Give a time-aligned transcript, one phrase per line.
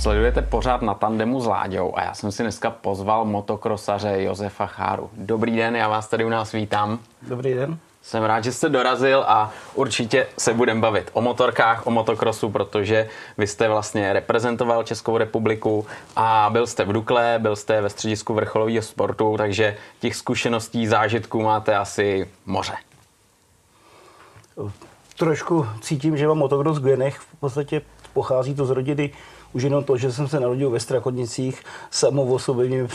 [0.00, 5.10] Sledujete pořád na tandemu s Láďou a já jsem si dneska pozval motokrosaře Josefa Cháru.
[5.12, 6.98] Dobrý den, já vás tady u nás vítám.
[7.22, 7.78] Dobrý den.
[8.02, 13.08] Jsem rád, že jste dorazil a určitě se budeme bavit o motorkách, o motokrosu, protože
[13.38, 15.86] vy jste vlastně reprezentoval Českou republiku
[16.16, 21.42] a byl jste v Dukle, byl jste ve středisku vrcholového sportu, takže těch zkušeností, zážitků
[21.42, 22.74] máte asi moře.
[25.18, 27.18] Trošku cítím, že mám motokros v genech.
[27.18, 29.12] V podstatě pochází to z rodiny
[29.52, 32.88] už jenom to, že jsem se narodil ve Strakodnicích, samo o sobě mě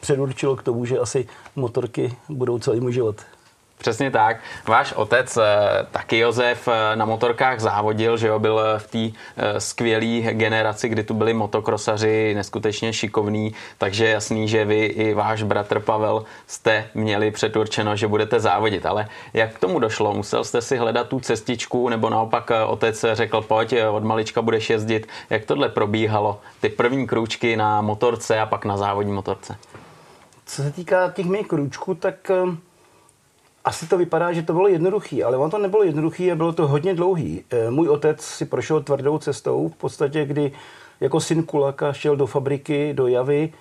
[0.00, 1.26] předurčilo k tomu, že asi
[1.56, 3.16] motorky budou celý můj život.
[3.78, 4.36] Přesně tak.
[4.66, 5.42] Váš otec, eh,
[5.90, 11.02] taky Josef, eh, na motorkách závodil, že jo, byl v té eh, skvělé generaci, kdy
[11.02, 17.30] tu byli motokrosaři neskutečně šikovní, takže jasný, že vy i váš bratr Pavel jste měli
[17.30, 18.86] předurčeno, že budete závodit.
[18.86, 20.14] Ale jak k tomu došlo?
[20.14, 25.08] Musel jste si hledat tu cestičku, nebo naopak otec řekl, pojď, od malička budeš jezdit.
[25.30, 26.40] Jak tohle probíhalo?
[26.60, 29.56] Ty první krůčky na motorce a pak na závodní motorce?
[30.46, 32.30] Co se týká těch mých krůčků, tak
[33.64, 36.68] asi to vypadá, že to bylo jednoduché, ale ono to nebylo jednoduché a bylo to
[36.68, 37.44] hodně dlouhý.
[37.50, 40.52] Eh, můj otec si prošel tvrdou cestou, v podstatě, kdy
[41.00, 43.52] jako syn Kulaka šel do fabriky, do Javy,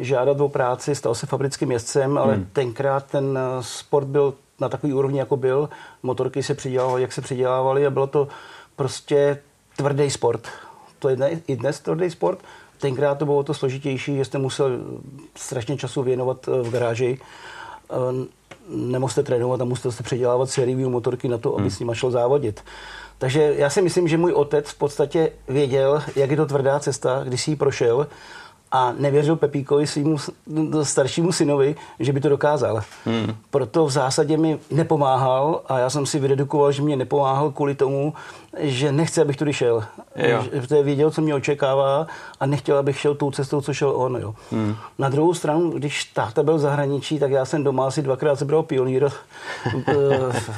[0.00, 2.46] žádat o práci, stal se fabrickým jezdcem, ale hmm.
[2.52, 5.68] tenkrát ten eh, sport byl na takový úrovni, jako byl.
[6.02, 8.28] Motorky se přidělávaly, jak se přidělávaly a bylo to
[8.76, 9.38] prostě
[9.76, 10.48] tvrdý sport.
[10.98, 12.38] To je i dnes tvrdý sport.
[12.78, 14.78] Tenkrát to bylo to složitější, že jste musel
[15.36, 17.18] strašně času věnovat eh, v garáži
[18.74, 21.70] nemohl jste trénovat a musel jste předělávat sériový motorky na to, aby hmm.
[21.70, 22.64] s nima šel závodit.
[23.18, 27.20] Takže já si myslím, že můj otec v podstatě věděl, jak je to tvrdá cesta,
[27.24, 28.06] když si ji prošel
[28.72, 30.16] a nevěřil Pepíkovi, svýmu
[30.82, 32.82] staršímu synovi, že by to dokázal.
[33.04, 33.34] Hmm.
[33.50, 38.14] Proto v zásadě mi nepomáhal a já jsem si vyredukoval, že mě nepomáhal kvůli tomu,
[38.58, 39.84] že nechce, abych tudy šel.
[40.16, 40.44] Jo.
[40.68, 42.06] Že věděl, co mě očekává
[42.40, 44.16] a nechtěl, abych šel tou cestou, co šel on.
[44.16, 44.34] Jo.
[44.50, 44.76] Hmm.
[44.98, 48.62] Na druhou stranu, když táta byl v zahraničí, tak já jsem doma asi dvakrát sebral
[48.62, 49.08] pionýr.
[49.88, 49.94] Eh,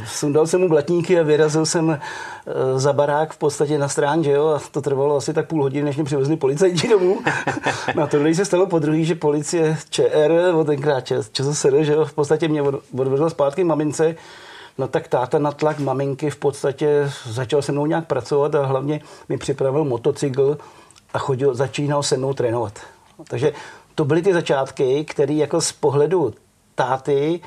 [0.06, 4.31] sundal jsem mu blatníky a vyrazil jsem eh, za barák v podstatě na strán, že
[4.31, 7.19] jo, a to trvalo asi tak půl hodiny, než mě přivezli policajti domů.
[7.94, 12.49] na tohle se stalo po druhý, že policie ČR, tenkrát ČSSR, že jo, v podstatě
[12.49, 12.62] mě
[12.99, 14.16] odvedla zpátky mamince,
[14.79, 19.01] No tak táta na tlak maminky v podstatě začal se mnou nějak pracovat a hlavně
[19.29, 20.59] mi připravil motocykl
[21.15, 22.79] a chodil, začínal se mnou trénovat.
[23.29, 23.53] Takže
[23.95, 26.34] to byly ty začátky, které jako z pohledu
[26.75, 27.41] táty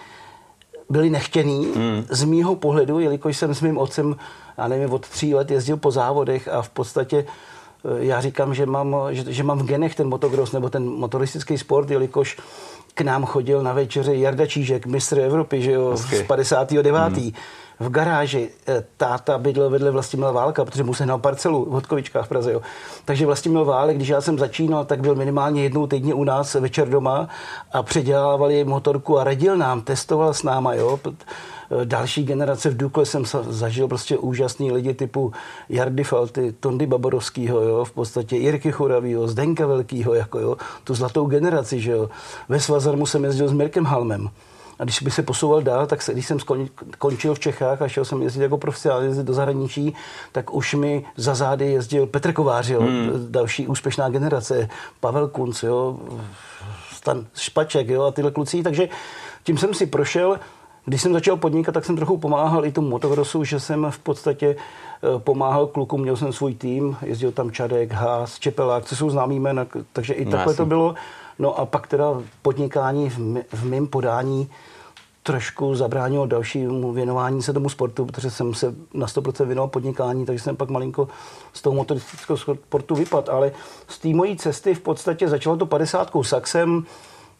[0.89, 1.71] byly nechtěný.
[1.75, 2.05] Hmm.
[2.09, 4.15] Z mýho pohledu, jelikož jsem s mým otcem,
[4.57, 8.65] já nevím, od tří let jezdil po závodech a v podstatě eh, já říkám, že
[8.65, 12.37] mám, že, že mám v genech ten motocross nebo ten motoristický sport, jelikož
[12.97, 16.95] k nám chodil na večeře Jarda Čížek, mistr Evropy, že jo, z 59.
[16.95, 17.31] Hmm.
[17.79, 22.25] V garáži eh, táta bydlel vedle Vlastimila Válka, protože mu se na parcelu v Hodkovičkách
[22.25, 22.51] v Praze.
[22.51, 22.61] Jo.
[23.05, 26.89] Takže Vlastimil Válek, když já jsem začínal, tak byl minimálně jednou týdně u nás večer
[26.89, 27.27] doma
[27.71, 30.73] a předělávali motorku a radil nám, testoval s náma.
[30.73, 30.99] Jo
[31.83, 35.31] další generace v Dukle jsem zažil prostě úžasný lidi typu
[35.69, 41.25] Jardy Falty, Tondy Baborovskýho, jo, v podstatě Jirky Churavýho, Zdenka Velkýho, jako jo, tu zlatou
[41.25, 42.09] generaci, že jo.
[42.49, 44.29] Ve Svazarmu jsem jezdil s Mirkem Halmem.
[44.79, 46.37] A když bych se posouval dál, tak se, když jsem
[46.93, 49.95] skončil v Čechách a šel jsem jezdit jako profesionál do zahraničí,
[50.31, 53.09] tak už mi za zády jezdil Petr Kovář, jo, hmm.
[53.29, 55.99] další úspěšná generace, Pavel Kunc, jo,
[56.93, 58.63] Stan Špaček jo, a tyhle kluci.
[58.63, 58.89] Takže
[59.43, 60.39] tím jsem si prošel
[60.87, 64.55] když jsem začal podnikat, tak jsem trochu pomáhal i tomu motokrosu, že jsem v podstatě
[64.55, 69.39] eh, pomáhal klukům, měl jsem svůj tým, jezdil tam Čadek, Haas, Čepelák, co jsou známý
[69.39, 70.57] jména, takže i no, takhle jasný.
[70.57, 70.95] to bylo.
[71.39, 72.05] No a pak teda
[72.41, 73.17] podnikání v,
[73.53, 74.49] v mém podání
[75.23, 80.43] trošku zabránilo dalšímu věnování se tomu sportu, protože jsem se na 100% věnoval podnikání, takže
[80.43, 81.07] jsem pak malinko
[81.53, 83.31] z toho motoristického sportu vypadl.
[83.31, 83.51] Ale
[83.87, 86.85] z té mojí cesty v podstatě začalo to 50 saxem,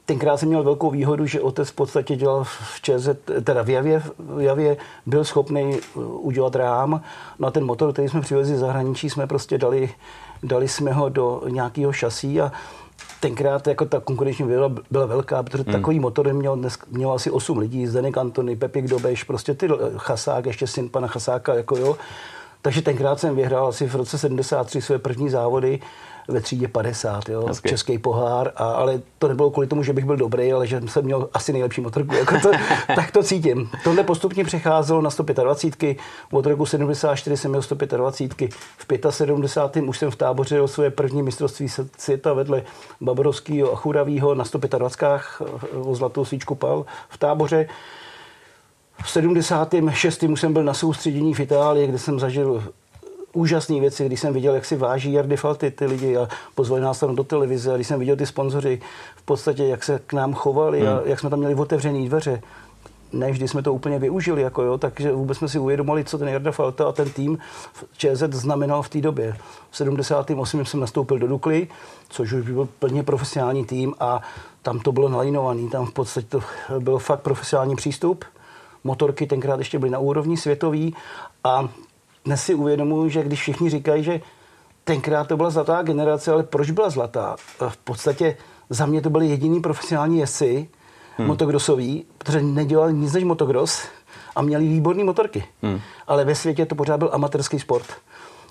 [0.08, 3.10] Tenkrát jsem měl velkou výhodu, že otec v podstatě dělal v ČZ,
[3.44, 7.02] teda v Javě, v Javě byl schopný uh, udělat rám.
[7.40, 9.90] No a ten motor, který jsme přivezli z zahraničí, jsme prostě dali,
[10.44, 12.52] dali jsme ho do nějakého šasí a
[13.20, 15.74] tenkrát jako ta konkurenční výhoda byla velká, protože hmm.
[15.74, 20.46] takový motor měl, dnes, měl asi 8 lidí, Zdenek Antony, Pepik Dobeš, prostě ty Chasák,
[20.46, 21.98] ještě syn pana Chasáka, jako jo.
[22.62, 25.80] Takže tenkrát jsem vyhrál asi v roce 73 své první závody
[26.28, 27.70] ve třídě 50, jo, Hezky.
[27.70, 31.06] český pohár, a, ale to nebylo kvůli tomu, že bych byl dobrý, ale že jsem
[31.06, 32.16] měl asi nejlepší motorku.
[32.16, 32.52] Jako to,
[32.96, 33.70] tak to cítím.
[33.84, 35.98] Tohle postupně přecházelo na 125.
[36.32, 38.54] Od roku 74 jsem měl 125.
[38.54, 39.82] V 75.
[39.82, 42.64] už jsem v táboře o své první mistrovství světa vedle
[43.02, 45.22] Baborovského a Churavýho na 125.
[45.82, 47.68] o zlatou svíčku pal v táboře.
[49.04, 50.24] V 76.
[50.24, 52.64] už jsem byl na soustředění v Itálii, kde jsem zažil
[53.38, 57.00] úžasné věci, když jsem viděl, jak si váží Jardy Falty ty lidi a pozvali nás
[57.00, 58.82] tam do televize, a když jsem viděl ty sponzoři,
[59.16, 60.90] v podstatě, jak se k nám chovali hmm.
[60.90, 62.42] a jak jsme tam měli otevřené dveře,
[63.14, 66.28] ne vždy jsme to úplně využili, jako jo, takže vůbec jsme si uvědomili, co ten
[66.28, 67.38] Jarda Falta a ten tým
[67.74, 69.38] v ČZ znamenal v té době.
[69.70, 70.66] V 78.
[70.66, 71.68] jsem nastoupil do Dukly,
[72.10, 74.22] což už byl plně profesionální tým a
[74.62, 76.42] tam to bylo nalínovaný, tam v podstatě to
[76.80, 78.26] byl fakt profesionální přístup.
[78.84, 80.96] Motorky tenkrát ještě byly na úrovni světový
[81.44, 81.70] a
[82.26, 84.22] dnes si uvědomuji, že když všichni říkají, že
[84.84, 87.36] tenkrát to byla zlatá generace, ale proč byla zlatá?
[87.70, 88.38] V podstatě
[88.70, 90.70] za mě to byly jediný profesionální jezdci,
[91.18, 91.28] hmm.
[91.28, 93.88] motocrossový, protože nedělali nic než motocross
[94.36, 95.44] a měli výborné motorky.
[95.62, 95.80] Hmm.
[96.08, 97.86] Ale ve světě to pořád byl amatérský sport.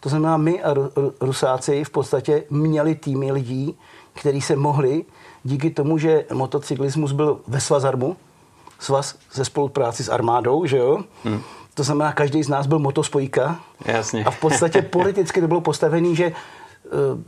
[0.00, 0.74] To znamená, my a
[1.20, 3.78] Rusáci v podstatě měli týmy lidí,
[4.12, 5.04] kteří se mohli
[5.44, 8.16] díky tomu, že motocyklismus byl ve Svazarmu,
[8.78, 11.04] svaz ze spolupráci s armádou, že jo?
[11.24, 11.40] Hmm.
[11.76, 13.60] To znamená, každý z nás byl motospojka.
[13.84, 14.24] Jasně.
[14.24, 16.32] A v podstatě politicky to bylo postavené, že eh,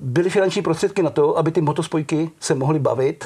[0.00, 3.24] byly finanční prostředky na to, aby ty motospojky se mohly bavit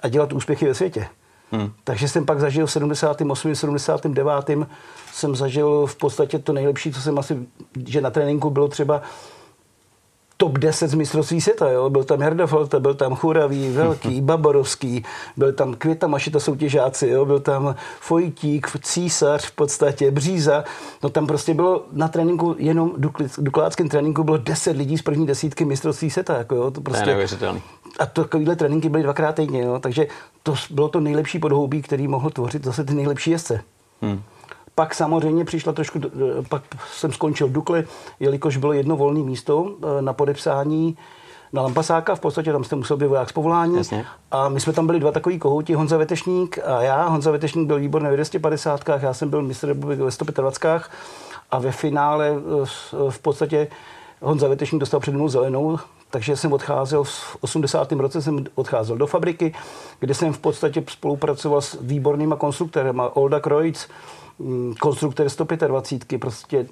[0.00, 1.06] a dělat úspěchy ve světě.
[1.52, 1.72] Hmm.
[1.84, 3.54] Takže jsem pak zažil v 78.
[3.54, 4.66] 79.
[5.12, 7.38] jsem zažil v podstatě to nejlepší, co jsem asi,
[7.86, 9.02] že na tréninku bylo třeba
[10.44, 11.70] top 10 z mistrovství světa.
[11.70, 11.90] Jo?
[11.90, 15.04] Byl tam Falta, byl tam Churavý, Velký, Baborovský,
[15.36, 17.24] byl tam Květa Mašita soutěžáci, jo?
[17.24, 20.64] byl tam Fojtík, Císař v podstatě, Bříza.
[21.02, 22.92] No tam prostě bylo na tréninku, jenom
[23.38, 26.38] dukláckém tréninku bylo 10 lidí z první desítky mistrovství světa.
[26.38, 26.70] Jako, jo?
[26.70, 27.16] To, prostě, to je
[27.98, 29.78] A to, takovýhle tréninky byly dvakrát týdně, jo?
[29.78, 30.06] takže
[30.42, 33.60] to bylo to nejlepší podhoubí, který mohl tvořit zase ty nejlepší jezdce.
[34.02, 34.22] Hmm.
[34.74, 36.00] Pak samozřejmě přišla trošku,
[36.48, 36.62] pak
[36.92, 37.84] jsem skončil v Dukli,
[38.20, 40.96] jelikož bylo jedno volné místo eh, na podepsání
[41.52, 43.76] na Lampasáka, v podstatě tam jste musel být voják z povolání.
[43.76, 44.04] Jasně.
[44.30, 47.06] A my jsme tam byli dva takový kohouti, Honza Vetešník a já.
[47.06, 50.82] Honza Vetešník byl výborný ve 250, já jsem byl mistr republiky ve 125
[51.50, 53.68] a ve finále eh, v podstatě
[54.20, 55.78] Honza Vetešník dostal před mnou zelenou,
[56.10, 57.92] takže jsem odcházel v 80.
[57.92, 59.54] roce jsem odcházel do fabriky,
[60.00, 63.88] kde jsem v podstatě spolupracoval s výbornýma konstruktorem, Olda Kreutz,
[64.80, 66.66] konstruktor 125, prostě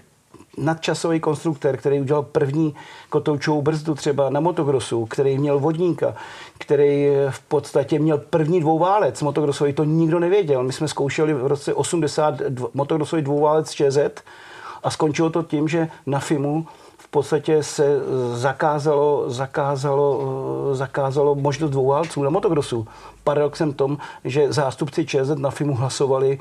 [0.59, 2.75] nadčasový konstruktor, který udělal první
[3.09, 6.15] kotoučovou brzdu třeba na motokrosu, který měl vodníka,
[6.59, 10.63] který v podstatě měl první dvouválec motokrosový, to nikdo nevěděl.
[10.63, 12.35] My jsme zkoušeli v roce 80
[12.75, 13.99] motokrosový dvouválec ČZ
[14.83, 16.67] a skončilo to tím, že na FIMu
[16.99, 18.01] v podstatě se
[18.33, 20.21] zakázalo, zakázalo,
[20.73, 22.87] zakázalo možnost dvouválců na motokrosu.
[23.25, 26.39] Paradoxem tom, že zástupci ČZ na FIMu hlasovali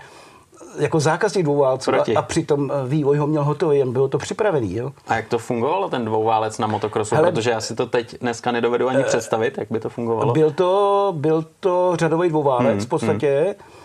[0.78, 4.76] jako zákazník dvouválců a, a přitom eh, vývoj ho měl hotový, jen bylo to připravený.
[4.76, 4.92] Jo?
[5.08, 7.16] A jak to fungovalo, ten dvouválec na motokrosu?
[7.16, 10.34] Hele, Protože já si to teď dneska nedovedu ani uh, představit, jak by to fungovalo.
[10.34, 13.44] Byl to, byl to řadový dvouválec hmm, v podstatě.
[13.46, 13.82] Hmm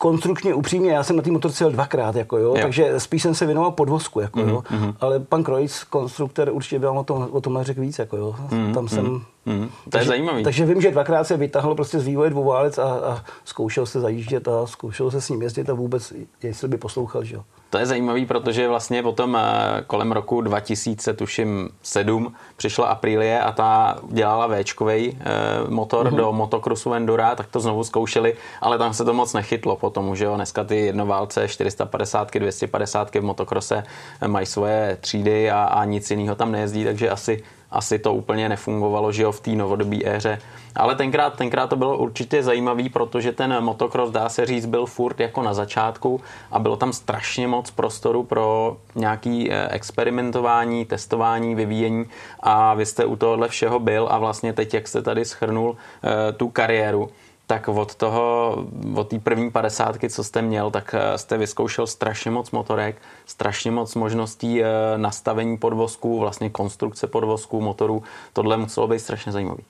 [0.00, 3.34] konstrukčně upřímně, já jsem na té motorce jel dvakrát, jako jo, jo, takže spíš jsem
[3.34, 4.48] se věnoval podvozku, jako mm-hmm.
[4.48, 4.94] jo, mhm.
[5.00, 8.74] ale pan Kreuz, konstruktor, určitě byl o tom, o tom řekl víc, jako jo, mm-hmm.
[8.74, 9.22] tam jsem...
[9.46, 9.68] Mm-hmm.
[9.68, 10.44] To takže, je zajímavý.
[10.44, 14.48] Takže vím, že dvakrát se vytáhl prostě z vývoje dvouválec a, a zkoušel se zajíždět
[14.48, 17.42] a zkoušel se s ním jezdit a vůbec, jestli by poslouchal, že jo.
[17.70, 23.52] To je zajímavý, protože vlastně potom eh, kolem roku 2000, tuším 7, přišla Aprilie a
[23.52, 25.24] ta dělala Včkovej eh,
[25.68, 26.16] motor mm-hmm.
[26.16, 30.24] do motocrossu Endura, tak to znovu zkoušeli, ale tam se to moc nechytlo potom, že
[30.24, 33.82] jo, dneska ty jednoválce 450, 250 v motokrose
[34.26, 39.12] mají svoje třídy a, a nic jiného tam nejezdí, takže asi asi to úplně nefungovalo,
[39.12, 40.38] že jo, v té novodobé éře.
[40.76, 45.20] Ale tenkrát, tenkrát to bylo určitě zajímavý, protože ten motocross, dá se říct, byl furt
[45.20, 52.04] jako na začátku a bylo tam strašně moc prostoru pro nějaký eh, experimentování, testování, vyvíjení
[52.40, 56.32] a vy jste u tohohle všeho byl a vlastně teď, jak jste tady schrnul eh,
[56.32, 57.10] tu kariéru,
[57.50, 58.56] tak od toho,
[58.94, 63.70] od té první padesátky, co jste měl, tak eh, jste vyzkoušel strašně moc motorek, strašně
[63.70, 64.62] moc možností
[64.96, 68.02] nastavení podvozků, vlastně konstrukce podvozků, motorů.
[68.32, 69.62] Tohle muselo být strašně zajímavý.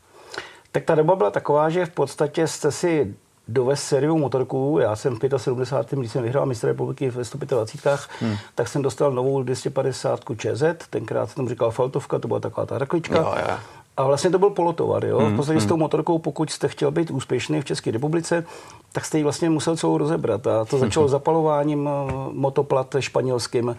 [0.72, 3.14] Tak ta doba byla taková, že v podstatě jste si
[3.48, 4.78] dovez sériu motorků.
[4.82, 5.98] Já jsem v 75.
[5.98, 8.36] když jsem vyhrál mistr republiky ve 125, hmm.
[8.54, 10.62] tak jsem dostal novou 250 ČZ.
[10.90, 13.16] Tenkrát jsem tomu říkal Faltovka, to byla taková ta raklička.
[13.16, 13.56] Jo, jo.
[14.00, 15.04] A vlastně to byl polotovar.
[15.04, 15.18] Jo?
[15.18, 15.66] Hmm, v podstatě hmm.
[15.66, 18.44] s tou motorkou, pokud jste chtěl být úspěšný v České republice,
[18.92, 20.46] tak jste ji vlastně musel celou rozebrat.
[20.46, 21.10] A to začalo hmm.
[21.10, 23.76] zapalováním eh, motoplat španělským.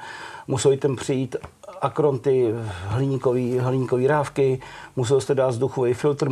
[0.47, 1.35] Museli tam přijít
[1.81, 2.53] akronty,
[2.87, 4.61] hliníkový, hliníkový rávky,
[4.95, 6.29] musel jste dát vzduchový filtr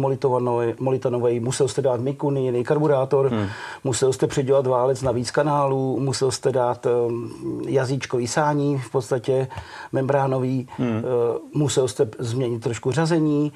[0.80, 3.48] molitanový, musel jste dát mikuni, jiný karburátor, hmm.
[3.84, 7.32] musel jste předělat válec na víc kanálů, musel jste dát um,
[7.68, 9.48] jazyčkový sání, v podstatě
[9.92, 10.90] membránový, hmm.
[10.90, 11.02] uh,
[11.54, 13.52] musel jste změnit trošku řazení,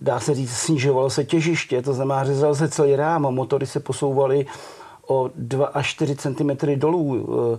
[0.00, 4.46] dá se říct, snižovalo se těžiště, to znamená, řezal se celý rám, motory se posouvaly
[5.06, 7.02] o 2 až 4 cm dolů.
[7.02, 7.58] Uh,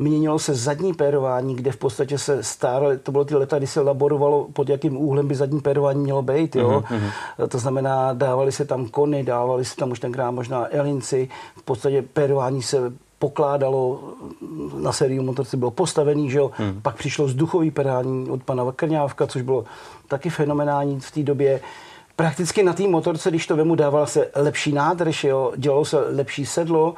[0.00, 3.80] Měnilo se zadní pérování, kde v podstatě se stále, to bylo ty leta, kdy se
[3.80, 6.56] laborovalo, pod jakým úhlem by zadní pérování mělo být.
[6.56, 6.84] Jo?
[6.90, 7.48] Mm-hmm.
[7.48, 11.28] To znamená, dávali se tam kony, dávali se tam už tenkrát možná elinci.
[11.56, 14.00] V podstatě pérování se pokládalo
[14.78, 16.50] na sériu motorce, bylo postavený, že jo?
[16.54, 16.80] Hmm.
[16.82, 19.64] Pak přišlo vzduchový pedální od pana Krňávka, což bylo
[20.08, 21.60] taky fenomenální v té době.
[22.16, 25.52] Prakticky na té motorce, když to vemu, dávala se lepší nádrž, jo?
[25.56, 26.94] dělalo se lepší sedlo,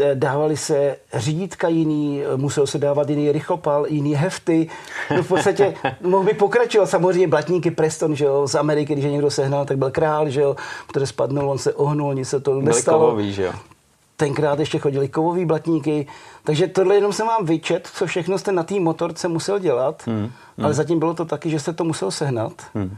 [0.00, 4.68] eh, dávali se řídítka jiný, musel se dávat jiný rychlopal, jiný hefty.
[5.16, 6.86] No v podstatě mohl by pokračovat.
[6.86, 10.40] Samozřejmě blatníky Preston, že jo, z Ameriky, když je někdo sehnal, tak byl král, že
[10.40, 13.06] jo, protože spadnul, on se ohnul, nic se to nestalo.
[13.06, 13.52] Kovový, že jo
[14.22, 16.06] tenkrát ještě chodili kovový blatníky,
[16.44, 20.18] takže tohle jenom jsem vám vyčet, co všechno jste na té motorce musel dělat, hmm,
[20.18, 20.30] hmm.
[20.64, 22.52] ale zatím bylo to taky, že jste to musel sehnat.
[22.74, 22.96] Hmm.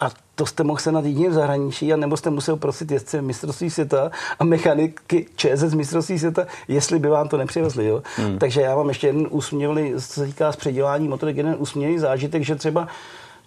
[0.00, 3.70] A to jste mohl sehnat jedině v zahraničí, a nebo jste musel prosit jezdce mistrovství
[3.70, 7.86] světa a mechaniky z mistrovství světa, jestli by vám to nepřivezli.
[7.86, 8.02] Jo?
[8.16, 8.38] Hmm.
[8.38, 12.42] Takže já mám ještě jeden úsměvný, co se týká s předělání motorek, jeden úsměvný zážitek,
[12.42, 12.88] že třeba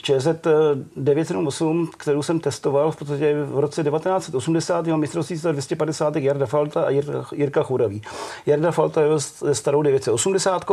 [0.02, 0.28] ČZ
[0.96, 6.90] 978, kterou jsem testoval v podstatě v roce 1980, měl mistrovství 250 Jarda Falta a
[7.34, 8.02] Jirka Churavý.
[8.46, 9.10] Jarda Falta je
[9.52, 10.66] starou 980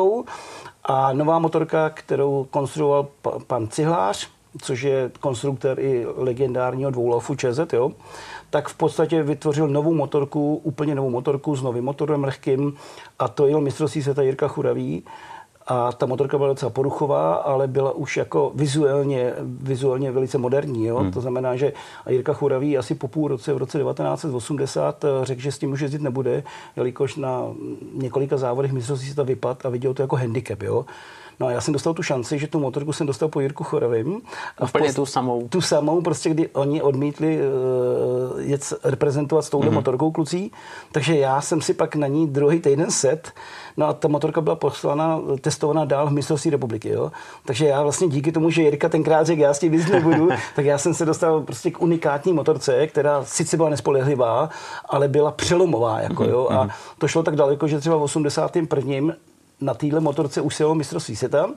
[0.85, 3.09] a nová motorka, kterou konstruoval
[3.47, 4.29] pan Cihlář,
[4.63, 7.93] což je konstruktor i legendárního dvoulafu ČZ, jo,
[8.51, 12.75] tak v podstatě vytvořil novou motorku, úplně novou motorku s novým motorem lehkým
[13.19, 15.05] a to jel mistrovství světa Jirka Churavý
[15.67, 20.87] a ta motorka byla docela poruchová, ale byla už jako vizuálně, vizuálně velice moderní.
[20.87, 20.99] Jo?
[20.99, 21.11] Hmm.
[21.11, 21.73] To znamená, že
[22.09, 25.81] Jirka Churavý asi po půl roce, v roce 1980 eh, řekl, že s tím už
[25.81, 26.43] jezdit nebude,
[26.77, 27.43] jelikož na
[27.95, 30.63] několika závodech mistrovství se to vypad a viděl to jako handicap.
[30.63, 30.85] Jo?
[31.41, 34.21] No a já jsem dostal tu šanci, že tu motorku jsem dostal po Jirku Chorovým.
[34.59, 35.49] A Úplně tu samou.
[35.49, 39.75] Tu samou, prostě kdy oni odmítli uh, jet reprezentovat s touhle mm-hmm.
[39.75, 40.53] motorkou klucí,
[40.93, 43.33] takže já jsem si pak na ní druhý týden set,
[43.77, 47.13] no a ta motorka byla poslána, testovaná dál v mistrovství republiky, jo.
[47.45, 50.65] Takže já vlastně díky tomu, že Jirka tenkrát řekl, já s tím víc nebudu, tak
[50.65, 54.51] já jsem se dostal prostě k unikátní motorce, která sice byla nespolehlivá,
[54.89, 56.31] ale byla přelomová, jako mm-hmm.
[56.31, 56.49] jo.
[56.51, 56.71] A mhm.
[56.99, 59.15] to šlo tak daleko, že třeba v 81
[59.61, 61.51] na téhle motorce už se jelo mistrovství světa.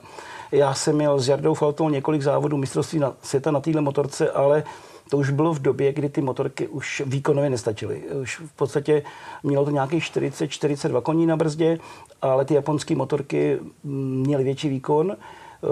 [0.52, 4.62] Já jsem měl s Jardou Faltou několik závodů mistrovství na, světa na téhle motorce, ale
[5.10, 8.02] to už bylo v době, kdy ty motorky už výkonově nestačily.
[8.22, 9.02] Už v podstatě
[9.42, 11.78] mělo to nějakých 40-42 koní na brzdě,
[12.22, 15.16] ale ty japonské motorky měly větší výkon,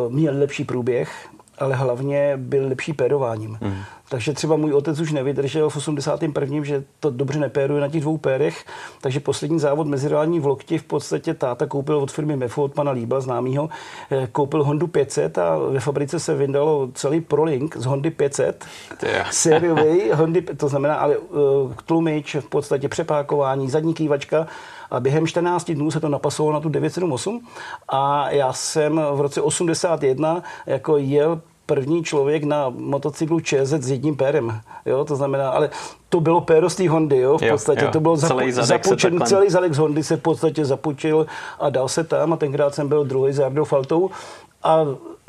[0.08, 1.28] měly lepší průběh,
[1.58, 3.58] ale hlavně byl lepší pérováním.
[3.60, 3.74] Mm.
[4.08, 6.64] Takže třeba můj otec už nevydržel v 81.
[6.64, 8.64] že to dobře nepéruje na těch dvou pérech,
[9.00, 12.90] takže poslední závod mezirádní v Lokti v podstatě táta koupil od firmy Mefo, od pana
[12.90, 13.68] Líba známýho,
[14.10, 18.64] eh, koupil Hondu 500 a ve fabrice se vyndalo celý Prolink z Hondy 500,
[19.30, 24.46] sériový Hondy, to znamená ale uh, tlumič, v podstatě přepákování, zadní kývačka
[24.90, 27.46] a během 14 dnů se to napasovalo na tu 978
[27.88, 34.16] a já jsem v roce 81 jako jel první člověk na motocyklu ČZ s jedním
[34.16, 34.60] pérem.
[34.86, 35.70] Jo, to znamená, ale
[36.08, 37.84] to bylo péro z té Hondy, jo, v jo, podstatě.
[37.84, 37.90] Jo.
[37.90, 41.26] To bylo celý zadek zapučen, celý zadek z Hondy se v podstatě zapučil
[41.60, 44.10] a dal se tam a tenkrát jsem byl druhý za Jardou Faltou
[44.62, 44.84] a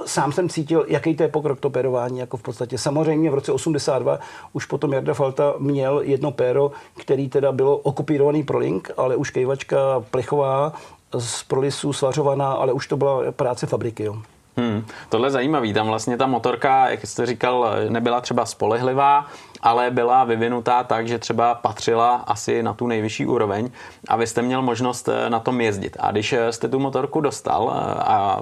[0.05, 2.77] sám jsem cítil, jaký to je pokrok to pérování, jako v podstatě.
[2.77, 4.19] Samozřejmě v roce 82
[4.53, 9.29] už potom Jarda Falta měl jedno péro, který teda bylo okupírovaný pro link, ale už
[9.29, 9.77] kejvačka
[10.11, 10.73] plechová
[11.17, 14.03] z prolisu svařovaná, ale už to byla práce fabriky.
[14.03, 14.15] Jo.
[14.57, 15.73] Hmm, tohle je zajímavý.
[15.73, 19.25] Tam vlastně ta motorka, jak jste říkal, nebyla třeba spolehlivá,
[19.61, 23.69] ale byla vyvinutá tak, že třeba patřila asi na tu nejvyšší úroveň
[24.07, 25.97] a vy jste měl možnost eh, na tom jezdit.
[25.99, 28.41] A když eh, jste tu motorku dostal eh, a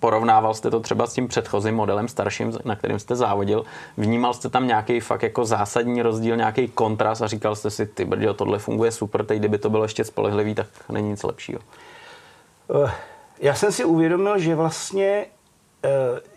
[0.00, 3.64] porovnával jste to třeba s tím předchozím modelem starším, na kterým jste závodil,
[3.96, 8.04] vnímal jste tam nějaký fakt jako zásadní rozdíl, nějaký kontrast a říkal jste si, ty
[8.04, 11.60] brďo, tohle funguje super, teď kdyby to bylo ještě spolehlivý, tak není nic lepšího.
[13.40, 15.26] Já jsem si uvědomil, že vlastně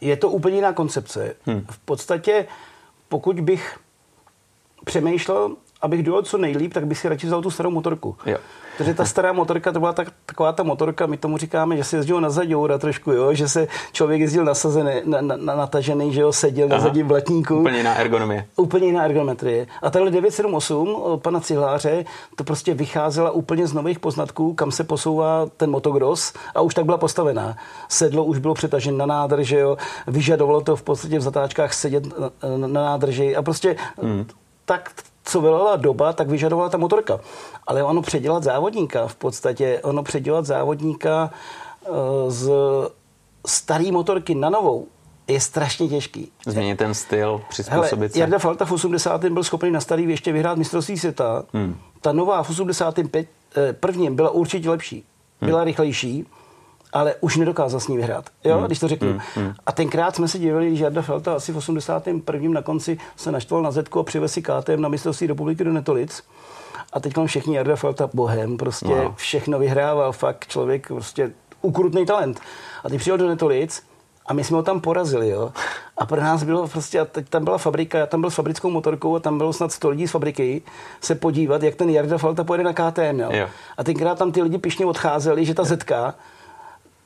[0.02, 1.36] je to úplně jiná koncepce.
[1.46, 1.66] Hmm.
[1.72, 2.48] V podstatě,
[3.10, 3.80] pokud bych
[4.86, 8.18] přemýšlel, abych dojel co nejlíp, tak bych si radši vzal tu starou motorku.
[8.26, 8.38] Jo.
[8.78, 11.98] Protože ta stará motorka, to byla tak, taková ta motorka, my tomu říkáme, že se
[11.98, 13.34] jezdil na zaděura trošku, jo?
[13.34, 16.78] že se člověk jezdil nasazený, na, na, na, natažený, že jo, seděl Aha.
[16.78, 17.60] na zadním blatníku.
[17.60, 18.46] Úplně jiná ergonomie.
[18.56, 19.68] Úplně jiná ergonometrie.
[19.82, 22.06] A tahle 978 od pana Cihláře,
[22.36, 26.86] to prostě vycházela úplně z nových poznatků, kam se posouvá ten motocross a už tak
[26.86, 27.58] byla postavená.
[27.90, 29.78] Sedlo už bylo přetažen na nádrž, že jo,
[30.08, 34.26] vyžadovalo to v podstatě v zatáčkách sedět na, na, na nádrži a prostě hmm.
[34.66, 34.92] tak
[35.26, 37.20] co vylala doba, tak vyžadovala ta motorka.
[37.68, 41.32] Ale ono předělat závodníka, v podstatě ono předělat závodníka
[41.86, 41.90] eh,
[42.28, 42.52] z
[43.48, 44.88] staré motorky na novou,
[45.28, 46.32] je strašně těžký.
[46.48, 48.20] Změnit ten styl, přizpůsobit se.
[48.20, 49.26] Jarda Falta v 80.
[49.26, 51.44] byl schopný na starý ještě vyhrát mistrovství světa.
[51.54, 51.78] Hmm.
[52.02, 53.28] Ta nová v 85.
[53.58, 55.04] Eh, prvním byla určitě lepší.
[55.42, 55.66] Byla hmm.
[55.66, 56.26] rychlejší,
[56.96, 58.66] ale už nedokázal s ní vyhrát, jo, hmm.
[58.66, 59.20] když to řeknu.
[59.36, 59.54] Hmm.
[59.66, 62.54] A tenkrát jsme se divili, když Jarda Felta asi v 81.
[62.54, 66.24] na konci se naštval na Zetko a přivez si KTM na mistrovství republiky do Netolic.
[66.94, 69.14] A teď všichni Jarda Felta bohem, prostě wow.
[69.16, 72.40] všechno vyhrával, fakt člověk, prostě ukrutný talent.
[72.84, 73.84] A teď přijel do Netolic
[74.26, 75.52] a my jsme ho tam porazili, jo.
[75.98, 78.70] A pro nás bylo prostě, a teď tam byla fabrika, já tam byl s fabrickou
[78.70, 80.62] motorkou a tam bylo snad 100 lidí z fabriky
[81.02, 83.30] se podívat, jak ten Jarda Falta pojede na KTM, jo.
[83.32, 83.48] jo.
[83.78, 86.16] A tenkrát tam ty lidi pišně odcházeli, že ta Zetka,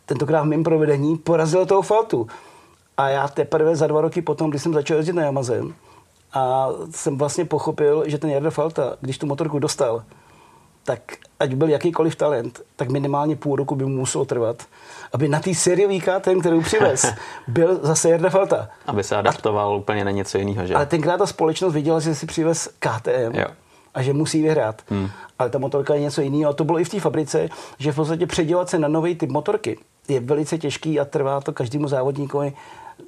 [0.09, 2.27] tentokrát v mém provedení, porazila toho Faltu.
[2.97, 5.61] A já teprve za dva roky potom, když jsem začal jezdit na Yamaze,
[6.33, 10.03] a jsem vlastně pochopil, že ten Jarda Falta, když tu motorku dostal,
[10.83, 10.99] tak
[11.39, 14.63] ať byl jakýkoliv talent, tak minimálně půl roku by mu muselo trvat,
[15.13, 17.13] aby na té sériový KTM, kterou přivez,
[17.47, 18.69] byl zase Jarda Falta.
[18.87, 20.75] Aby se adaptoval a, úplně na něco jiného, že?
[20.75, 23.35] Ale tenkrát ta společnost viděla, že si přivez KTM.
[23.35, 23.47] Jo
[23.93, 24.81] a že musí vyhrát.
[24.89, 25.09] Hmm.
[25.39, 26.49] Ale ta motorka je něco jiného.
[26.49, 27.49] A to bylo i v té fabrice,
[27.79, 29.77] že v podstatě předělat se na nový typ motorky
[30.09, 32.53] je velice těžký a trvá to každému závodníkovi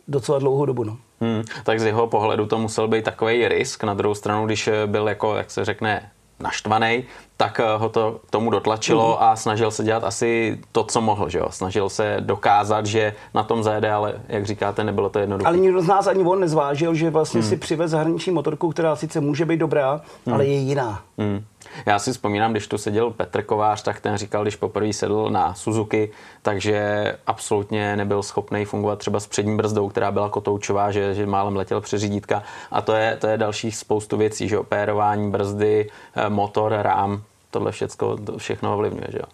[0.07, 0.83] docela dlouhou dobu.
[0.83, 0.97] No.
[1.21, 3.83] Hmm, tak z jeho pohledu to musel být takový risk.
[3.83, 7.03] Na druhou stranu, když byl jako, jak se řekne, naštvaný,
[7.37, 9.23] tak eh, ho to k tomu dotlačilo mm.
[9.23, 11.29] a snažil se dělat asi to, co mohl.
[11.29, 11.47] Že jo?
[11.49, 15.47] Snažil se dokázat, že na tom zajede, ale jak říkáte, nebylo to jednoduché.
[15.47, 17.47] Ale nikdo z nás ani on nezvážil, že vlastně mm.
[17.47, 20.33] si přivez zahraniční motorku, která sice může být dobrá, mm.
[20.33, 21.01] ale je jiná.
[21.17, 21.43] Mm.
[21.85, 25.53] Já si vzpomínám, když tu seděl Petr Kovář, tak ten říkal, když poprvé sedl na
[25.53, 26.11] Suzuki,
[26.41, 31.55] takže absolutně nebyl schopný fungovat třeba s přední brzdou, která byla kotoučová, že, že málem
[31.55, 32.43] letěl přes řídítka.
[32.71, 37.71] A to je, to je dalších spoustu věcí, že opérování brzdy, eh, motor, rám, tohle
[37.71, 39.25] všecko, to všechno ovlivňuje, že jo.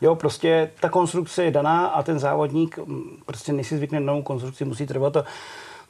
[0.00, 4.06] Jo, prostě ta konstrukce je daná a ten závodník mm, prostě než si zvykne na
[4.06, 5.24] novou konstrukci, musí trvat a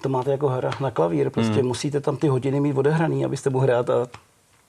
[0.02, 1.66] to máte jako hra na klavír, prostě hmm.
[1.66, 4.06] musíte tam ty hodiny mít odehraný, abyste mohli hrát a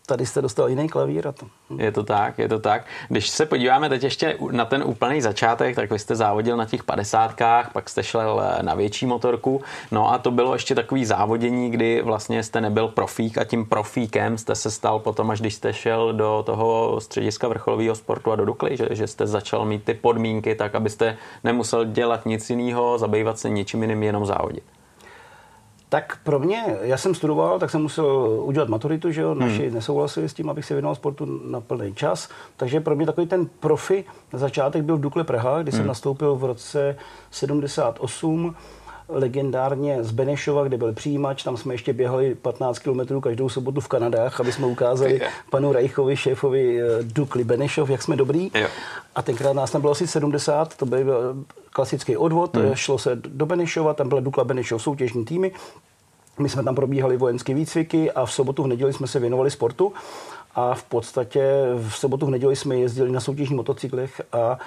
[0.06, 1.28] tady jste dostal jiný klavír.
[1.28, 1.46] A to.
[1.78, 2.86] Je to tak, je to tak.
[3.10, 6.84] Když se podíváme teď ještě na ten úplný začátek, tak vy jste závodil na těch
[6.84, 9.62] padesátkách, pak jste šel eh, na větší motorku,
[9.92, 14.38] no a to bylo ještě takový závodění, kdy vlastně jste nebyl profík a tím profíkem
[14.38, 18.46] jste se stal potom, až když jste šel do toho střediska vrcholového sportu a do
[18.46, 23.40] Dukly, že, že jste začal mít ty podmínky tak, abyste nemusel dělat nic jiného, zabývat
[23.40, 24.64] se ničím jiným, jenom závodit.
[25.94, 28.06] Tak pro mě, já jsem studoval, tak jsem musel
[28.44, 29.76] udělat maturitu, že jo, naši hmm.
[29.76, 33.46] nesouhlasili s tím, abych se věnoval sportu na plný čas, takže pro mě takový ten
[33.60, 35.78] profi na začátek byl v Dukle Praha, kdy hmm.
[35.78, 36.96] jsem nastoupil v roce
[37.32, 38.56] 78,
[39.10, 43.88] legendárně z Benešova, kde byl přijímač, tam jsme ještě běhali 15 km každou sobotu v
[43.88, 48.52] Kanadách, aby jsme ukázali panu Rajchovi, šéfovi eh, Dukly Benešov, jak jsme dobrý.
[48.54, 48.68] Jo.
[49.16, 51.36] A tenkrát nás tam bylo asi 70, to byl
[51.70, 52.76] klasický odvod, hmm.
[52.76, 55.52] šlo se do Benešova, tam byla Dukla Benešov soutěžní týmy,
[56.40, 59.94] my jsme tam probíhali vojenské výcviky a v sobotu, v neděli jsme se věnovali sportu
[60.56, 61.44] a v podstatě
[61.90, 64.60] v sobotu, v neděli jsme jezdili na soutěžních motocyklech a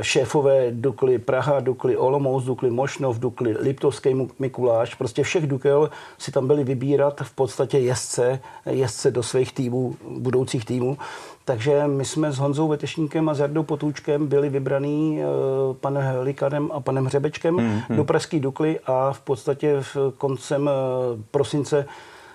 [0.00, 6.46] šéfové Dukly Praha, Dukly Olomouc, Dukly Mošnov, Dukly Liptovský Mikuláš, prostě všech Dukel si tam
[6.46, 10.98] byli vybírat v podstatě jezdce, jezdce do svých týmů, budoucích týmů.
[11.44, 16.70] Takže my jsme s Honzou Vetešníkem a s Jardou Potůčkem byli vybraný uh, panem Helikanem
[16.72, 17.96] a panem Hřebečkem hmm, hmm.
[17.96, 21.86] do Pražské Dukly a v podstatě v koncem uh, prosince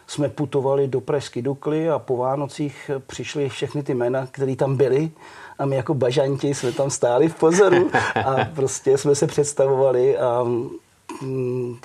[0.07, 5.11] jsme putovali do Pražské Dukly a po Vánocích přišly všechny ty jména, které tam byly
[5.59, 7.91] a my jako bažanti jsme tam stáli v pozoru
[8.25, 10.43] a prostě jsme se představovali a
[11.21, 11.77] mm,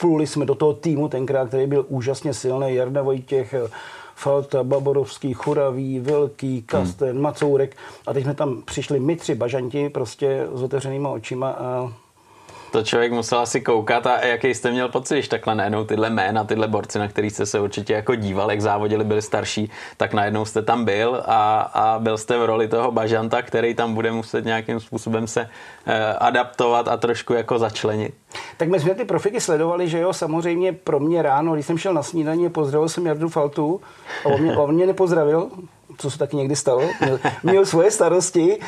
[0.00, 3.54] vpluli jsme do toho týmu tenkrát, který byl úžasně silný, Jarda Vojtěch,
[4.14, 7.20] Falta, Baborovský, Churavý, Velký, Kasten, hmm.
[7.20, 7.76] Macourek.
[8.06, 11.92] A teď jsme tam přišli my tři bažanti prostě s otevřenýma očima a
[12.70, 16.44] to člověk musel asi koukat a jaký jste měl pocit, když takhle najednou tyhle jména,
[16.44, 20.44] tyhle borci, na který jste se určitě jako díval, jak závodili, byli starší, tak najednou
[20.44, 24.44] jste tam byl a, a byl jste v roli toho bažanta, který tam bude muset
[24.44, 25.48] nějakým způsobem se
[25.86, 28.14] eh, adaptovat a trošku jako začlenit.
[28.56, 31.94] Tak my jsme ty profiky sledovali, že jo, samozřejmě pro mě ráno, když jsem šel
[31.94, 33.80] na snídaní, pozdravil jsem Jardu Faltu
[34.24, 35.50] a on mě, on mě nepozdravil,
[35.98, 38.58] co se taky někdy stalo, měl, měl svoje starosti,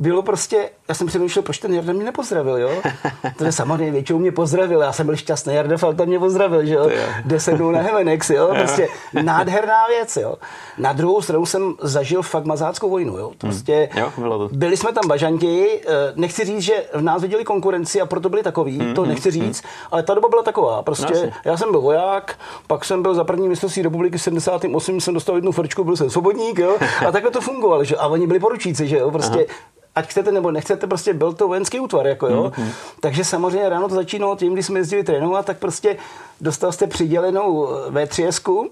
[0.00, 2.70] bylo prostě, já jsem přemýšlel, proč ten Jarda mě nepozdravil, jo?
[3.36, 6.74] To je samozřejmě většinou mě pozdravil, já jsem byl šťastný, Jarda Falta mě pozdravil, že
[6.74, 6.90] jo?
[7.38, 8.48] Se mnou na Hevenex, jo?
[8.58, 8.88] Prostě
[9.22, 10.34] nádherná věc, jo?
[10.78, 13.32] Na druhou stranu jsem zažil fakt mazáckou vojnu, jo?
[13.38, 14.02] Prostě hmm.
[14.02, 14.56] jo, bylo to.
[14.56, 18.42] byli jsme tam bažanti, eh, nechci říct, že v nás viděli konkurenci a proto byli
[18.42, 19.42] takový, hmm, to hmm, nechci hmm.
[19.42, 23.14] říct, ale ta doba byla taková, prostě no, já jsem byl voják, pak jsem byl
[23.14, 26.76] za první mistrovství republiky v 78, jsem dostal jednu frčku, byl jsem svobodník, jo?
[27.08, 27.96] A takhle to fungovalo, že?
[27.96, 29.10] A oni byli poručíci, že jo?
[29.10, 32.52] Prostě Aha ať chcete nebo nechcete, prostě byl to vojenský útvar, jako jo.
[32.56, 32.68] Mm-hmm.
[33.00, 35.96] Takže samozřejmě ráno to začínalo tím, když jsme jezdili trénovat, tak prostě
[36.40, 38.68] dostal jste přidělenou V3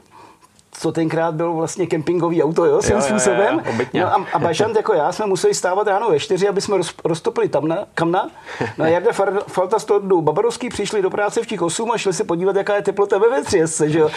[0.79, 3.63] co tenkrát byl vlastně kempingový auto, jo, svým Jo, jo, jo, způsobem.
[3.71, 4.01] obytně.
[4.01, 6.95] no a, a Bažant jako já jsme museli stávat ráno ve čtyři, aby jsme roz,
[7.05, 8.31] roztopili tamna, kamna.
[8.79, 9.13] No a Jarda
[9.49, 12.75] Falta s Tordou Babarovský přišli do práce v těch 8 a šli se podívat, jaká
[12.77, 14.09] je teplota ve vetřiesce, že jo.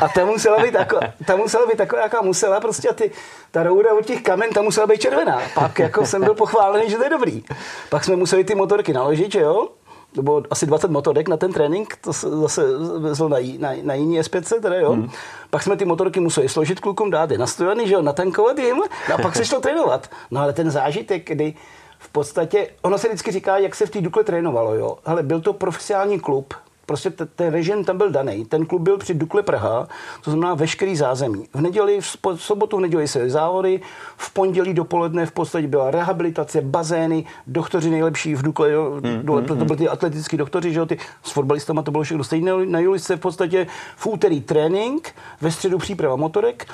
[0.00, 3.10] A ta musela být, jako, ta musela být taková, jaká musela, prostě a ty,
[3.50, 5.38] ta rouda od těch kamen, ta musela být červená.
[5.54, 7.42] Pak jako jsem byl pochválený, že to je dobrý.
[7.90, 9.68] Pak jsme museli ty motorky naložit, že jo.
[10.14, 12.62] To bylo asi 20 motorek na ten trénink, to se zase
[12.98, 14.92] vezl na, na, na jiný S5, teda jo.
[14.92, 15.10] Hmm.
[15.50, 18.82] Pak jsme ty motorky museli složit klukům, dát je nastojany, že jo, natankovat jim
[19.14, 20.10] a pak se šlo trénovat.
[20.30, 21.54] No ale ten zážitek, kdy
[21.98, 24.98] v podstatě, ono se vždycky říká, jak se v té Dukle trénovalo, jo.
[25.04, 26.54] Hele, byl to profesionální klub,
[26.88, 28.44] Prostě te- ten režim tam byl daný.
[28.44, 29.88] Ten klub byl při Dukle Praha,
[30.24, 31.48] to znamená veškerý zázemí.
[31.54, 33.80] V neděli, v sobotu, v neděli se závody,
[34.16, 39.54] v pondělí dopoledne v podstatě byla rehabilitace, bazény, doktoři nejlepší v Dukle, jo, dole, to
[39.54, 42.66] byly ty atletický doktoři, že jo, ty s fotbalistama to bylo všechno stejné.
[42.66, 46.66] Na Julice v podstatě v úterý trénink, ve středu příprava motorek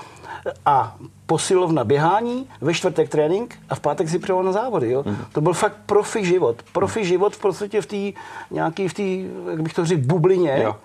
[0.67, 0.97] a
[1.27, 4.91] posilovna běhání, ve čtvrtek trénink a v pátek si připravoval na závody.
[4.91, 5.03] Jo?
[5.07, 5.17] Mm.
[5.33, 6.63] To byl fakt profi život.
[6.73, 9.03] Profi život v podstatě v té nějaký, v té,
[9.51, 10.61] jak bych to řekl, bublině.
[10.63, 10.77] Jo.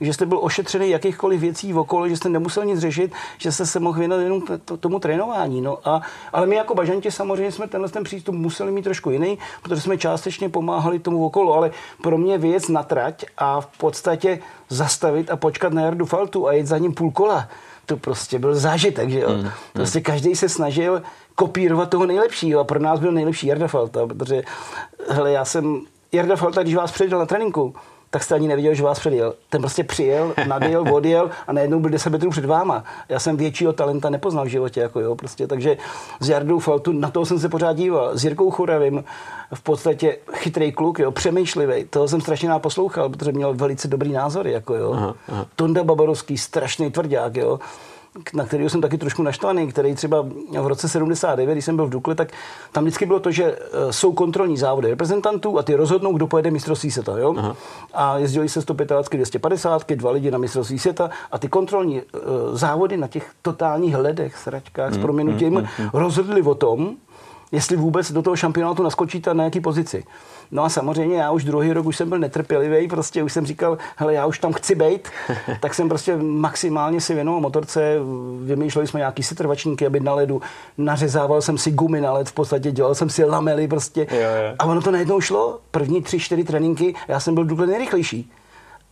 [0.00, 3.80] Že jste byl ošetřený jakýchkoliv věcí okolo, že jste nemusel nic řešit, že jste se
[3.80, 5.60] mohl věnovat jenom t- tomu trénování.
[5.60, 5.78] No.
[5.84, 6.02] A,
[6.32, 9.98] ale my jako bažanti samozřejmě jsme tenhle ten přístup museli mít trošku jiný, protože jsme
[9.98, 11.70] částečně pomáhali tomu okolo, ale
[12.02, 16.52] pro mě věc na trať a v podstatě zastavit a počkat na Jardu Faltu a
[16.52, 17.48] jít za ním půl kola,
[17.86, 19.30] to prostě byl zážitek, že jo.
[19.30, 21.02] Mm, prostě každý se snažil
[21.34, 24.42] kopírovat toho nejlepšího a pro nás byl nejlepší Jarda Falta, protože
[25.08, 25.80] hele, já jsem,
[26.12, 27.74] Jarda Falta, když vás předjel na tréninku,
[28.14, 29.34] tak jste ani neviděl, že vás předjel.
[29.48, 32.84] Ten prostě přijel, nadjel, odjel a najednou byl 10 metrů před váma.
[33.08, 35.76] Já jsem většího talenta nepoznal v životě, jako jo, prostě, takže
[36.20, 38.10] s Jardou Faltu, na toho jsem se pořád díval.
[38.18, 39.04] S Jirkou Churavým,
[39.54, 41.84] v podstatě chytrý kluk, jo, přemýšlivý.
[41.84, 44.92] Toho jsem strašně rád poslouchal, protože měl velice dobrý názory, jako jo.
[44.92, 45.46] Aha, aha.
[45.56, 47.58] Tonda Babarovský, strašný tvrdák, jo
[48.34, 50.26] na kterého jsem taky trošku naštvaný, který třeba
[50.60, 52.32] v roce 79, když jsem byl v Dukle, tak
[52.72, 56.50] tam vždycky bylo to, že eh, jsou kontrolní závody reprezentantů a ty rozhodnou, kdo pojede
[56.50, 57.18] mistrovství světa.
[57.18, 57.34] Jo?
[57.38, 57.56] Aha.
[57.94, 62.20] A jezdili se 125, 250, dva lidi na mistrovství světa a ty kontrolní uh,
[62.52, 65.90] závody na těch totálních ledech, sračkách s proměnutím mm, mm, mm.
[65.92, 66.96] rozhodli o tom,
[67.52, 70.04] jestli vůbec do toho šampionátu naskočíte na jaký pozici.
[70.50, 73.78] No a samozřejmě já už druhý rok už jsem byl netrpělivý, prostě už jsem říkal,
[73.96, 75.08] hele, já už tam chci být,
[75.60, 77.96] tak jsem prostě maximálně si věnoval motorce,
[78.42, 80.42] vymýšleli jsme nějaký setrvačníky, aby na ledu,
[80.78, 84.06] nařezával jsem si gumy na led, v podstatě dělal jsem si lamely prostě.
[84.10, 84.54] Jo, jo.
[84.58, 88.30] A ono to najednou šlo, první tři, čtyři tréninky, já jsem byl důkle nejrychlejší.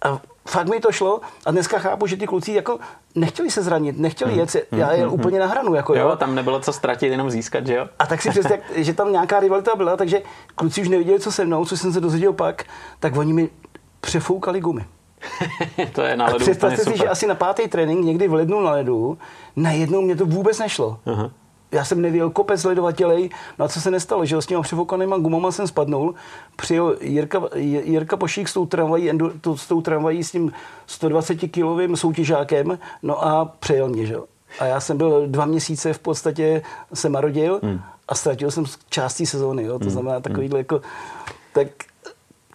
[0.04, 2.78] A fakt mi to šlo a dneska chápu, že ty kluci jako
[3.14, 5.74] nechtěli se zranit, nechtěli jet, já jel úplně na hranu.
[5.74, 6.16] Jako, Jo, jo.
[6.16, 7.88] tam nebylo co ztratit, jenom získat, že jo?
[7.98, 10.22] A tak si představ, že tam nějaká rivalita byla, takže
[10.54, 12.64] kluci už neviděli, co se mnou, co jsem se dozvěděl pak,
[13.00, 13.50] tak oni mi
[14.00, 14.84] přefoukali gumy.
[15.92, 16.98] to je na A ledu úplně představte si, super.
[16.98, 19.18] že asi na pátý trénink, někdy v lednu na ledu,
[19.56, 20.98] najednou mě to vůbec nešlo.
[21.06, 21.30] Aha.
[21.72, 25.52] Já jsem nevěděl kopec ledovatelej, no a co se nestalo, že s těma přefoukanýma gumama
[25.52, 26.14] jsem spadnul,
[26.56, 29.10] přijel Jirka, Jirka Pošík s tou tramvají,
[29.56, 30.52] s tou tramvají s tím
[30.86, 34.24] 120 kilovým soutěžákem, no a přejel mě, že jo.
[34.58, 36.62] A já jsem byl dva měsíce v podstatě
[36.94, 37.80] se marodil hmm.
[38.08, 40.80] a ztratil jsem částí sezóny, jo, to znamená takovýhle jako,
[41.52, 41.68] tak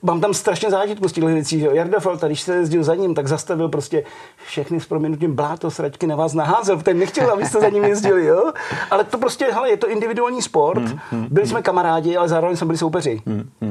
[0.01, 1.71] mám tam strašně zážitku z těchto věcí, že jo.
[1.73, 4.03] Jarda Falta, když se jezdil za ním, tak zastavil prostě
[4.45, 8.51] všechny s proměnutím bláto, sračky na vás naházel, ten nechtěl, abyste za ním jezdili, jo.
[8.91, 12.77] Ale to prostě, hele, je to individuální sport, byli jsme kamarádi, ale zároveň jsme byli
[12.77, 13.21] soupeři.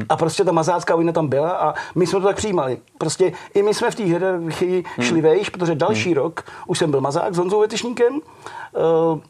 [0.09, 2.79] A prostě ta mazácká vojna tam byla a my jsme to tak přijímali.
[2.99, 7.01] Prostě i my jsme v té hierarchii šli vejš, protože další rok už jsem byl
[7.01, 9.21] mazák s Honzou Vetešníkem, uh,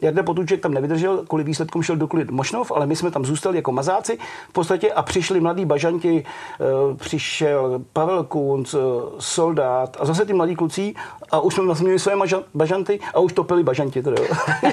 [0.00, 3.56] Jarda Potůček tam nevydržel, kvůli výsledkům šel do Klid Mošnov, ale my jsme tam zůstali
[3.56, 8.78] jako mazáci v podstatě a přišli mladí bažanti, eh, přišel Pavel Kunc, eh,
[9.18, 10.94] Soldát a zase ty mladí kluci
[11.30, 12.12] a už jsme měli své
[12.54, 14.02] bažanty a už topili bažanti.
[14.02, 14.22] Teda.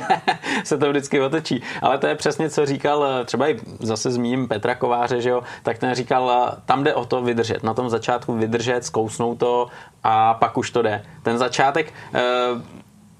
[0.63, 1.63] se to vždycky otočí.
[1.81, 5.43] Ale to je přesně, co říkal, eh, třeba i zase zmíním Petra Kováře, že jo,
[5.63, 7.63] tak ten říkal, tam jde o to vydržet.
[7.63, 9.67] Na tom začátku vydržet, zkousnout to
[10.03, 11.03] a pak už to jde.
[11.23, 12.21] Ten začátek, eh,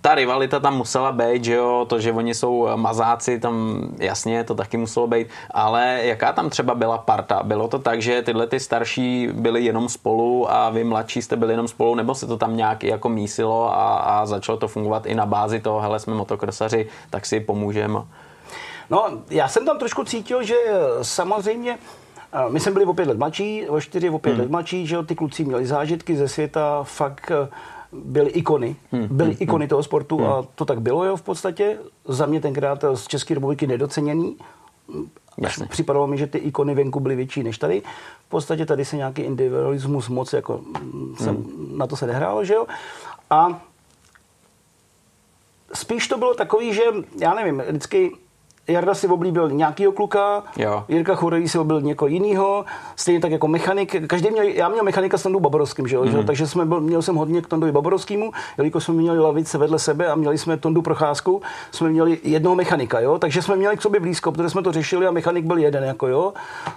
[0.06, 4.56] ta rivalita tam musela být, že jo, to, že oni jsou mazáci, tam jasně to
[4.56, 7.44] taky muselo být, ale jaká tam třeba byla parta?
[7.44, 11.54] Bylo to tak, že tyhle ty starší byli jenom spolu a vy mladší jste byli
[11.54, 15.16] jenom spolu, nebo se to tam nějak jako mísilo a, a začalo to fungovat i
[15.16, 18.00] na bázi toho, hele, jsme motokrosaři, tak si pomůžeme.
[18.90, 20.56] No, já jsem tam trošku cítil, že
[21.02, 21.78] samozřejmě
[22.50, 24.42] My jsme byli o pět let mladší, o čtyři, o pět hmm.
[24.42, 27.32] let mladší, že jo, ty kluci měli zážitky ze světa, fakt
[28.04, 29.08] byli ikony, hmm.
[29.12, 30.26] byli ikony toho sportu hmm.
[30.26, 31.78] a to tak bylo, jo, v podstatě.
[32.08, 34.38] Za mě tenkrát z České republiky nedoceněný.
[35.38, 35.66] Jasně.
[35.66, 37.82] Připadalo mi, že ty ikony venku byly větší než tady.
[38.26, 41.78] V podstatě tady se nějaký individualismus moc, jako mm, jsem, hmm.
[41.78, 42.66] na to se nehrálo, že jo.
[43.30, 43.62] A
[45.74, 46.82] spíš to bylo takový, že
[47.20, 48.12] já nevím, vždycky
[48.68, 50.84] Jarda si oblíbil nějakýho kluka, Jo.
[50.88, 54.08] Jirka Churový si oblíbil někoho jiného, stejně tak jako mechanik.
[54.08, 56.06] Každý měl, já měl mechanika s Tondou Baborovským, že jo?
[56.06, 56.24] Mm.
[56.26, 60.08] takže jsme byl, měl jsem hodně k Tondovi Baborovskému, jelikož jsme měli lavice vedle sebe
[60.08, 63.20] a měli jsme Tondu Procházku, jsme měli jednoho mechanika, jo?
[63.20, 66.08] takže jsme měli k sobě blízko, protože jsme to řešili a mechanik byl jeden, jako
[66.08, 66.34] jo.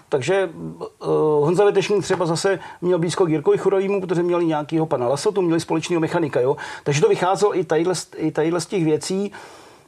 [0.09, 0.87] Takže uh,
[1.44, 5.61] Honza Vetešník třeba zase měl blízko k Jirkovi Churovýmu, protože měli nějakého pana Lasotu, měli
[5.61, 6.57] společného mechanika, jo.
[6.85, 9.33] Takže to vycházelo i tadyhle, z- i tadyhle z těch věcí.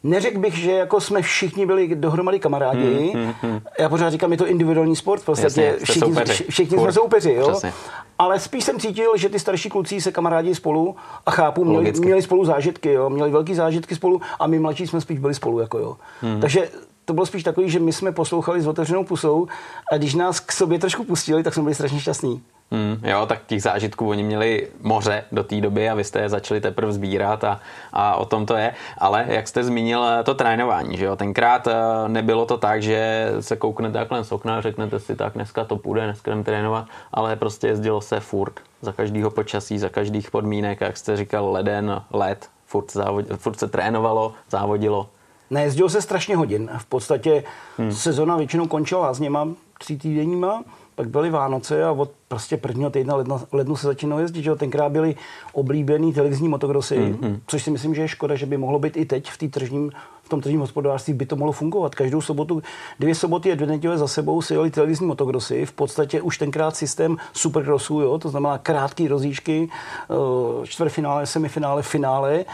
[0.02, 3.10] Neřekl bych, že jako jsme všichni byli dohromady kamarádi.
[3.14, 3.60] Hmm, hmm, hmm.
[3.78, 5.20] Já pořád říkám, je to individuální sport.
[5.20, 6.32] V podstatě Jasně, všichni, soupeři.
[6.32, 7.32] vši- všichni jsme soupeři.
[7.32, 7.50] Jo?
[7.50, 7.72] Přesně.
[8.18, 12.06] Ale spíš jsem cítil, že ty starší kluci se kamarádí spolu a chápu, měli, Logicky.
[12.06, 13.10] měli spolu zážitky, jo?
[13.10, 15.58] měli velký zážitky spolu a my mladší jsme spíš byli spolu.
[15.60, 15.96] Jako, jo?
[16.20, 16.40] Hmm.
[16.40, 16.68] Takže
[17.04, 19.46] to bylo spíš takový, že my jsme poslouchali s otevřenou pusou
[19.92, 22.42] a když nás k sobě trošku pustili, tak jsme byli strašně šťastní.
[22.72, 26.28] Hmm, jo, tak těch zážitků oni měli moře do té doby a vy jste je
[26.28, 27.60] začali teprve sbírat a,
[27.92, 28.74] a o tom to je.
[28.98, 31.74] Ale jak jste zmínil eh, to trénování, že jo, tenkrát eh,
[32.08, 35.76] nebylo to tak, že se kouknete takhle z okna a řeknete si tak, dneska to
[35.76, 40.80] půjde, dneska jdem trénovat, ale prostě jezdilo se furt, za každého počasí, za každých podmínek,
[40.80, 45.08] jak jste říkal, leden, led, furt, závod, furt se trénovalo, závodilo.
[45.50, 46.70] Nejezdilo se strašně hodin.
[46.78, 47.44] V podstatě
[47.78, 47.92] hmm.
[47.92, 50.62] sezona většinou končila s něma tří týdenníma,
[51.00, 54.42] pak byly Vánoce a od prostě prvního týdna ledna, lednu se začínalo jezdit.
[54.42, 54.50] Že?
[54.50, 54.56] jo.
[54.56, 55.14] Tenkrát byly
[55.52, 57.40] oblíbený televizní motokrosy, hmm.
[57.46, 59.92] což si myslím, že je škoda, že by mohlo být i teď v, té tržním,
[60.22, 61.94] v tom tržním hospodářství by to mohlo fungovat.
[61.94, 62.62] Každou sobotu,
[62.98, 65.66] dvě soboty a dvě neděle za sebou se jeli televizní motokrosy.
[65.66, 68.18] V podstatě už tenkrát systém supercrossů, jo?
[68.18, 72.44] to znamená krátké rozíčky, eh, čtvrtfinále, semifinále, finále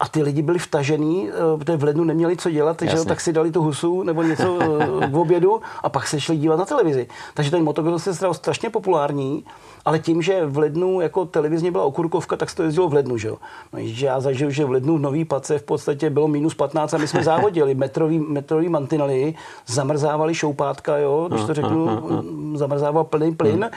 [0.00, 3.32] a ty lidi byli vtažený, eh, protože v lednu neměli co dělat, takže tak si
[3.32, 7.06] dali tu husu nebo něco eh, v obědu a pak se šli dívat na televizi.
[7.34, 9.44] Takže ten motocross se stal strašně populární,
[9.84, 13.18] ale tím, že v lednu jako televizně byla okurkovka, tak se to jezdilo v lednu,
[13.18, 13.36] že jo.
[13.72, 16.94] No, že já zažil, že v lednu v Nový Pace v podstatě bylo minus 15
[16.94, 19.34] a my jsme závodili metrový, metrový mantinely,
[19.66, 21.88] zamrzávali šoupátka, jo, když to řeknu,
[22.54, 23.70] zamrzával plný plyn.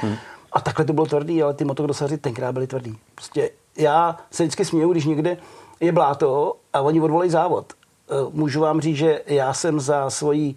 [0.54, 2.98] A takhle to bylo tvrdý, ale ty motokrosaři tenkrát byli tvrdý.
[3.16, 5.38] Prostě já se vždycky směju, když někde
[5.82, 7.74] je bláto a oni odvolají závod.
[7.74, 10.56] Eh, Můžu vám říct, že já jsem za svoji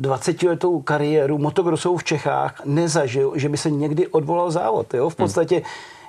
[0.00, 4.94] 20-letou kariéru motokrosovou v Čechách nezažil, že by se někdy odvolal závod.
[4.94, 5.08] Jo?
[5.08, 5.62] V podstatě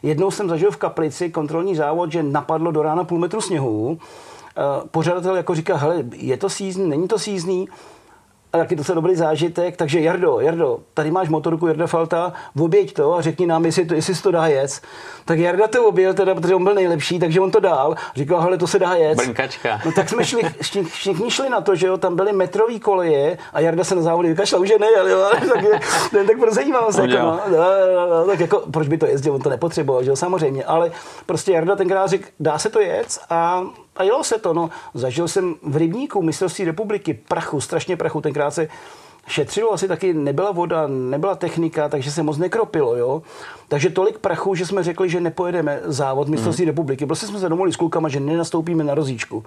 [0.03, 3.97] jednou jsem zažil v Kaplici kontrolní závod, že napadlo do rána půl metru sněhu.
[4.57, 7.67] Eh, Pořadatel jako říká, hele, je to sízný, není to sízný,
[8.53, 12.93] a taky to se dobrý zážitek, takže Jardo, Jardo, tady máš motorku Jarda Falta, oběť
[12.93, 14.81] to a řekni nám, jestli, to, jestli se to dá jet.
[15.25, 17.95] Tak Jarda to objel, teda, protože on byl nejlepší, takže on to dal.
[18.15, 19.17] Říkal, hele, to se dá jet.
[19.17, 19.81] Brnkačka.
[19.85, 23.37] No tak jsme šli, všichni, všichni šli na to, že jo, tam byly metrový koleje
[23.53, 25.63] a Jarda se na závody vykašlal, už je nejel, jo, tak,
[26.13, 27.41] ne, tak pro zajímavost, jako, Udělal.
[27.47, 30.15] no, no, no, no, tak jako, proč by to jezdil, on to nepotřeboval, že jo,
[30.15, 30.91] samozřejmě, ale
[31.25, 33.63] prostě Jarda tenkrát řekl, dá se to jet a,
[33.95, 34.69] a jelo se to, no.
[34.93, 38.67] Zažil jsem v Rybníku mistrovství republiky prachu, strašně prachu, tenkrát se
[39.27, 43.21] šetřilo, asi taky nebyla voda, nebyla technika, takže se moc nekropilo, jo.
[43.67, 47.05] Takže tolik prachu, že jsme řekli, že nepojedeme závod mistrovství republiky.
[47.05, 49.43] Prostě jsme se domluvili s klukama, že nenastoupíme na rozíčku.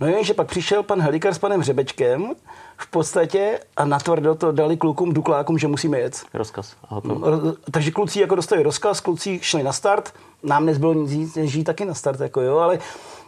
[0.00, 2.32] No jenže pak přišel pan Helikar s panem Řebečkem
[2.76, 6.22] v podstatě a natvrdo to dali klukům, duklákům, že musíme jet.
[6.34, 6.74] Rozkaz.
[6.90, 11.64] Ro- Takže kluci jako dostali rozkaz, kluci šli na start, nám nezbylo nic než jít
[11.64, 12.78] taky na start, jako jo, ale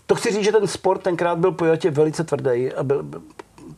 [0.07, 3.05] to chci říct, že ten sport tenkrát byl pojatě velice tvrdý a byl,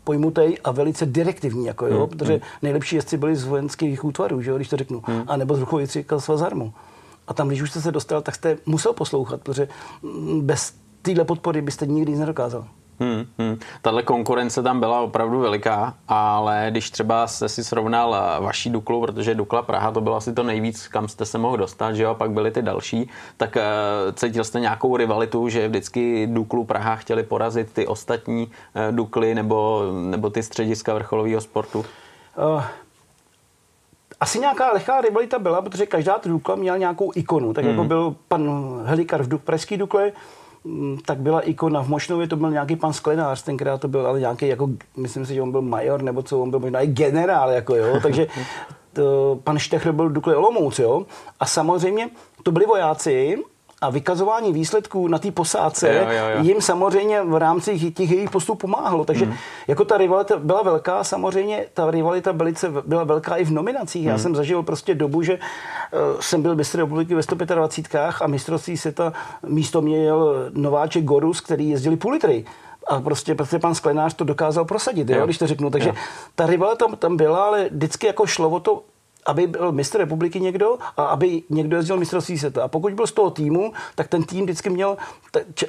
[0.05, 4.57] pojmutej a velice direktivní, jako jo, protože nejlepší jezdci byli z vojenských útvarů, že jo,
[4.57, 6.73] když to řeknu, a nebo z třikal svazarmu.
[7.27, 9.69] A tam, když už jste se dostal, tak jste musel poslouchat, protože
[10.03, 12.67] mm, bez téhle podpory byste nikdy nic nedokázal.
[13.01, 13.59] Hmm, hmm.
[13.83, 19.01] Tahle konkurence tam byla opravdu veliká, ale když třeba jste si srovnal eh, vaší Duklu,
[19.01, 22.11] protože Dukla Praha to bylo asi to nejvíc, kam jste se mohl dostat, že jo,
[22.11, 26.97] a pak byly ty další, tak uh, cítil jste nějakou rivalitu, že vždycky Duklu Praha
[26.97, 31.79] chtěli porazit ty ostatní uh, Dukly nebo, nebo ty střediska vrcholového sportu?
[31.79, 32.63] Uh,
[34.21, 37.55] asi nějaká lehká rivalita byla, protože každá ta Dukla měla nějakou ikonu.
[37.55, 38.51] Tak jako byl pan
[38.85, 40.13] Helikar v Duk, Pražský Dukle,
[41.05, 41.83] tak byla ikona.
[41.83, 45.35] V Mošnově, to byl nějaký pan Sklenář, tenkrát to byl ale nějaký, jako, myslím si,
[45.35, 48.27] že on byl major, nebo co, on byl možná i generál, jako jo, takže
[48.93, 51.07] to, pan Štechr byl Dukle Olomouc, jo,
[51.41, 52.11] a samozřejmě
[52.43, 53.39] to byli vojáci,
[53.85, 56.43] a vykazování výsledků na té posádce Jo, jo, jo.
[56.43, 59.05] jim samozřejmě v rámci těch jejich postupů pomáhalo.
[59.05, 59.35] Takže mm.
[59.69, 64.03] jako ta rivalita byla velká, samozřejmě ta rivalita velice, byla velká i v nominacích.
[64.03, 64.09] Mm.
[64.09, 68.77] Já jsem zažil prostě dobu, že uh, jsem byl mistr republiky ve 125 a mistrovství
[68.77, 69.13] světa
[69.47, 72.45] místo mě jel Nováček Gorus, který jezdili půl litry.
[72.89, 75.25] A prostě, prostě pan Sklenář to dokázal prosadit, jo, Jo.
[75.25, 75.71] když to řeknu.
[75.71, 75.95] Takže Jo.
[76.35, 78.83] ta rivalita tam, tam byla, ale vždycky jako šlo o to,
[79.27, 82.65] aby byl mistr republiky někdo a aby někdo jezdil mistrovství světa.
[82.65, 84.97] A pokud byl z toho týmu, tak ten tým vždycky měl,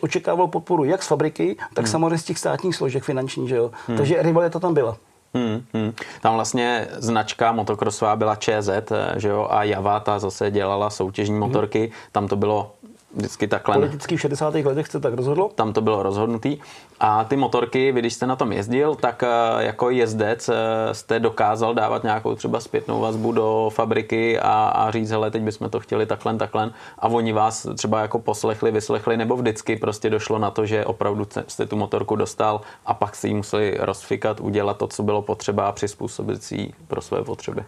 [0.01, 1.91] očekával podporu jak z fabriky, tak hmm.
[1.91, 3.71] samozřejmě z těch státních složek finanční, že jo.
[3.87, 3.97] Hmm.
[3.97, 4.97] Takže rivalita tam byla.
[5.35, 5.93] Hmm, hmm.
[6.21, 11.39] Tam vlastně značka motokrosová byla ČZ, eh, že jo, a Java ta zase dělala soutěžní
[11.39, 11.79] motorky.
[11.79, 11.89] Hmm.
[12.11, 12.71] Tam to bylo
[13.15, 13.75] vždycky takhle.
[13.75, 14.55] Politicky v 60.
[14.55, 15.51] letech se tak rozhodlo?
[15.55, 16.57] Tam to bylo rozhodnutý.
[16.99, 20.53] A ty motorky, vy když jste na tom jezdil, tak eh, jako jezdec eh,
[20.93, 25.69] jste dokázal dávat nějakou třeba zpětnou vazbu do fabriky a, a říct, hele, teď bychom
[25.69, 26.71] to chtěli takhle, takhle.
[26.99, 31.27] A oni vás třeba jako poslechli, vyslechli, nebo vždycky prostě došlo na to, že opravdu
[31.47, 35.67] jste tu motorku dostal a pak si ji museli rozfikat, udělat to, co bylo potřeba
[35.67, 37.63] a přizpůsobit si ji pro své potřeby.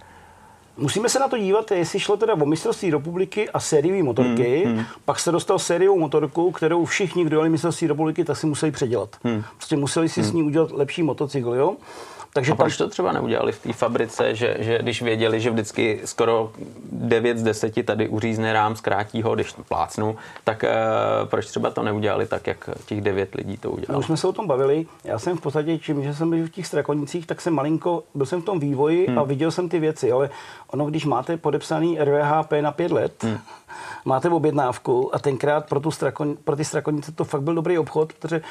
[0.77, 4.75] Musíme se na to dívat, jestli šlo teda o mistrovství republiky a sériové motorky, hmm,
[4.75, 4.85] hmm.
[5.05, 9.15] pak se dostal sériovou motorku, kterou všichni, kdo jeli mistrovství republiky, tak si museli předělat.
[9.23, 9.43] Hmm.
[9.57, 10.29] Prostě museli si hmm.
[10.29, 11.75] s ní udělat lepší motocykl, jo.
[12.37, 16.01] Takže a proč to třeba neudělali v té fabrice, že, že když věděli, že vždycky
[16.05, 16.51] skoro
[16.91, 20.69] 9 z 10 tady uřízne rám, zkrátí ho, když plácnu, tak e,
[21.25, 23.93] proč třeba to neudělali tak, jak těch 9 lidí to udělalo?
[23.93, 24.85] No, už jsme se o tom bavili.
[25.03, 28.25] Já jsem v podstatě, čím, že jsem byl v těch strakonicích, tak jsem malinko, byl
[28.25, 29.19] jsem v tom vývoji hmm.
[29.19, 30.29] a viděl jsem ty věci, ale
[30.67, 33.37] ono, když máte podepsaný RVHP na 5 let, hmm
[34.05, 38.13] máte objednávku a tenkrát pro, tu strakon, pro ty strakonice to fakt byl dobrý obchod,
[38.13, 38.41] protože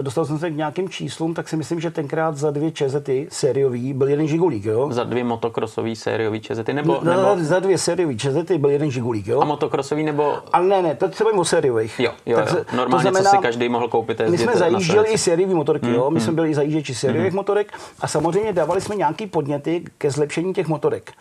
[0.00, 3.92] dostal jsem se k nějakým číslům, tak si myslím, že tenkrát za dvě čezety sériový
[3.92, 4.88] byl jeden žigulík, jo?
[4.92, 7.44] Za dvě motokrosový sériový čezety, nebo, no, nebo...
[7.44, 9.40] Za dvě sériový čezety byl jeden žigulík, jo?
[9.40, 10.38] A motokrosový, nebo...
[10.52, 12.00] Ale ne, ne, to třeba o sériových.
[12.00, 12.64] Jo, jo, jo.
[12.76, 14.20] normálně, to znamená, co si každý mohl koupit.
[14.28, 16.10] My jsme zajížděli i sériový motorky, hmm, jo?
[16.10, 16.24] My hmm.
[16.24, 17.36] jsme byli zajížděči sériových hmm.
[17.36, 21.12] motorek a samozřejmě dávali jsme nějaký podněty ke zlepšení těch motorek.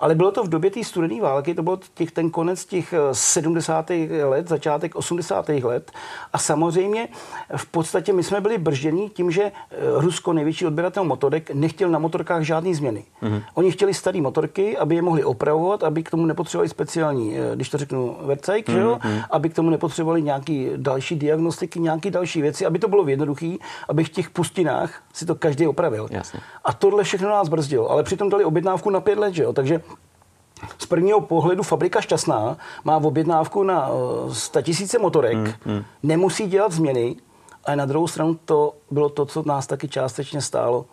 [0.00, 3.90] Ale bylo to v době té studené války, to byl těch, ten konec těch 70.
[3.90, 5.48] Eh, let, začátek 80.
[5.48, 5.92] let.
[6.32, 7.08] A samozřejmě
[7.56, 9.52] v podstatě my jsme byli bržděni tím, že eh,
[9.94, 13.04] Rusko, největší odběratel motorek, nechtěl na motorkách žádné změny.
[13.22, 13.42] Mm-hmm.
[13.54, 17.68] Oni chtěli staré motorky, aby je mohli opravovat, aby k tomu nepotřebovali speciální, eh, když
[17.68, 18.78] to řeknu, vercajk, mm-hmm.
[18.78, 18.98] jo?
[19.04, 19.20] Mhm.
[19.30, 23.56] aby k tomu nepotřebovali nějaký další diagnostiky, nějaké další věci, aby to bylo jednoduché,
[23.88, 26.08] aby v těch pustinách si to každý opravil.
[26.10, 26.40] Jasně.
[26.64, 27.90] A tohle všechno nás brzdilo.
[27.90, 29.52] Ale přitom dali objednávku na pět let, že jo?
[29.52, 29.80] takže
[30.78, 33.90] z prvního pohledu fabrika šťastná, má v objednávku na
[34.32, 35.84] 100 eh, tisíce motorek, hmm, hmm.
[36.02, 37.16] nemusí dělat změny,
[37.64, 40.86] ale na druhou stranu to bylo to, co nás taky částečně stálo,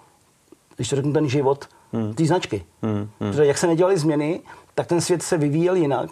[0.76, 2.14] když to řeknu ten život, hmm.
[2.14, 2.66] té značky.
[2.82, 3.10] Hmm, hmm.
[3.32, 4.42] Protože jak se nedělaly změny,
[4.76, 6.10] tak ten svět se vyvíjel jinak.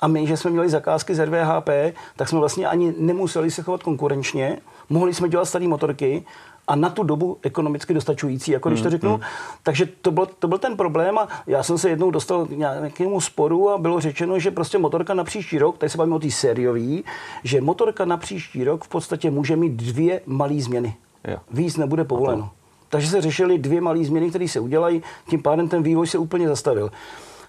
[0.00, 1.68] A my, že jsme měli zakázky z RVHP,
[2.16, 4.58] tak jsme vlastně ani nemuseli se chovat konkurenčně.
[4.88, 6.24] Mohli jsme dělat staré motorky
[6.68, 9.10] a na tu dobu ekonomicky dostačující, jako když to hmm, řeknu.
[9.10, 9.20] Hmm.
[9.62, 13.20] Takže to byl, to byl ten problém a já jsem se jednou dostal k nějakému
[13.20, 16.30] sporu a bylo řečeno, že prostě motorka na příští rok, tady se bavíme o té
[16.30, 17.04] sériový,
[17.44, 20.96] že motorka na příští rok v podstatě může mít dvě malé změny.
[21.28, 21.36] Jo.
[21.50, 22.50] Víc nebude povoleno.
[22.88, 26.48] Takže se řešily dvě malé změny, které se udělají, tím pádem ten vývoj se úplně
[26.48, 26.90] zastavil.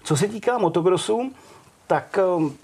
[0.04, 1.30] Co se týká motocrossu,
[1.86, 2.54] tak um,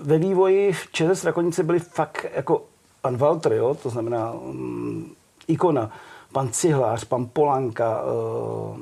[0.00, 2.62] ve vývoji v Čese Strakonice byli fakt jako
[3.00, 5.14] pan Walter, jo, to znamená um,
[5.48, 5.90] ikona,
[6.32, 8.78] pan Cihlář, pan Polanka, uh,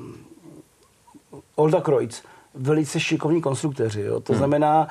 [1.57, 2.23] Olda Kreutz,
[2.55, 4.01] velice šikovní konstruktéři.
[4.01, 4.20] Jo.
[4.20, 4.38] To hmm.
[4.38, 4.88] znamená,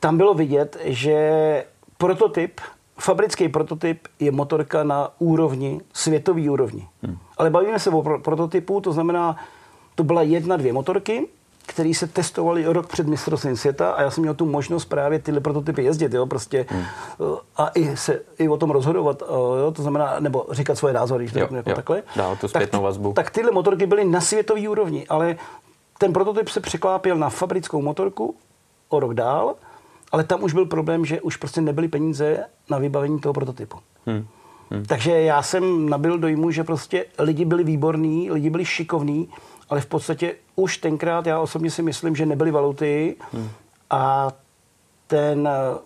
[0.00, 1.64] tam bylo vidět, že
[1.98, 2.60] prototyp,
[2.98, 6.88] fabrický prototyp je motorka na úrovni, světový úrovni.
[7.02, 7.18] Hmm.
[7.38, 9.36] Ale bavíme se o prototypu, to znamená,
[9.94, 11.28] to byla jedna, dvě motorky,
[11.66, 15.40] který se testovali rok před mistrovstvím světa a já jsem měl tu možnost právě tyhle
[15.40, 16.84] prototypy jezdit, jo, prostě hmm.
[17.56, 19.22] a i, se, i o tom rozhodovat,
[19.60, 22.02] jo, to znamená, nebo říkat svoje názory, když to řeknu jako takhle.
[22.16, 23.12] Dál tu tak, vazbu.
[23.12, 25.36] tak tyhle motorky byly na světové úrovni, ale
[25.98, 28.36] ten prototyp se překlápěl na fabrickou motorku
[28.88, 29.54] o rok dál,
[30.12, 33.78] ale tam už byl problém, že už prostě nebyly peníze na vybavení toho prototypu.
[34.06, 34.26] Hmm.
[34.70, 34.84] Hmm.
[34.84, 39.28] Takže já jsem nabil dojmu, že prostě lidi byli výborní, lidi byli šikovní,
[39.70, 43.50] ale v podstatě už tenkrát já osobně si myslím, že nebyly valuty hmm.
[43.90, 44.32] a
[45.06, 45.78] ten eh,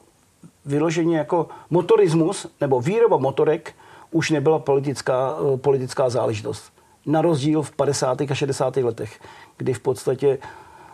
[0.65, 3.75] vyloženě jako motorismus nebo výroba motorek
[4.11, 6.73] už nebyla politická, eh, politická záležitost.
[7.07, 8.31] Na rozdíl v 50.
[8.31, 8.77] a 60.
[8.77, 9.21] letech,
[9.57, 10.39] kdy v podstatě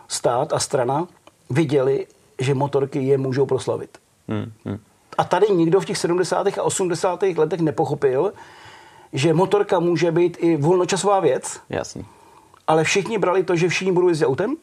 [0.07, 1.07] stát a strana
[1.49, 2.07] viděli,
[2.39, 3.97] že motorky je můžou proslavit.
[4.27, 4.51] Hmm.
[4.65, 4.79] Hmm.
[5.17, 6.47] A tady nikdo v těch 70.
[6.47, 7.23] a 80.
[7.23, 8.33] letech nepochopil,
[9.13, 11.59] že motorka může být i volnočasová věc.
[11.69, 12.03] Jasně
[12.67, 14.55] ale všichni brali to, že všichni budou jezdit autem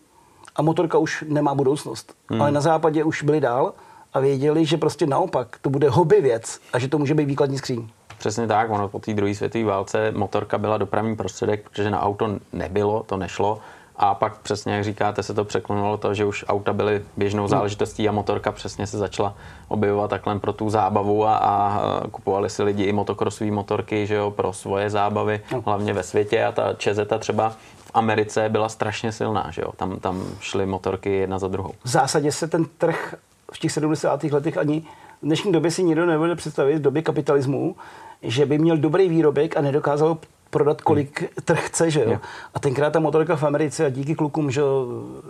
[0.57, 2.14] a motorka už nemá budoucnost.
[2.30, 2.42] Hmm.
[2.42, 3.72] Ale na západě už byli dál
[4.14, 7.59] a věděli, že prostě naopak to bude hobby věc a že to může být výkladní
[7.59, 7.88] skříň.
[8.18, 12.38] Přesně tak, ono po té druhé světové válce motorka byla dopravní prostředek, protože na auto
[12.53, 13.61] nebylo, to nešlo.
[13.96, 17.49] A pak přesně, jak říkáte, se to překlonulo to, že už auta byly běžnou hmm.
[17.49, 19.34] záležitostí a motorka přesně se začala
[19.68, 21.80] objevovat takhle pro tu zábavu a, a
[22.11, 25.62] kupovali si lidi i motokrosové motorky že jo, pro svoje zábavy, no.
[25.66, 27.53] hlavně ve světě a ta Čezeta třeba
[27.89, 29.72] v Americe byla strašně silná, že jo?
[29.76, 31.72] Tam, tam šly motorky jedna za druhou.
[31.84, 33.14] V zásadě se ten trh
[33.53, 34.24] v těch 70.
[34.24, 34.80] letech ani
[35.22, 37.76] v dnešní době si nikdo nebude představit, v době kapitalismu,
[38.22, 40.18] že by měl dobrý výrobek a nedokázal
[40.51, 41.28] prodat, kolik hmm.
[41.44, 42.09] trh chce, že jo.
[42.09, 42.22] Yeah.
[42.55, 44.62] A tenkrát ta motorka v Americe a díky klukům, že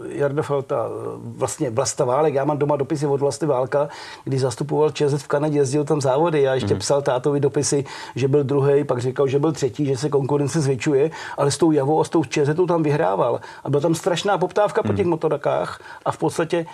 [0.08, 3.88] Jarda Felta, vlastně Vlasta Válek, já mám doma dopisy od Vlasty Válka,
[4.24, 6.80] kdy zastupoval ČZ v Kanadě, jezdil tam závody a ještě hmm.
[6.80, 11.10] psal tátovi dopisy, že byl druhý, pak říkal, že byl třetí, že se konkurence zvětšuje,
[11.36, 13.40] ale s tou Javou a s tou ČZ tam vyhrával.
[13.64, 14.90] A byla tam strašná poptávka hmm.
[14.90, 16.66] po těch motorkách a v podstatě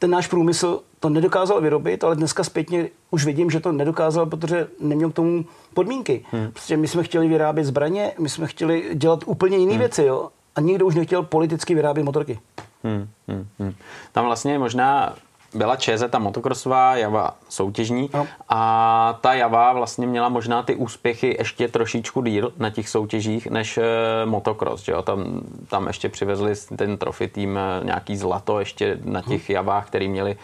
[0.00, 4.68] ten náš průmysl to nedokázal vyrobit, ale dneska zpětně už vidím, že to nedokázal, protože
[4.80, 5.44] neměl k tomu
[5.74, 6.24] podmínky.
[6.30, 6.50] Hmm.
[6.52, 9.78] Prostě my jsme chtěli vyrábět zbraně, my jsme chtěli dělat úplně jiné hmm.
[9.78, 10.28] věci, jo?
[10.56, 12.38] A nikdo už nechtěl politicky vyrábět motorky.
[12.84, 13.74] Hmm, hmm, hmm.
[14.12, 15.14] Tam vlastně možná
[15.54, 18.26] byla ČZ, ta motokrosová Java soutěžní no.
[18.48, 23.78] a ta Java vlastně měla možná ty úspěchy ještě trošičku díl na těch soutěžích než
[23.78, 23.82] eh,
[24.24, 25.02] motocross, že jo?
[25.02, 29.54] Tam, tam ještě přivezli ten trofy tým eh, nějaký zlato ještě na těch hmm.
[29.54, 30.36] Javách, který měli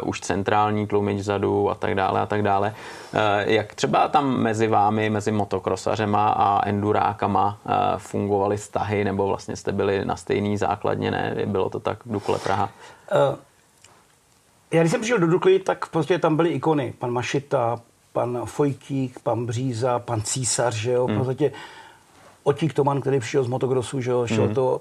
[0.00, 2.74] uh, už centrální tlumič vzadu a tak dále a tak dále.
[3.14, 3.20] Uh,
[3.52, 9.72] jak třeba tam mezi vámi, mezi motokrosařema a endurákama uh, fungovaly vztahy nebo vlastně jste
[9.72, 11.36] byli na stejný základně, ne?
[11.46, 12.70] Bylo to tak v Dukle Praha?
[13.30, 13.36] Uh
[14.70, 16.94] já když jsem přišel do Dukly, tak prostě tam byly ikony.
[16.98, 17.80] Pan Mašita,
[18.12, 21.24] pan Fojtík, pan Bříza, pan Císař, že jo, mm.
[21.24, 21.52] prostě
[22.42, 24.54] Otík Toman, který přišel z motokrosu, že jo, šel mm.
[24.54, 24.80] to.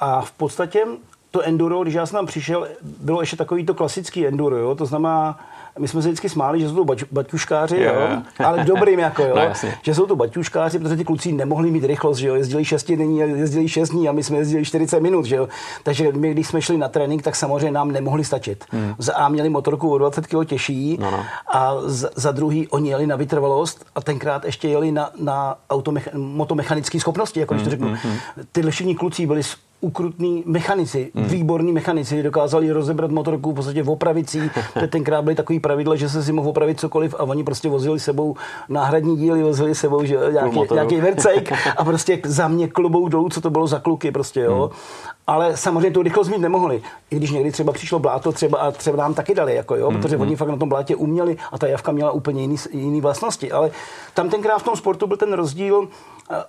[0.00, 0.86] A v podstatě
[1.30, 4.86] to enduro, když já jsem tam přišel, bylo ještě takový to klasický enduro, jo, to
[4.86, 5.40] znamená
[5.78, 8.22] my jsme se vždycky smáli, že jsou to baťu, baťuškáři, jo, jo.
[8.44, 12.18] ale dobrým jako, jo, no, že jsou to baťuškáři, protože ty kluci nemohli mít rychlost,
[12.18, 15.36] že jo, jezdili 6 dní, jezdili 6 dní a my jsme jezdili 40 minut, že
[15.36, 15.48] jo.
[15.82, 18.64] Takže my, když jsme šli na trénink, tak samozřejmě nám nemohli stačit.
[18.70, 18.94] Hmm.
[18.98, 21.24] Za A měli motorku o 20 kg těžší no, no.
[21.52, 26.08] a za, za druhý oni jeli na vytrvalost a tenkrát ještě jeli na, na automech,
[26.14, 28.10] motomechanické schopnosti, jako hmm, když to hmm, řeknu.
[28.10, 28.44] Hmm, hmm.
[28.52, 29.42] Ty lešení kluci byli
[29.84, 31.24] ukrutní mechanici, hmm.
[31.24, 34.50] výborní mechanici, dokázali rozebrat motorku v podstatě v opravicí.
[34.90, 38.36] tenkrát byly takový pravidla, že se si mohl opravit cokoliv a oni prostě vozili sebou
[38.68, 43.40] náhradní díly, vozili sebou že, nějaký, nějaký vercejk a prostě za mě klobou dolů, co
[43.40, 44.60] to bylo za kluky prostě, jo.
[44.60, 45.13] Hmm.
[45.26, 46.82] Ale samozřejmě tu rychlost mít nemohli.
[47.10, 50.00] I když někdy třeba přišlo bláto třeba a třeba nám taky dali, jako jo, hmm.
[50.00, 53.52] protože oni fakt na tom blátě uměli a ta javka měla úplně jiný, jiný vlastnosti.
[53.52, 53.70] Ale
[54.14, 55.88] tam tenkrát v tom sportu byl ten rozdíl,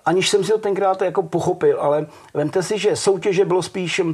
[0.05, 4.11] aniž jsem si to tenkrát jako pochopil, ale vemte si, že soutěže bylo spíš, uh,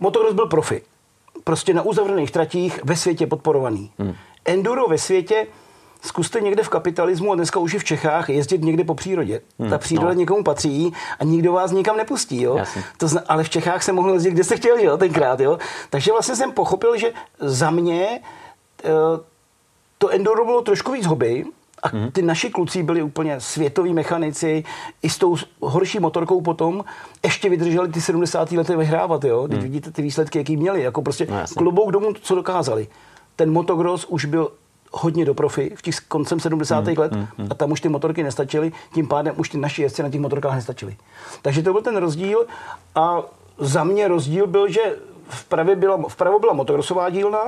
[0.00, 0.82] motocross byl profi.
[1.44, 3.90] Prostě na uzavřených tratích ve světě podporovaný.
[3.98, 4.14] Hmm.
[4.44, 5.46] Enduro ve světě
[6.04, 9.40] zkuste někde v kapitalismu a dneska už i v Čechách jezdit někde po přírodě.
[9.58, 10.14] Hmm, Ta příroda no.
[10.14, 12.42] někomu patří a nikdo vás nikam nepustí.
[12.42, 12.58] Jo?
[12.98, 15.40] To zna, ale v Čechách se mohl jezdit, kde se chtěl, jo, tenkrát.
[15.40, 15.58] Jo?
[15.90, 18.20] Takže vlastně jsem pochopil, že za mě
[18.84, 18.90] uh,
[19.98, 21.44] to enduro bylo trošku víc hobby,
[21.82, 22.10] a hmm.
[22.10, 24.64] ty naši kluci byli úplně světoví mechanici,
[25.02, 26.84] i s tou horší motorkou potom
[27.24, 28.52] ještě vydrželi ty 70.
[28.52, 29.42] lety vyhrávat, jo.
[29.48, 29.62] Teď hmm.
[29.62, 32.88] vidíte ty výsledky, jaký měli, jako prostě no, klobouk domů, co dokázali.
[33.36, 34.50] Ten motocross už byl
[34.94, 36.86] hodně do profi v těch koncem 70.
[36.86, 37.48] Hmm, let hmm, hmm.
[37.50, 40.54] a tam už ty motorky nestačily, tím pádem už ty naši jezdci na těch motorkách
[40.54, 40.96] nestačili.
[41.42, 42.46] Takže to byl ten rozdíl
[42.94, 43.22] a
[43.58, 44.96] za mě rozdíl byl, že
[45.28, 47.40] vpravo byla, vpravo byla motocrossová dílna,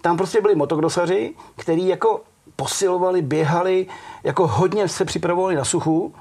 [0.00, 2.20] tam prostě byli motokrosaři, který jako
[2.56, 3.86] posilovali, běhali,
[4.24, 6.14] jako hodně se připravovali na suchu,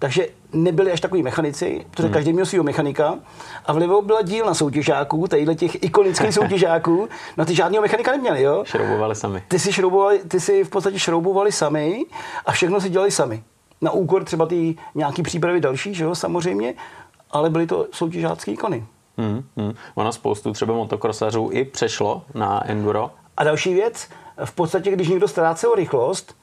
[0.00, 2.14] takže nebyli až takový mechanici, protože hmm.
[2.14, 3.14] každý měl svého mechanika.
[3.66, 8.64] A vlivo byla dílna soutěžáků, tadyhle těch ikonických soutěžáků, no ty žádného mechanika neměli, jo?
[8.64, 9.42] Šroubovali sami.
[9.48, 12.04] Ty si, šroubovali, ty si v podstatě šroubovali sami
[12.46, 13.42] a všechno si dělali sami.
[13.80, 16.74] Na úkor třeba ty nějaký přípravy další, že jo, samozřejmě,
[17.30, 18.84] ale byly to soutěžácké ikony.
[19.18, 19.74] Hmm, hmm.
[19.94, 23.10] Ono spoustu třeba motokrosařů i přešlo na enduro.
[23.36, 24.08] A další věc,
[24.44, 26.34] v podstatě, když někdo ztrácel rychlost,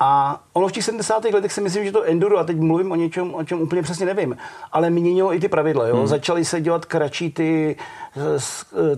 [0.00, 1.24] a ono v těch 70.
[1.24, 4.06] letech si myslím, že to enduro, a teď mluvím o něčem, o čem úplně přesně
[4.06, 4.36] nevím,
[4.72, 5.86] ale měnilo i ty pravidla.
[5.86, 5.96] Jo?
[5.96, 6.06] Hmm.
[6.06, 7.76] Začaly se dělat kratší ty,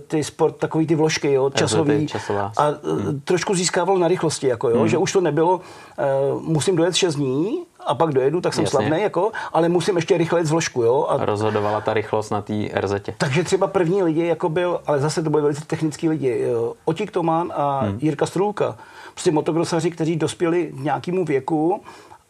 [0.07, 1.51] ty sport, takový ty vložky, jo?
[1.51, 2.07] časový.
[2.07, 2.53] Časová.
[2.57, 3.21] A hmm.
[3.25, 4.79] trošku získával na rychlosti, jako, jo?
[4.79, 4.89] Hmm.
[4.89, 5.61] že už to nebylo,
[6.35, 8.79] uh, musím dojet 6 dní, a pak dojedu, tak jsem Jasně.
[8.79, 10.83] slavný, jako, ale musím ještě rychle jít z vložku.
[10.83, 11.07] Jo?
[11.09, 11.25] A...
[11.25, 12.93] Rozhodovala ta rychlost na té RZ.
[13.19, 16.47] Takže třeba první lidi, jako byl, ale zase to byli velice technický lidi,
[16.85, 17.99] Otík Tomán a hmm.
[18.01, 18.77] Jirka Strůlka
[19.15, 21.44] prostě motokrosaři, kteří dospěli k nějakému věku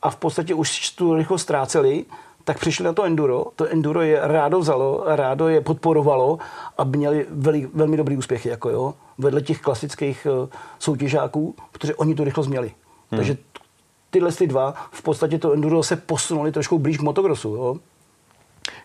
[0.02, 2.04] a v podstatě už tu rychlost ztráceli,
[2.44, 3.46] tak přišli na to enduro.
[3.56, 6.38] To enduro je rádo vzalo, rádo je podporovalo
[6.78, 10.48] a měli veli, velmi dobrý úspěchy, jako jo, vedle těch klasických uh,
[10.78, 12.66] soutěžáků, protože oni tu rychlost měli.
[13.10, 13.18] Hmm.
[13.18, 13.36] Takže
[14.10, 17.54] tyhle ty dva v podstatě to enduro se posunuli trošku blíž k motokrosu.
[17.54, 17.76] Jo.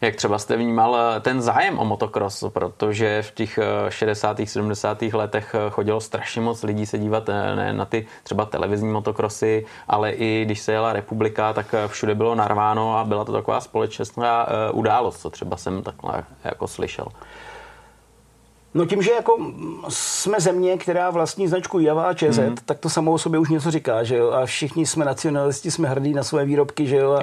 [0.02, 3.60] Jak třeba jste vnímal eh, ten zájem o motocross, protože v těch
[3.90, 4.40] 60.
[4.40, 5.02] Eh, 70.
[5.02, 10.12] letech eh, chodilo strašně moc lidí se dívat ne na ty třeba televizní motokrosy, ale
[10.12, 15.22] i když se jela republika, tak všude bylo narváno a byla to taková společenská událost,
[15.22, 17.06] co třeba jsem takhle jako slyšel.
[18.74, 19.38] No tím, že jako
[19.90, 22.56] jsme země, která vlastní značku Java a ČZ, mm.
[22.66, 24.32] tak to samo o sobě už něco říká, že jo?
[24.32, 27.12] A všichni jsme nacionalisti, jsme hrdí na své výrobky, že jo?
[27.12, 27.22] A,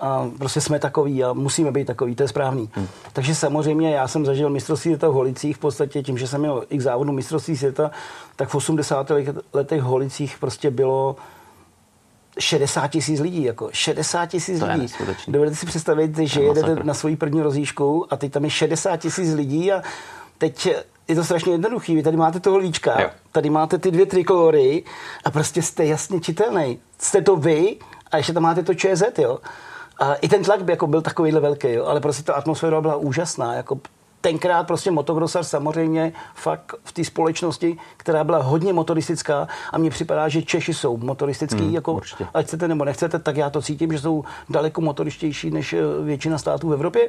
[0.00, 2.70] a prostě jsme takový a musíme být takový, to je správný.
[2.76, 2.88] Mm.
[3.12, 6.64] Takže samozřejmě já jsem zažil mistrovství světa v Holicích, v podstatě tím, že jsem měl
[6.70, 7.90] i k závodu mistrovství světa,
[8.36, 9.12] tak v 80.
[9.52, 11.16] letech v Holicích prostě bylo
[12.38, 14.86] 60 tisíc lidí, jako 60 tisíc lidí.
[15.28, 19.34] Dovedete si představit, že jedete na svoji první rozjížku a teď tam je 60 tisíc
[19.34, 19.82] lidí a
[20.42, 20.68] teď
[21.08, 21.94] je to strašně jednoduchý.
[21.94, 23.10] Vy tady máte toho líčka, jo.
[23.32, 24.84] tady máte ty dvě trikolory
[25.24, 26.78] a prostě jste jasně čitelný.
[26.98, 27.76] Jste to vy
[28.10, 29.38] a ještě tam máte to ČZ, jo.
[29.98, 31.84] A i ten tlak by jako byl takovýhle velký, jo.
[31.86, 33.54] ale prostě ta atmosféra byla úžasná.
[33.54, 33.80] Jako
[34.20, 40.28] tenkrát prostě motocrossar samozřejmě fakt v té společnosti, která byla hodně motoristická a mně připadá,
[40.28, 42.26] že Češi jsou motoristický, mm, jako určitě.
[42.34, 46.38] ať chcete nebo nechcete, tak já to cítím, že jsou daleko motorištější než eh, většina
[46.38, 47.08] států v Evropě,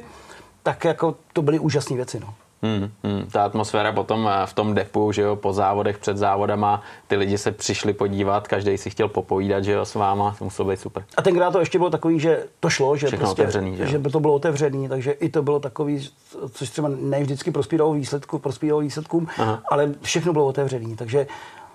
[0.62, 2.20] tak jako to byly úžasné věci.
[2.20, 2.34] No.
[2.64, 3.26] Hmm, hmm.
[3.32, 7.38] Ta atmosféra potom eh, v tom depu, že jo, po závodech, před závodama, ty lidi
[7.38, 11.04] se přišli podívat, každý si chtěl popovídat, že jo, s váma, to muselo být super.
[11.16, 14.20] A tenkrát to ještě bylo takový, že to šlo, že, prostě, otevřený, že, že to
[14.20, 16.08] bylo otevřený, takže i to bylo takový,
[16.52, 19.62] což třeba ne vždycky prospíralo výsledku, prospíralo výsledkům, Aha.
[19.70, 21.26] ale všechno bylo otevřený, takže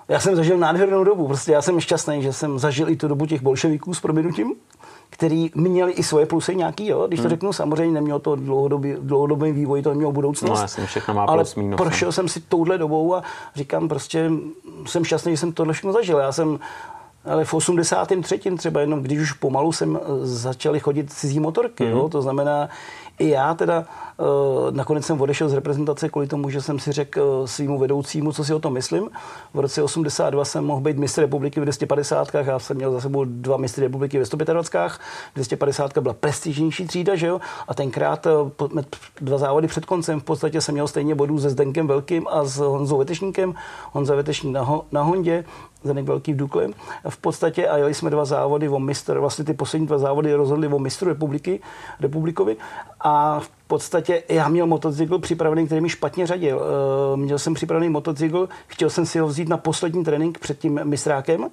[0.07, 3.25] já jsem zažil nádhernou dobu, prostě já jsem šťastný, že jsem zažil i tu dobu
[3.25, 4.55] těch bolševiků s proměnutím,
[5.09, 7.07] který měli i svoje plusy nějaký, jo?
[7.07, 7.29] když to hmm.
[7.29, 10.59] řeknu, samozřejmě nemělo to dlouhodobý, dlouhodobý vývoj, to nemělo budoucnost.
[10.59, 11.77] No, jasně, všechno má ale plus, minus, no.
[11.77, 13.23] prošel jsem si touhle dobou a
[13.55, 14.31] říkám prostě,
[14.85, 16.17] jsem šťastný, že jsem tohle všechno zažil.
[16.17, 16.59] Já jsem
[17.25, 18.39] ale v 83.
[18.57, 21.91] třeba jenom, když už pomalu jsem začali chodit cizí motorky, mm.
[21.91, 22.09] jo?
[22.09, 22.69] to znamená,
[23.19, 23.85] i já teda
[24.71, 28.43] nakonec jsem odešel z reprezentace kvůli tomu, že jsem si řekl uh, svýmu vedoucímu, co
[28.43, 29.09] si o tom myslím.
[29.53, 32.27] V roce 82 jsem mohl být mistr republiky v 250.
[32.33, 34.91] Já jsem měl za sebou dva mistry republiky ve 125.
[35.35, 37.41] 250 byla prestižnější třída, že jo?
[37.67, 38.27] A tenkrát
[38.59, 38.81] uh,
[39.21, 42.57] dva závody před koncem v podstatě jsem měl stejně bodů se Zdenkem Velkým a s
[42.57, 43.55] Honzou Vetešníkem.
[43.91, 45.45] Honza Vetešník na, ho, na Hondě,
[45.83, 46.67] Zdeněk Velký v Dukle.
[47.09, 50.67] V podstatě a jeli jsme dva závody o mistr, vlastně ty poslední dva závody rozhodli
[50.67, 51.59] o mistru republiky,
[51.99, 52.57] republikovi
[52.99, 56.61] a v podstatě já měl motocykl připravený, který mi špatně řadil.
[56.61, 60.79] Eh, měl jsem připravený motocykl, chtěl jsem si ho vzít na poslední trénink před tím
[60.83, 61.49] mistrákem,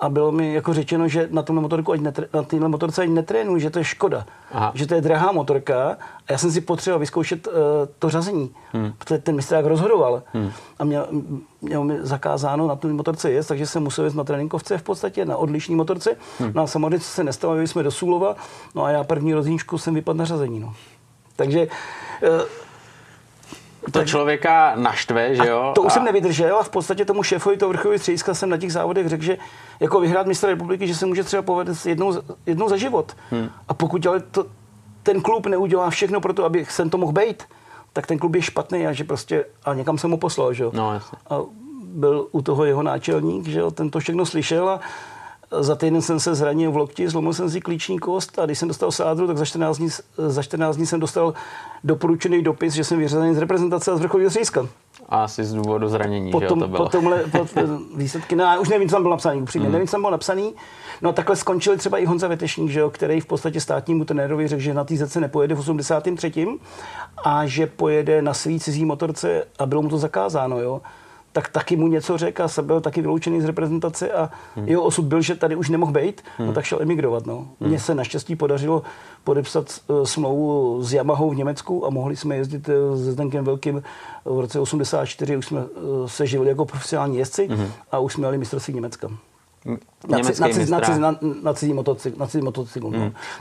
[0.00, 3.12] a bylo mi jako řečeno, že na tomhle motorku, ať netre, na téhle motorce ani
[3.12, 4.26] netrénuji, že to je škoda.
[4.52, 4.72] Aha.
[4.74, 5.96] Že to je drahá motorka
[6.28, 7.52] a já jsem si potřeboval vyzkoušet uh,
[7.98, 8.92] to řazení, hmm.
[8.98, 10.50] protože ten mistrák rozhodoval hmm.
[10.78, 11.08] a měl,
[11.62, 15.24] měl mi zakázáno na té motorce jest, takže jsem musel jít na tréninkovce v podstatě,
[15.24, 16.16] na odlišní motorce.
[16.38, 16.52] Hmm.
[16.54, 18.36] No a samozřejmě se nestalo, jsme do Sulova,
[18.74, 20.60] no a já první rozníčku jsem vypadl na řazení.
[20.60, 20.74] No.
[21.40, 22.40] Takže uh,
[23.84, 25.72] to tak, člověka naštve, že jo?
[25.74, 25.90] To už a...
[25.90, 29.24] jsem nevydržel a v podstatě tomu šéfovi to vrchový střediska jsem na těch závodech řekl,
[29.24, 29.38] že
[29.80, 32.12] jako vyhrát mistra republiky, že se může třeba povést jednou,
[32.46, 33.16] jednou za život.
[33.30, 33.50] Hmm.
[33.68, 34.46] A pokud ale to,
[35.02, 37.42] ten klub neudělá všechno pro to, aby jsem to mohl být,
[37.92, 40.70] tak ten klub je špatný a že prostě a někam jsem mu poslal, že jo?
[40.74, 41.18] No, jasně.
[41.30, 41.40] A
[41.84, 44.80] byl u toho jeho náčelník, že jo, ten to všechno slyšel a
[45.50, 48.68] za týden jsem se zranil v lokti, zlomil jsem si klíční kost a když jsem
[48.68, 51.34] dostal sádru, tak za 14 dní, za 14 dní jsem dostal
[51.84, 54.66] doporučený dopis, že jsem vyřazený z reprezentace a z vrcholního střediska.
[55.08, 56.84] A asi z důvodu zranění, potom, že jo, to bylo.
[56.84, 57.46] Potom po,
[57.96, 59.72] výsledky, no, už nevím, co tam bylo napsaný, upřímně, mm.
[59.72, 60.54] nevím, co tam bylo napsaný.
[61.02, 64.48] No a takhle skončili třeba i Honza Vetešník, že jo, který v podstatě státnímu trenérovi
[64.48, 66.32] řekl, že na té zece nepojede v 83.
[67.24, 70.80] a že pojede na svý cizí motorce a bylo mu to zakázáno, jo
[71.32, 74.68] tak taky mu něco řekl a se byl taky vyloučený z reprezentace a hmm.
[74.68, 76.46] jeho osud byl, že tady už nemohl být, no hmm.
[76.48, 77.26] no tak šel emigrovat.
[77.26, 77.36] No.
[77.36, 77.70] Hmm.
[77.70, 78.82] Mně se naštěstí podařilo
[79.24, 83.82] podepsat uh, smlouvu s Yamahou v Německu a mohli jsme jezdit uh, se Zdenkem Velkým
[84.24, 85.64] v roce 84, už jsme
[86.06, 87.72] se živili jako profesionální jezdci hmm.
[87.90, 89.08] a už jsme měli mistrovství Německa.
[90.08, 90.18] Na,
[90.78, 91.18] na, na, na,
[92.16, 92.92] na cizí motocyklu.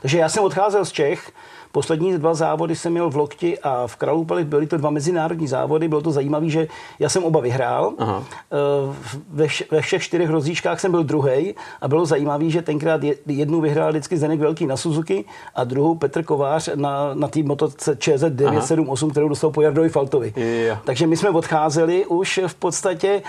[0.02, 1.32] Takže já jsem odcházel z Čech,
[1.72, 5.88] Poslední dva závody jsem měl v Lokti a v Kraloupalech byly to dva mezinárodní závody.
[5.88, 6.68] Bylo to zajímavé, že
[7.00, 7.94] já jsem oba vyhrál.
[7.98, 8.24] Aha.
[8.52, 8.96] Eh,
[9.30, 13.90] ve, ve všech čtyřech rozíčkách jsem byl druhý a bylo zajímavé, že tenkrát jednu vyhrál
[13.90, 19.12] vždycky Zenek Velký na Suzuki a druhou Petr Kovář na, na té motoce ČZ 978,
[19.12, 20.34] kterou dostal po Jardovi Faltovi.
[20.36, 20.82] Yeah.
[20.86, 23.22] Takže my jsme odcházeli už v podstatě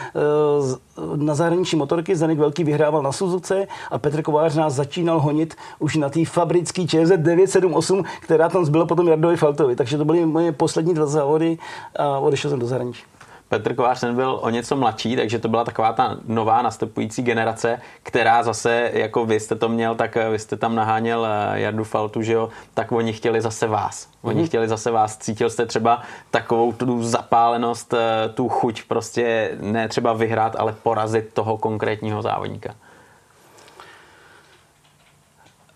[0.98, 2.16] uh, na zahraniční motorky.
[2.16, 6.86] Zenek Velký vyhrával na Suzuce a Petr Kovář nás začínal honit už na té fabrické
[6.86, 9.76] ČZ 978, která tam zbyla potom Jardovi Faltovi.
[9.76, 11.58] Takže to byly moje poslední dva závody
[11.96, 13.02] a odešel jsem do zahraničí.
[13.48, 17.80] Petr Kovář ten byl o něco mladší, takže to byla taková ta nová nastupující generace,
[18.02, 22.22] která zase, jako vy jste to měl, tak vy jste tam naháněl eh, Jardu Faltu,
[22.22, 24.08] že jo, tak oni chtěli zase vás.
[24.22, 24.46] Oni mm-hmm.
[24.46, 25.18] chtěli zase vás.
[25.18, 31.34] Cítil jste třeba takovou tu zapálenost, eh, tu chuť prostě ne třeba vyhrát, ale porazit
[31.34, 32.74] toho konkrétního závodníka?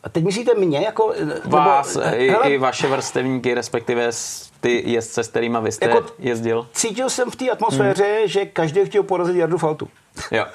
[0.05, 1.15] A teď myslíte mě jako...
[1.45, 4.11] Vás, nebo, i, hele, i vaše vrstevníky, respektive
[4.61, 6.67] ty jezdce, s kterými vy jste jako jezdil?
[6.73, 8.29] Cítil jsem v té atmosféře, hmm.
[8.29, 9.89] že každý chtěl porazit Jardu Faltu.
[10.31, 10.47] Jo.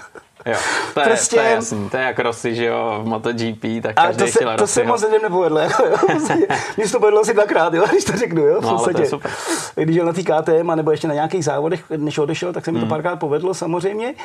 [0.45, 0.55] Jo,
[0.93, 3.95] to, prostě, je, to je jasný, to je jak Rossi, že jo, v MotoGP, tak
[3.95, 5.83] každý to se, to se moc lidem nepovedlo, jako.
[6.77, 9.31] Mně se to povedlo asi dvakrát, jo, když to řeknu, jo, v no, super.
[9.75, 12.77] Když jel na té KTM, nebo ještě na nějakých závodech, než odešel, tak se mi
[12.77, 12.89] to hmm.
[12.89, 14.15] párkrát povedlo samozřejmě.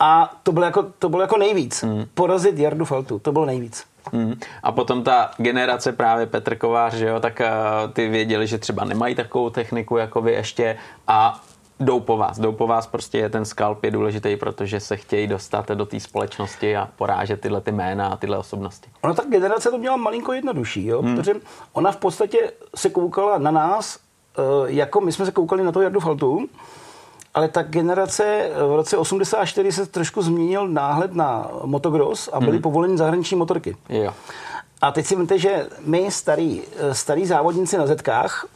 [0.00, 1.82] A to bylo jako, to bylo jako nejvíc.
[1.82, 2.04] Hmm.
[2.14, 3.84] Porazit Jardu Faltu, to bylo nejvíc.
[4.12, 4.34] Hmm.
[4.62, 8.84] A potom ta generace právě Petr Kovář, že jo, tak uh, ty věděli, že třeba
[8.84, 10.76] nemají takovou techniku jako vy ještě
[11.06, 11.40] a
[11.80, 12.38] jdou po vás.
[12.38, 16.00] Jdou po vás prostě je ten skalp je důležitý, protože se chtějí dostat do té
[16.00, 18.90] společnosti a porážet tyhle ty jména a tyhle osobnosti.
[19.02, 21.02] Ona ta generace to měla malinko jednodušší, jo?
[21.02, 21.16] Hmm.
[21.16, 21.34] protože
[21.72, 23.98] ona v podstatě se koukala na nás,
[24.38, 26.48] eh, jako my jsme se koukali na to Jardu Faltu,
[27.34, 32.62] ale ta generace v roce 84 se trošku změnil náhled na motocross a byly hmm.
[32.62, 33.76] povoleny zahraniční motorky.
[33.88, 34.14] Jo.
[34.80, 38.46] A teď si myslíte, že my starý, eh, starý závodníci na zetkách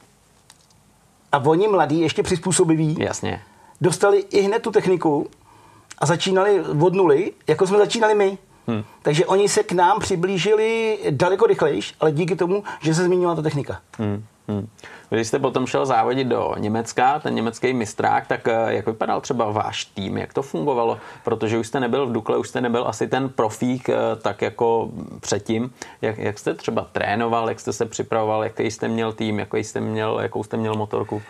[1.33, 3.43] a oni mladí, ještě přizpůsobiví, Jasně.
[3.81, 5.27] dostali i hned tu techniku
[5.99, 8.39] a začínali od nuly, jako jsme začínali my.
[8.67, 8.85] Hmm.
[9.03, 13.43] Takže oni se k nám přiblížili daleko rychleji, ale díky tomu, že se změnila ta
[13.43, 13.81] technika.
[13.99, 14.25] Hmm.
[14.49, 14.69] Hmm.
[15.11, 19.51] Když jste potom šel závodit do Německa, ten německý mistrák, tak eh, jak vypadal třeba
[19.51, 20.99] váš tým, jak to fungovalo?
[21.25, 24.91] Protože už jste nebyl v Dukle, už jste nebyl asi ten profík eh, tak jako
[25.21, 25.73] předtím.
[26.03, 29.81] Jak, jak jste třeba trénoval, jak jste se připravoval, jaký jste měl tým, jaký jste
[29.81, 31.23] měl, jakou jste měl motorku?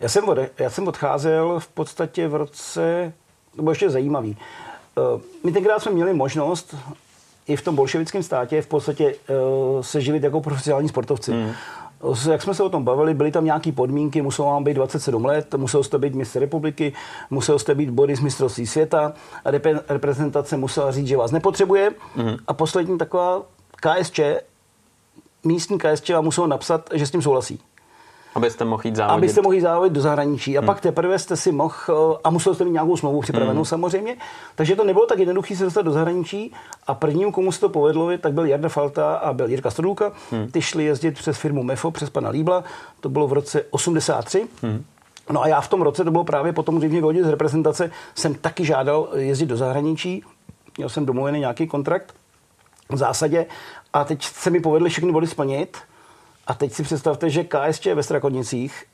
[0.00, 3.12] Já jsem, od, já jsem odcházel v podstatě v roce,
[3.56, 4.36] to bylo ještě zajímavý.
[4.98, 6.74] Eh, my tenkrát jsme měli možnost
[7.46, 9.14] i v tom bolševickém státě v podstatě
[9.80, 11.32] se živit jako profesionální sportovci.
[11.32, 11.52] Mm
[12.30, 15.54] jak jsme se o tom bavili, byly tam nějaké podmínky, muselo vám být 27 let,
[15.54, 16.92] musel jste být mistr republiky,
[17.30, 19.12] musel jste být body z mistrovství světa,
[19.44, 19.50] a
[19.88, 21.90] reprezentace musela říct, že vás nepotřebuje.
[21.90, 22.38] Mm-hmm.
[22.46, 23.42] A poslední taková
[23.76, 24.20] KSČ,
[25.44, 27.60] místní KSČ vám muselo napsat, že s tím souhlasí.
[28.34, 29.18] Abyste mohli jít závodit.
[29.18, 30.58] Abyste mohli závodit do zahraničí.
[30.58, 30.66] A hmm.
[30.66, 33.64] pak teprve jste si mohl, eh, a musel jste mít nějakou smlouvu připravenou hmm.
[33.64, 34.16] samozřejmě.
[34.54, 36.52] Takže to nebylo tak jednoduché se dostat do zahraničí.
[36.86, 40.12] A prvním, komu se to povedlo, tak byl Jarda Falta a byl Jirka Stodulka.
[40.30, 40.50] Hmm.
[40.50, 42.64] Ty šli jezdit přes firmu MEFO, přes pana Líbla.
[43.00, 44.48] To bylo v roce 83.
[44.62, 44.84] Hmm.
[45.30, 47.90] No a já v tom roce, to bylo právě potom, když mě vyhodil z reprezentace,
[48.14, 50.24] jsem taky žádal jezdit do zahraničí.
[50.76, 52.14] Měl jsem domluvený nějaký kontrakt
[52.88, 53.46] v zásadě.
[53.92, 55.78] A teď se mi povedly všechny body splnit.
[56.50, 58.84] A teď si představte, že KSČ ve Strakonicích,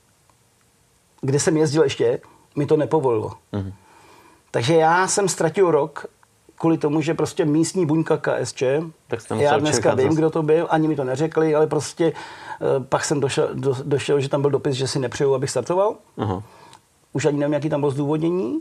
[1.20, 2.20] kde jsem jezdil ještě,
[2.56, 3.32] mi to nepovolilo.
[3.52, 3.72] Mm-hmm.
[4.50, 6.06] Takže já jsem ztratil rok
[6.58, 8.62] kvůli tomu, že prostě místní buňka KSČ,
[9.08, 10.16] tak já dneska vím, zase.
[10.16, 14.20] kdo to byl, ani mi to neřekli, ale prostě uh, pak jsem došel, do, došel,
[14.20, 15.96] že tam byl dopis, že si nepřeju, abych startoval.
[16.18, 16.42] Uh-huh.
[17.12, 18.60] Už ani nevím, jaký tam byl zdůvodnění.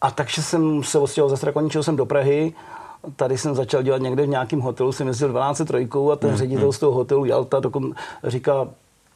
[0.00, 2.54] A takže jsem se odstěhoval ze Strakoničeho jsem do Prahy
[3.16, 6.36] Tady jsem začal dělat někde v nějakém hotelu, jsem jezdil 12 trojkou a ten mm,
[6.36, 6.72] ředitel mm.
[6.72, 7.94] z toho hotelu Jalta dokon
[8.24, 8.68] říká,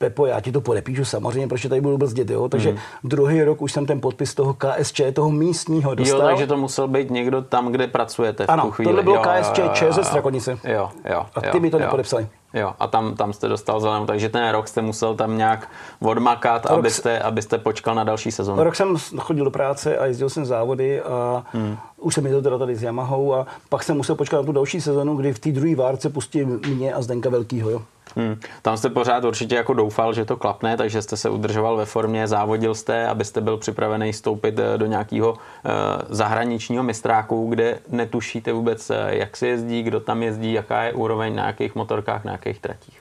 [0.04, 2.48] Pepo, já ti to podepíšu samozřejmě, protože tady budu brzdit, jo.
[2.48, 2.78] Takže mm.
[3.04, 6.20] druhý rok už jsem ten podpis toho KSČ, toho místního dostal.
[6.20, 8.88] Jo, takže to musel být někdo tam, kde pracujete v ano, tu chvíli.
[8.88, 10.58] tohle bylo jo, KSČ, ze Strakonice.
[10.64, 11.80] Jo, jo, a ty jo, mi to jo.
[11.80, 12.28] nepodepsali.
[12.54, 15.68] Jo, a tam, tam jste dostal zelenou, takže ten rok jste musel tam nějak
[16.00, 18.64] odmakat, rok abyste, abyste počkal na další sezónu.
[18.64, 21.76] Rok jsem chodil do práce a jezdil jsem závody a hmm.
[21.96, 24.80] už jsem jezdil teda tady s Yamahou a pak jsem musel počkat na tu další
[24.80, 27.70] sezónu, kdy v té druhé várce pustí mě a Zdenka Velkýho.
[27.70, 27.82] Jo.
[28.16, 28.40] Hmm.
[28.62, 32.28] Tam jste pořád určitě jako doufal, že to klapne, takže jste se udržoval ve formě,
[32.28, 35.38] závodil jste, abyste byl připravený stoupit eh, do nějakého uh,
[36.08, 41.34] zahraničního mistráku, kde netušíte vůbec, eh, jak se jezdí, kdo tam jezdí, jaká je úroveň
[41.34, 43.00] na jakých motorkách, na jakých tratích.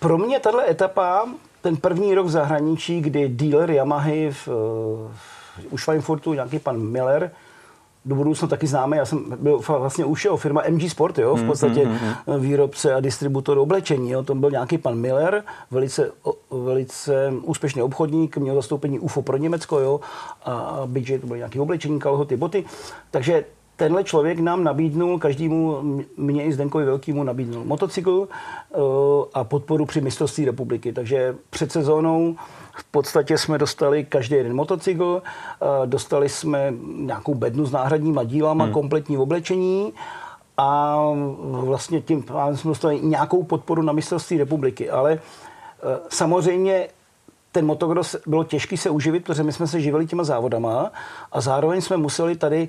[0.00, 1.28] Pro mě tahle etapa,
[1.60, 4.48] ten první rok v zahraničí, kdy dealer Yamahy v,
[5.12, 7.30] v, u Schweinfurtu, nějaký pan Miller,
[8.04, 8.96] do budoucna taky známe.
[8.96, 12.40] Já jsem byl vlastně už jeho firma MG Sport, jo, v mm, podstatě mm, mm,
[12.40, 14.10] výrobce a distributor oblečení.
[14.10, 14.22] Jo.
[14.22, 16.10] To byl nějaký pan Miller, velice,
[16.50, 20.00] velice úspěšný obchodník, měl zastoupení UFO pro Německo, jo,
[20.44, 22.64] a BJ to byl nějaký oblečení, kalhoty, boty.
[23.10, 23.44] Takže
[23.76, 25.82] tenhle člověk nám nabídnul, každému,
[26.16, 28.28] mě i Zdenkovi Velkýmu nabídnul motocykl
[29.34, 30.92] a podporu při mistrovství republiky.
[30.92, 32.36] Takže před sezónou
[32.74, 35.22] v podstatě jsme dostali každý jeden motocykl,
[35.84, 38.72] dostali jsme nějakou bednu s náhradníma dílama, hmm.
[38.72, 39.92] kompletní oblečení
[40.56, 40.98] a
[41.48, 44.90] vlastně tím pádem jsme dostali nějakou podporu na mistrovství republiky.
[44.90, 45.18] Ale e,
[46.08, 46.88] samozřejmě
[47.54, 50.92] ten motocross bylo těžké se uživit, protože my jsme se živili těma závodama
[51.32, 52.68] a zároveň jsme museli tady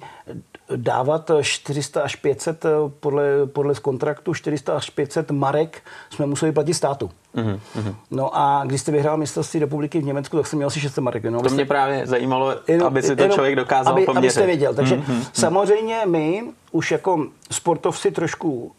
[0.76, 2.66] dávat 400 až 500
[3.00, 7.10] podle, podle z kontraktu 400 až 500 marek jsme museli platit státu.
[7.36, 7.96] Mm-hmm.
[8.12, 11.24] No a když jste vyhrál mistrovství republiky v Německu, tak jsem měl asi 600 marek.
[11.24, 14.28] No, to mě právě zajímalo, jenom, aby si to jenom, člověk dokázal aby, poměřit.
[14.28, 14.74] Abyste věděl.
[14.74, 15.26] Takže mm-hmm.
[15.34, 18.72] samozřejmě my už jako sportovci trošku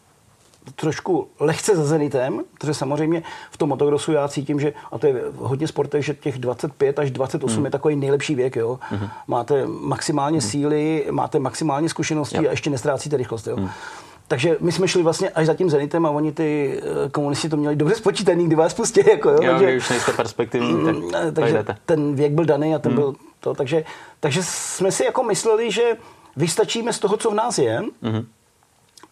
[0.75, 5.23] trošku lehce za Zenitem, protože samozřejmě v tom motocrossu já cítím, že, a to je
[5.35, 7.65] hodně sportech, že těch 25 až 28 hmm.
[7.65, 8.79] je takový nejlepší věk, jo.
[8.81, 9.09] Hmm.
[9.27, 10.49] Máte maximálně hmm.
[10.49, 12.47] síly, máte maximálně zkušenosti yep.
[12.47, 13.55] a ještě nestrácíte rychlost, jo.
[13.55, 13.69] Hmm.
[14.27, 17.57] Takže my jsme šli vlastně až za tím Zenitem a oni ty eh, komunisti to
[17.57, 19.01] měli dobře spočítaný, kdy vás pustí.
[19.09, 22.79] Jako, jo, jo takže, už nejste perspektivní, tak mm, takže ten věk byl daný a
[22.79, 23.01] ten hmm.
[23.01, 23.53] byl to.
[23.53, 23.83] Takže,
[24.19, 25.83] takže jsme si jako mysleli, že
[26.35, 28.25] vystačíme z toho, co v nás je, hmm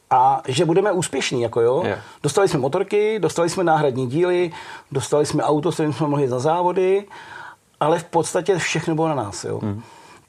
[0.09, 1.41] a že budeme úspěšní.
[1.41, 1.83] Jako jo.
[1.85, 1.99] Yeah.
[2.23, 4.51] Dostali jsme motorky, dostali jsme náhradní díly,
[4.91, 7.05] dostali jsme auto, s kterým jsme mohli za závody,
[7.79, 9.43] ale v podstatě všechno bylo na nás.
[9.43, 9.59] Jo.
[9.63, 9.81] Mm.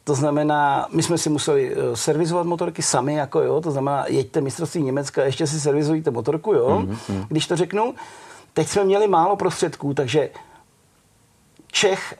[0.05, 4.41] To znamená, my jsme si museli eh, servizovat motorky sami, jako jo, to znamená, jeďte
[4.41, 6.97] mistrovství Německa, ještě si servizujte motorku, jo, mm,
[7.29, 7.95] když to řeknu.
[8.53, 10.31] Teď jsme měli málo prostředků, takže
[11.77, 12.15] Čech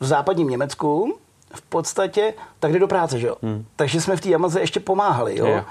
[0.00, 1.18] v západním Německu
[1.54, 3.36] v podstatě tak jde do práce, že jo.
[3.42, 3.64] Mm.
[3.76, 5.46] Takže jsme v té Yamaze ještě pomáhali, jo.
[5.46, 5.66] Yeah.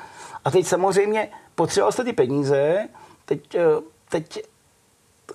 [0.48, 2.88] A teď samozřejmě potřeboval jste ty peníze,
[3.26, 3.62] teď, eh,
[4.10, 4.44] teď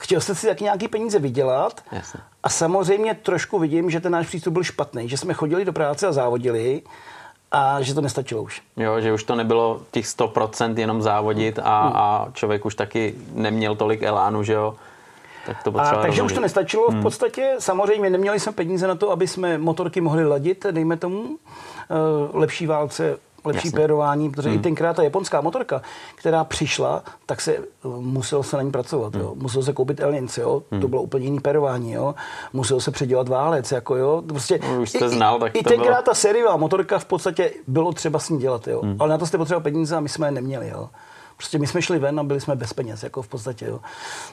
[0.00, 2.20] chtěl jste si taky nějaký peníze vydělat Jasně.
[2.42, 6.06] a samozřejmě trošku vidím, že ten náš přístup byl špatný, že jsme chodili do práce
[6.06, 6.82] a závodili
[7.50, 8.62] a že to nestačilo už.
[8.76, 11.92] Jo, že už to nebylo těch 100% jenom závodit a, hmm.
[11.96, 14.74] a člověk už taky neměl tolik elánu, že jo?
[15.46, 17.02] Tak to a, takže už to nestačilo v hmm.
[17.02, 17.54] podstatě.
[17.58, 21.36] Samozřejmě neměli jsme peníze na to, aby jsme motorky mohli ladit, dejme tomu.
[21.36, 21.94] Eh,
[22.32, 23.80] lepší válce lepší Jasně.
[23.80, 24.59] pérování, protože hmm.
[24.59, 25.82] i tenkrát ta japonská motorka,
[26.14, 29.24] která přišla, tak se muselo se na ní pracovat, hmm.
[29.24, 29.32] jo.
[29.36, 30.62] Muselo se koupit Elins, jo.
[30.70, 30.80] Hmm.
[30.80, 32.14] To bylo úplně jiný pérování, jo.
[32.53, 34.22] Muselo se předělat válec, jako jo.
[34.26, 36.03] Prostě no, už jste znal, tak i, i tenkrát bylo...
[36.03, 38.80] ta sériová motorka v podstatě bylo třeba s ní dělat, jo.
[38.82, 38.97] Hmm.
[38.99, 40.88] Ale na to jste potřeboval peníze a my jsme je neměli, jo.
[41.36, 43.66] Prostě my jsme šli ven a byli jsme bez peněz, jako v podstatě.
[43.66, 43.80] Jo.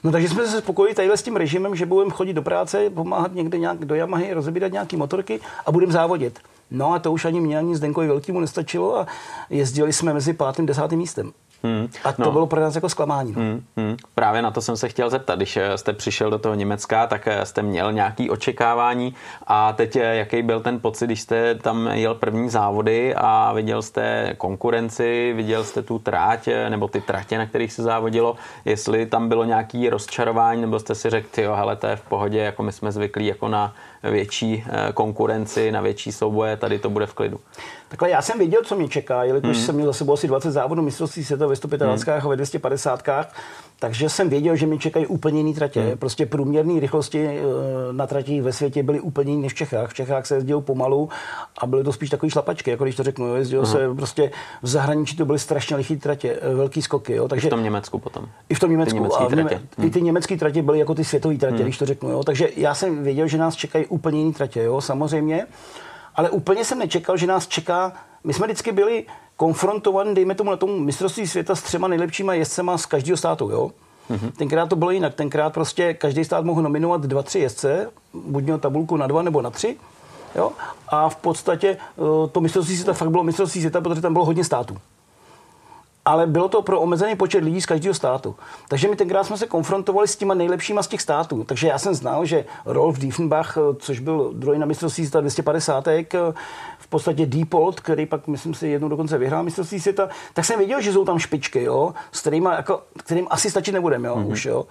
[0.04, 3.34] No takže jsme se spokojili tadyhle s tím režimem, že budeme chodit do práce, pomáhat
[3.34, 6.40] někde nějak do Yamahy, rozebírat nějaké motorky a budeme závodit.
[6.72, 9.08] No a to už ani mě, ani Zdenkovi Velkýmu nestačilo a
[9.50, 11.34] jezdili jsme mezi pátým a desátým místem.
[11.64, 11.88] Hmm.
[12.04, 12.32] A to no.
[12.32, 13.32] bylo pro nás jako zklamání.
[13.32, 13.42] No.
[13.42, 13.64] Hmm.
[13.78, 13.98] Hmm.
[14.16, 15.36] Právě na to jsem se chtěl zeptat.
[15.36, 19.16] Když eh, jste přišel do toho Německa, tak eh, jste měl nějaký očekávání
[19.48, 23.82] a teď eh, jaký byl ten pocit, když jste tam jel první závody a viděl
[23.82, 28.36] jste konkurenci, viděl jste tu tráť nebo ty tratě, na kterých se závodilo,
[28.66, 32.40] jestli tam bylo nějaký rozčarování nebo jste si řekl, jo, hele, to je v pohodě,
[32.40, 37.14] jako my jsme zvyklí jako na větší konkurenci, na větší souboje, tady to bude v
[37.14, 37.40] klidu.
[37.90, 39.66] Takhle já jsem věděl, co mě čeká, jelikož hmm.
[39.66, 42.26] jsem měl za sebou asi 20 závodů mistrovství světa ve 125 hmm.
[42.26, 43.04] a ve 250
[43.80, 45.82] takže jsem věděl, že mě čekají úplně jiné tratě.
[45.82, 45.98] Hmm.
[45.98, 47.42] Prostě průměrné rychlosti eh,
[47.92, 49.90] na tratích ve světě byly úplně jiné než v Čechách.
[49.90, 51.10] V Čechách se jezdilo pomalu
[51.58, 53.36] a byly to spíš takové šlapačky, jako když to řeknu.
[53.36, 53.72] Jezdilo hmm.
[53.72, 54.32] se prostě
[54.62, 57.16] v zahraničí to byly strašně liché tratě, eh, velký skoky.
[57.16, 57.28] Jo.
[57.28, 58.26] Takže, I v tom Německu potom.
[58.50, 59.00] I v tom Německu.
[59.00, 59.88] Ty a v Něme- hmm.
[59.88, 61.64] I ty německé tratě byly jako ty světové tratě, hmm.
[61.64, 62.10] když to řeknu.
[62.10, 62.24] Jo.
[62.24, 64.64] Takže já jsem věděl, že nás čekají úplně jiné tratě.
[64.64, 64.82] Jo.
[64.82, 65.46] Samozřejmě
[66.16, 67.94] ale úplně jsem nečekal, že nás čeká.
[68.24, 69.06] My jsme vždycky byli
[69.36, 73.72] konfrontovaní, dejme tomu na tom mistrovství světa s třema nejlepšíma jezdcema z každého státu, jo.
[74.12, 74.32] Mm-hmm.
[74.32, 75.16] Tenkrát to bylo jinak.
[75.16, 79.42] Tenkrát prostě každý stát mohl nominovat dva, tři jezdce, buď měl tabulku na dva nebo
[79.42, 79.78] na tři.
[80.36, 80.52] Jo?
[80.88, 84.44] A v podstatě eh, to mistrovství světa fakt bylo mistrovství světa, protože tam bylo hodně
[84.44, 84.78] států
[86.06, 88.36] ale bylo to pro omezený počet lidí z každého státu.
[88.68, 91.44] Takže my tenkrát jsme se konfrontovali s těma nejlepšíma z těch států.
[91.44, 95.88] Takže já jsem znal, že Rolf Diefenbach, což byl druhý na mistrovství světa 250,
[96.80, 100.82] v podstatě Deepold, který pak, myslím si, jednou dokonce vyhrál mistrovství světa, tak jsem věděl,
[100.82, 104.32] že jsou tam špičky, jo, s kterýma, jako, kterým asi stačit nebudeme, jo, mm-hmm.
[104.32, 104.66] už, jo.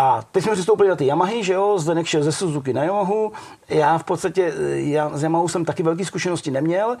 [0.00, 3.32] A teď jsme přistoupili na ty Yamahy, že jo, Zdenek šel ze Suzuki na Yamahu.
[3.68, 6.96] Já v podstatě, já z Yamahu jsem taky velké zkušenosti neměl.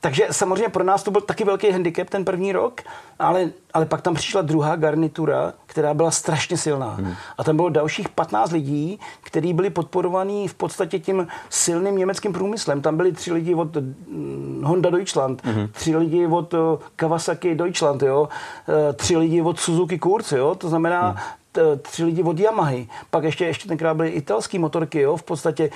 [0.00, 2.80] Takže samozřejmě pro nás to byl taky velký handicap ten první rok,
[3.18, 6.90] ale, ale pak tam přišla druhá garnitura, která byla strašně silná.
[6.90, 7.14] Hmm.
[7.38, 12.82] A tam bylo dalších 15 lidí, kteří byli podporovaní v podstatě tím silným německým průmyslem.
[12.82, 15.68] Tam byli tři lidi od mm, Honda Deutschland, hmm.
[15.72, 16.58] tři lidi od eh,
[16.96, 18.28] Kawasaki Deutschland, jo?
[18.68, 20.54] Eh, tři lidi od Suzuki Kurz, jo?
[20.54, 21.16] to znamená
[21.56, 21.78] hmm.
[21.82, 22.88] tři lidi od Yamahy.
[23.10, 25.16] Pak ještě, ještě tenkrát byly italské motorky, jo?
[25.16, 25.70] v podstatě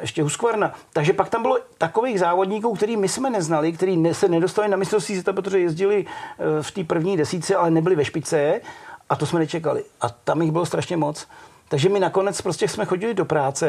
[0.00, 0.74] ještě Husqvarna.
[0.92, 5.14] Takže pak tam bylo takových závodníků, který my jsme neznali, který se nedostali na mistrovství
[5.14, 6.06] světa, protože jezdili
[6.38, 8.60] eh, v té první desíce, ale nebyli ve špice
[9.08, 9.84] a to jsme nečekali.
[10.00, 11.26] A tam jich bylo strašně moc.
[11.68, 13.68] Takže my nakonec prostě jsme chodili do práce,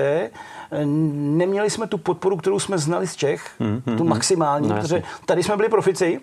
[0.72, 4.10] eh, neměli jsme tu podporu, kterou jsme znali z Čech, hmm, hmm, tu hmm.
[4.10, 6.22] maximální, no, protože tady jsme byli profici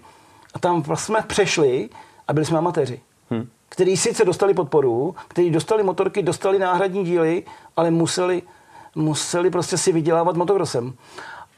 [0.55, 1.89] a tam jsme přešli
[2.28, 3.01] a byli jsme amatéři.
[3.30, 3.49] Hmm.
[3.68, 7.43] Který sice dostali podporu, který dostali motorky, dostali náhradní díly,
[7.76, 8.43] ale museli,
[8.95, 10.92] museli prostě si vydělávat motokrosem.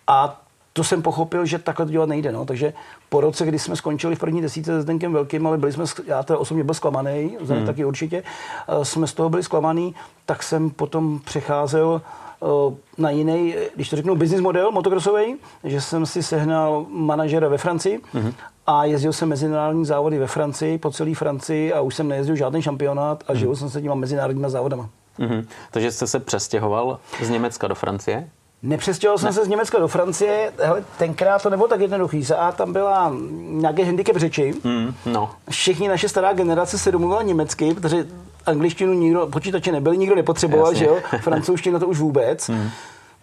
[0.07, 0.43] A
[0.77, 2.33] to jsem pochopil, že takhle to dělat nejde.
[2.33, 2.45] No.
[2.45, 2.73] Takže
[3.09, 6.23] po roce, kdy jsme skončili v první desíce se Zdenkem Velkým, ale byli jsme, já
[6.23, 7.67] to osobně byl zklamaný, hmm.
[7.67, 8.23] taky určitě,
[8.69, 9.95] eh, jsme z toho byli zklamaný,
[10.27, 12.03] tak jsem potom přecházel
[12.43, 17.59] eh, na jiný, když to řeknu, business model motokrosový, že jsem si sehnal manažera ve
[17.59, 18.33] Francii hmm.
[18.67, 22.63] a jezdil jsem mezinárodní závody ve Francii, po celé Francii a už jsem nejezdil žádný
[22.63, 23.41] šampionát a hmm.
[23.41, 24.89] žil jsem se těma mezinárodníma závodama.
[25.19, 25.45] Mm-hmm.
[25.71, 28.31] Takže jste se přestěhoval z Německa do Francie?
[28.63, 29.33] Nepřestěhoval jsem ne.
[29.33, 32.27] se z Německa do Francie, hele, tenkrát to nebylo tak jednoduchý.
[32.39, 34.55] A tam byla nějaký handicap řeči.
[34.65, 35.31] Mm, no.
[35.51, 38.07] Všichni naše stará generace se domluvila německy, protože
[38.47, 40.79] angličtinu nikdo, počítače nebyly, nikdo nepotřeboval, Jasně.
[40.79, 40.99] že jo?
[41.21, 42.49] Francouzština to už vůbec.
[42.49, 42.71] Mm.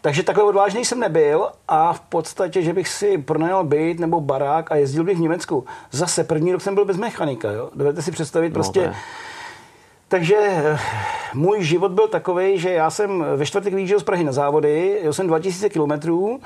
[0.02, 4.72] Takže takhle odvážný jsem nebyl a v podstatě, že bych si pronajal byt nebo barák
[4.72, 5.66] a jezdil bych v Německu.
[5.92, 7.70] Zase první rok jsem byl bez mechanika, jo?
[7.76, 8.88] Dovedete si představit no, prostě...
[8.88, 8.94] No,
[10.14, 10.80] takže eh,
[11.34, 15.14] můj život byl takový, že já jsem ve čtvrtek vyjížděl z Prahy na závody, jel
[15.14, 16.40] jsem 2000 kilometrů,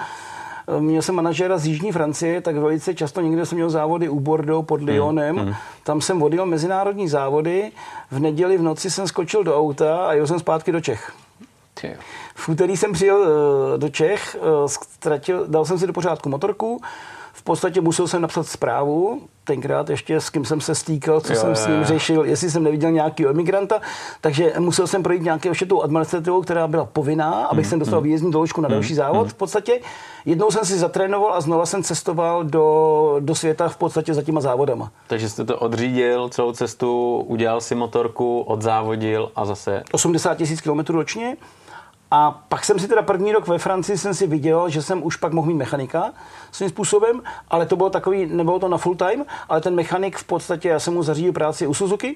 [0.67, 4.19] eh, Měl jsem manažera z Jižní Francie, tak velice často někde jsem měl závody u
[4.19, 5.35] Bordeaux pod hmm, Lyonem.
[5.35, 5.53] Mm, mm.
[5.83, 7.71] Tam jsem vodil mezinárodní závody.
[8.11, 11.13] V neděli v noci jsem skočil do auta a jel jsem zpátky do Čech.
[12.35, 16.81] V úterý jsem přijel eh, do Čech, ztratil, dal jsem si do pořádku motorku,
[17.47, 21.49] podstatě musel jsem napsat zprávu, tenkrát ještě s kým jsem se stýkal, co jo, jsem
[21.49, 23.81] jo, s ním řešil, jestli jsem neviděl nějaký emigranta,
[24.21, 27.99] takže musel jsem projít nějakou ještě tu administrativou, která byla povinná, abych mm, jsem dostal
[27.99, 28.03] mm.
[28.03, 29.23] výjezdní doložku na mm, další závod.
[29.23, 29.29] Mm.
[29.29, 29.79] V podstatě
[30.25, 34.41] jednou jsem si zatrénoval a znova jsem cestoval do, do světa v podstatě za těma
[34.41, 34.91] závodama.
[35.07, 39.83] Takže jste to odřídil celou cestu, udělal si motorku, odzávodil a zase...
[39.91, 41.37] 80 tisíc kilometrů ročně.
[42.11, 45.15] A pak jsem si teda první rok ve Francii jsem si viděl, že jsem už
[45.15, 46.13] pak mohl mít mechanika
[46.51, 50.23] svým způsobem, ale to bylo takový, nebylo to na full time, ale ten mechanik v
[50.23, 52.15] podstatě, já jsem mu zařídil práci u Suzuki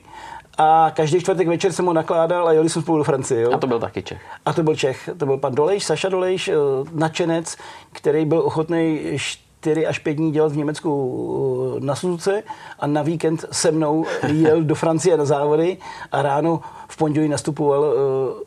[0.58, 3.42] a každý čtvrtek večer jsem mu nakládal a jeli jsme spolu do Francie.
[3.42, 3.52] Jo?
[3.54, 4.22] A to byl taky Čech.
[4.46, 5.10] A to byl Čech.
[5.18, 6.54] To byl pan Dolejš, Saša Dolejš, eh,
[6.92, 7.58] nadšenec,
[7.92, 12.44] který byl ochotný 4 až 5 dní dělat v Německu eh, na Suzuce
[12.80, 15.78] a na víkend se mnou jel do Francie na závody
[16.12, 17.96] a ráno v pondělí nastupoval uh,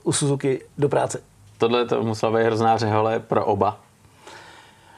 [0.02, 3.80] u Suzuki do práce tohle to musela být hrozná řehole pro oba.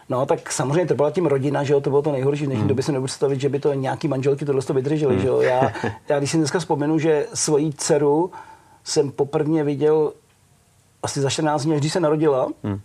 [0.09, 2.45] No, tak samozřejmě to byla tím rodina, že jo, to bylo to nejhorší.
[2.45, 2.69] V dnešní hmm.
[2.69, 5.23] době si nebudu představit, že by to nějaký manželky tohle to vydržely, hmm.
[5.23, 5.41] že jo.
[5.41, 5.73] Já,
[6.09, 8.31] já, když si dneska vzpomenu, že svoji dceru
[8.85, 10.13] jsem poprvé viděl
[11.03, 12.81] asi za 14 dní, když se narodila, hmm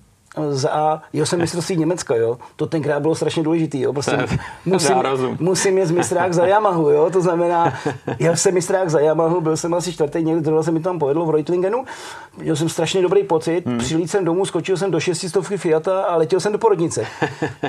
[0.50, 2.38] za, jo, jsem mistrovství Německa, jo.
[2.56, 3.94] To tenkrát bylo strašně důležitý, jo.
[3.94, 4.18] Prostě
[4.66, 4.96] musím,
[5.40, 7.10] musím jet mistrák za Yamahu, jo.
[7.10, 7.74] To znamená,
[8.20, 11.26] jel jsem mistrák za Yamahu, byl jsem asi čtvrtý, někdy druhý se mi tam povedlo
[11.26, 11.86] v Reutlingenu.
[12.38, 13.78] Měl jsem strašně dobrý pocit, hmm.
[13.78, 17.06] přilít jsem domů, skočil jsem do šestistovky Fiata a letěl jsem do porodnice.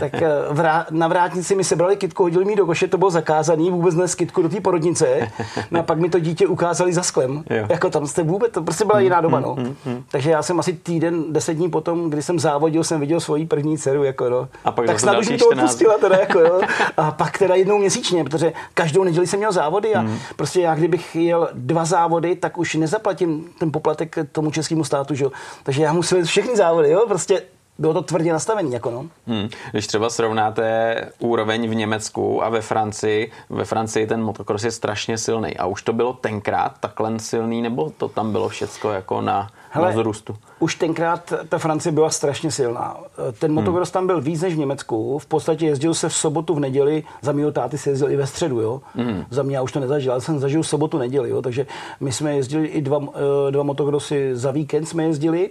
[0.01, 3.71] tak eh, vrá, na vrátnici mi sebrali kitku, hodili mi do koše, to bylo zakázaný,
[3.71, 5.31] vůbec ne kitku do té porodnice.
[5.71, 7.45] No a pak mi to dítě ukázali za sklem.
[7.51, 7.67] Jo.
[7.69, 9.55] Jako tam jste vůbec, to prostě byla jiná doba, no.
[9.55, 10.05] Hmm, hmm, hmm.
[10.11, 13.79] Takže já jsem asi týden, deset dní potom, kdy jsem závodil, jsem viděl svoji první
[13.79, 14.49] dceru, jako no.
[14.65, 16.61] A pak tak snad už mi to odpustila teda, jako jo.
[16.97, 20.19] A pak teda jednou měsíčně, protože každou neděli jsem měl závody a hmm.
[20.37, 25.25] prostě já kdybych jel dva závody, tak už nezaplatím ten poplatek tomu českému státu, že
[25.25, 25.33] jo.
[25.63, 27.43] Takže já musel všechny závody, jo, prostě
[27.79, 28.73] bylo to tvrdě nastavený.
[28.73, 29.07] Jako no.
[29.27, 29.49] hmm.
[29.73, 35.19] Když třeba srovnáte úroveň v Německu a ve Francii, ve Francii ten motocross je strašně
[35.19, 35.57] silný.
[35.57, 39.89] A už to bylo tenkrát takhle silný, nebo to tam bylo všecko jako na, Hele,
[39.89, 40.37] na zrůstu?
[40.59, 42.97] Už tenkrát ta Francie byla strašně silná.
[43.39, 43.93] Ten motocross hmm.
[43.93, 45.19] tam byl víc než v Německu.
[45.19, 47.03] V podstatě jezdil se v sobotu, v neděli.
[47.23, 48.61] Za mého táty se jezdil i ve středu.
[48.61, 48.81] Jo?
[48.95, 49.25] Hmm.
[49.31, 51.31] Za mě já už to nezažil, ale jsem zažil sobotu, neděli.
[51.31, 51.43] Jo?
[51.43, 51.67] Takže
[52.01, 53.01] my jsme jezdili i dva,
[53.49, 55.51] eh, dva motocrossy za víkend jsme jezdili.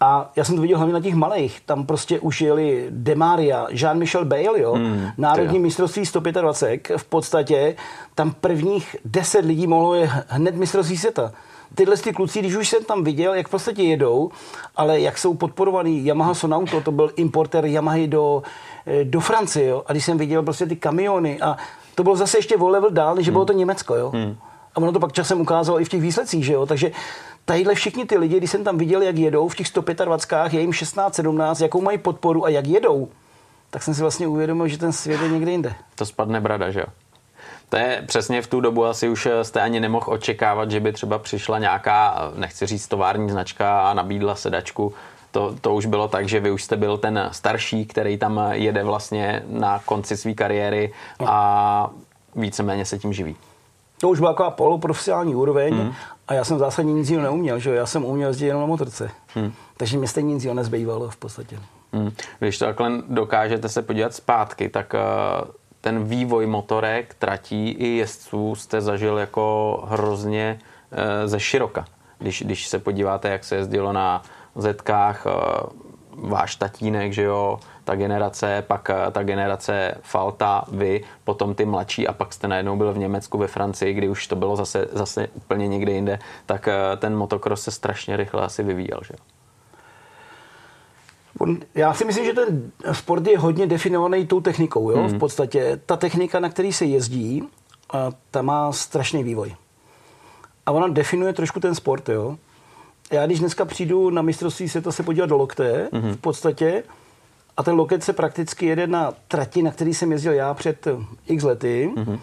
[0.00, 1.60] A já jsem to viděl hlavně na těch malých.
[1.60, 5.62] Tam prostě už jeli Demaria, Jean-Michel Bale, jo, hmm, národní jo.
[5.62, 6.88] mistrovství 125.
[6.96, 7.76] V podstatě
[8.14, 11.32] tam prvních deset lidí mohlo je hned mistrovství světa.
[11.74, 14.30] Tyhle ty kluci, když už jsem tam viděl, jak v podstatě jedou,
[14.76, 18.42] ale jak jsou podporovaný Yamaha Sonauto, to byl importer Yamahy do,
[18.86, 21.56] eh, do Francie, jo, a když jsem viděl prostě ty kamiony a
[21.94, 23.32] to bylo zase ještě o level dál, než hmm.
[23.32, 24.10] bylo to Německo, jo.
[24.10, 24.36] Hmm.
[24.74, 26.66] A ono to pak časem ukázalo i v těch výsledcích, že jo.
[26.66, 26.90] Takže
[27.44, 30.72] tadyhle všichni ty lidi, když jsem tam viděl, jak jedou v těch 125, je jim
[30.72, 33.08] 16, 17, jakou mají podporu a jak jedou,
[33.70, 35.74] tak jsem si vlastně uvědomil, že ten svět je někde jinde.
[35.94, 36.86] To spadne brada, že jo?
[37.70, 41.18] To je přesně v tu dobu asi už jste ani nemohl očekávat, že by třeba
[41.18, 44.94] přišla nějaká, nechci říct tovární značka a nabídla sedačku.
[45.30, 48.84] To, to už bylo tak, že vy už jste byl ten starší, který tam jede
[48.84, 50.92] vlastně na konci své kariéry
[51.26, 51.90] a
[52.36, 53.36] víceméně se tím živí.
[54.00, 55.92] To už byla taková poloprofesionální úroveň hmm.
[56.28, 59.10] a já jsem zásadně nic jiného neuměl, že já jsem uměl jezdit jenom na motorce.
[59.34, 59.52] Hmm.
[59.76, 61.58] Takže mě stejně nic jiného nezbývalo v podstatě.
[61.92, 62.12] Hmm.
[62.38, 65.50] Když to takhle dokážete se podívat zpátky, tak uh,
[65.80, 70.58] ten vývoj motorek, tratí i jezdců jste zažil jako hrozně
[70.92, 71.84] uh, ze široka.
[72.18, 74.22] Když, když se podíváte, jak se jezdilo na
[74.54, 75.30] Zetkách, eh,
[76.14, 82.08] váš tatínek, že jo, ta generace, pak eh, ta generace Falta, vy, potom ty mladší
[82.08, 85.28] a pak jste najednou byl v Německu, ve Francii, kdy už to bylo zase, zase
[85.34, 89.24] úplně někde jinde, tak eh, ten motocross se strašně rychle asi vyvíjel, že jo.
[91.74, 94.90] Já si myslím, že ten sport je hodně definovaný tou technikou.
[94.90, 94.98] Jo?
[94.98, 95.08] Hmm.
[95.08, 97.42] V podstatě ta technika, na který se jezdí,
[98.30, 99.54] ta má strašný vývoj.
[100.66, 102.08] A ona definuje trošku ten sport.
[102.08, 102.36] Jo?
[103.12, 106.12] Já když dneska přijdu na mistrovství světa se podívat do lokte, hmm.
[106.12, 106.82] v podstatě,
[107.56, 110.88] a ten loket se prakticky jede na trati, na který jsem jezdil já před
[111.26, 111.90] x lety.
[111.96, 112.18] Mm-hmm.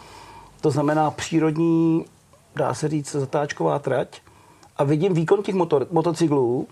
[0.61, 2.05] To znamená přírodní,
[2.55, 4.21] dá se říct, zatáčková trať.
[4.77, 6.67] A vidím výkon těch motor, motocyklů,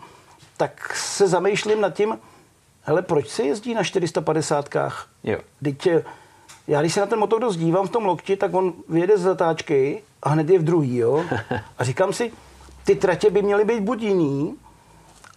[0.58, 2.18] tak se zamýšlím nad tím,
[2.86, 4.94] hele, proč se jezdí na 450kách?
[5.24, 5.38] Jo.
[5.64, 6.04] Teď, eh,
[6.68, 10.04] já když se na ten motor dívám v tom lokti, tak on vyjede z zatáčky
[10.24, 11.26] a hned je v druhý, jo?
[11.78, 12.32] A říkám si,
[12.84, 14.56] ty tratě by měly být buď jiný,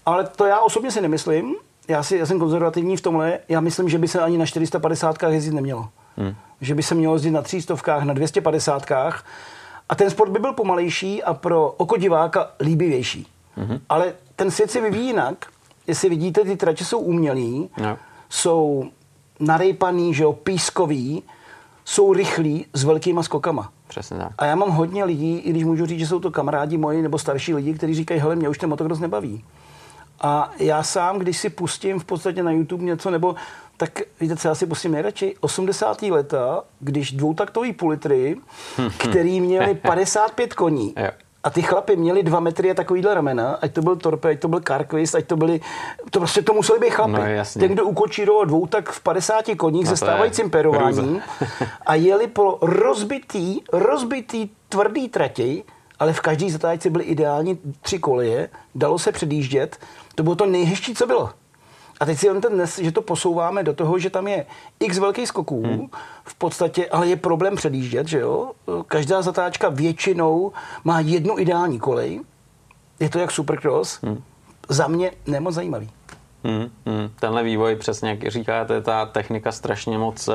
[0.07, 1.57] ale to já osobně si nemyslím,
[1.89, 5.23] já, si, já jsem konzervativní v tomhle, já myslím, že by se ani na 450
[5.23, 5.89] jezdit nemělo.
[6.17, 6.35] Hmm.
[6.61, 8.93] Že by se mělo jezdit na 300, na 250
[9.89, 13.27] a ten sport by byl pomalejší a pro oko diváka líbivější.
[13.57, 13.79] Hmm.
[13.89, 15.47] Ale ten svět se vyvíjí jinak.
[15.89, 17.99] Jestli vidíte, ty tratě jsou umělý, no.
[18.29, 18.85] jsou
[19.41, 21.23] narejpaný, že jo, pískový,
[21.85, 23.73] jsou rychlí s velkýma skokama.
[23.89, 24.33] Přesně tak.
[24.39, 27.19] A já mám hodně lidí, i když můžu říct, že jsou to kamarádi moji nebo
[27.19, 29.45] starší lidi, kteří říkají, hele, mě už ten motocross nebaví.
[30.21, 33.35] A já sám, když si pustím v podstatě na YouTube něco, nebo
[33.77, 35.37] tak víte, co já si pustím nejradši?
[35.41, 36.03] 80.
[36.03, 38.37] leta, když dvoutaktový pulitry,
[38.99, 40.95] který měli 55 koní,
[41.45, 44.49] a ty chlapy měli dva metry a takovýhle ramena, ať to byl Torpe, ať to
[44.49, 45.61] byl Carquist, ať to byli,
[46.11, 47.13] to prostě to museli být chlapy.
[47.13, 47.23] No,
[47.61, 51.23] Ten, kdo ukočíroval dvou, tak v 50 koních no, se stávajícím perováním
[51.87, 55.65] a jeli po rozbitý, rozbitý tvrdý trati,
[55.99, 59.77] ale v každé zatáčce byly ideální tři koleje, dalo se předjíždět,
[60.15, 61.31] to bylo to nejhezčí, co bylo.
[62.01, 64.47] A teď si jen ten dnes, že to posouváme do toho, že tam je
[64.81, 65.89] x velkých skoků, hmm.
[66.25, 68.53] v podstatě, ale je problém předjíždět, že jo?
[68.87, 70.53] Každá zatáčka většinou
[70.85, 72.21] má jednu ideální kolej.
[73.01, 73.99] Je to jak supercross.
[74.03, 74.23] Hmm.
[74.69, 75.91] Za mě nemoc zajímavý.
[76.45, 77.11] Hmm, hmm.
[77.21, 80.35] Tenhle vývoj, přesně jak říkáte, ta technika strašně moc uh,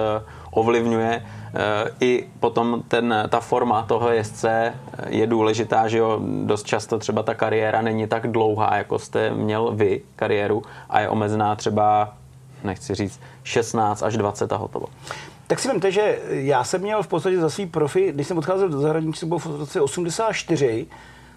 [0.54, 1.24] ovlivňuje.
[1.24, 1.60] Uh,
[2.00, 4.74] I potom ten, ta forma toho jezdce
[5.08, 9.72] je důležitá, že jo, dost často třeba ta kariéra není tak dlouhá, jako jste měl
[9.72, 12.14] vy kariéru a je omezená třeba,
[12.64, 14.88] nechci říct, 16 až 20 a hotovo.
[15.48, 18.70] Tak si vemte, že já jsem měl v podstatě za svý profi, když jsem odcházel
[18.70, 20.88] do zahraničí, to bylo v roce 84,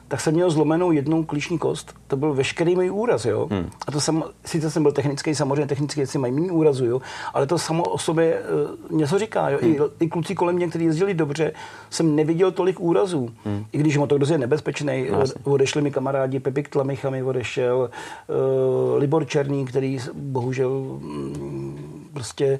[0.09, 1.95] tak jsem měl zlomenou jednou klíční kost.
[2.07, 3.49] To byl veškerý můj úraz, jo.
[3.51, 3.71] Hmm.
[3.87, 7.01] A to jsem, sice jsem byl technický, samozřejmě technické věci mají méně úrazu, jo,
[7.35, 8.43] ale to samo o sobě
[8.91, 9.59] uh, něco říká, jo.
[9.63, 9.73] Hmm.
[9.73, 11.53] I, I, kluci kolem mě, kteří jezdili dobře,
[11.91, 13.31] jsem neviděl tolik úrazů.
[13.45, 13.65] Hmm.
[13.73, 17.91] I když motor je nebezpečný, no, odešli mi kamarádi, Pepik Tlamicha mi odešel,
[18.29, 22.59] uh, Libor Černý, který bohužel um, prostě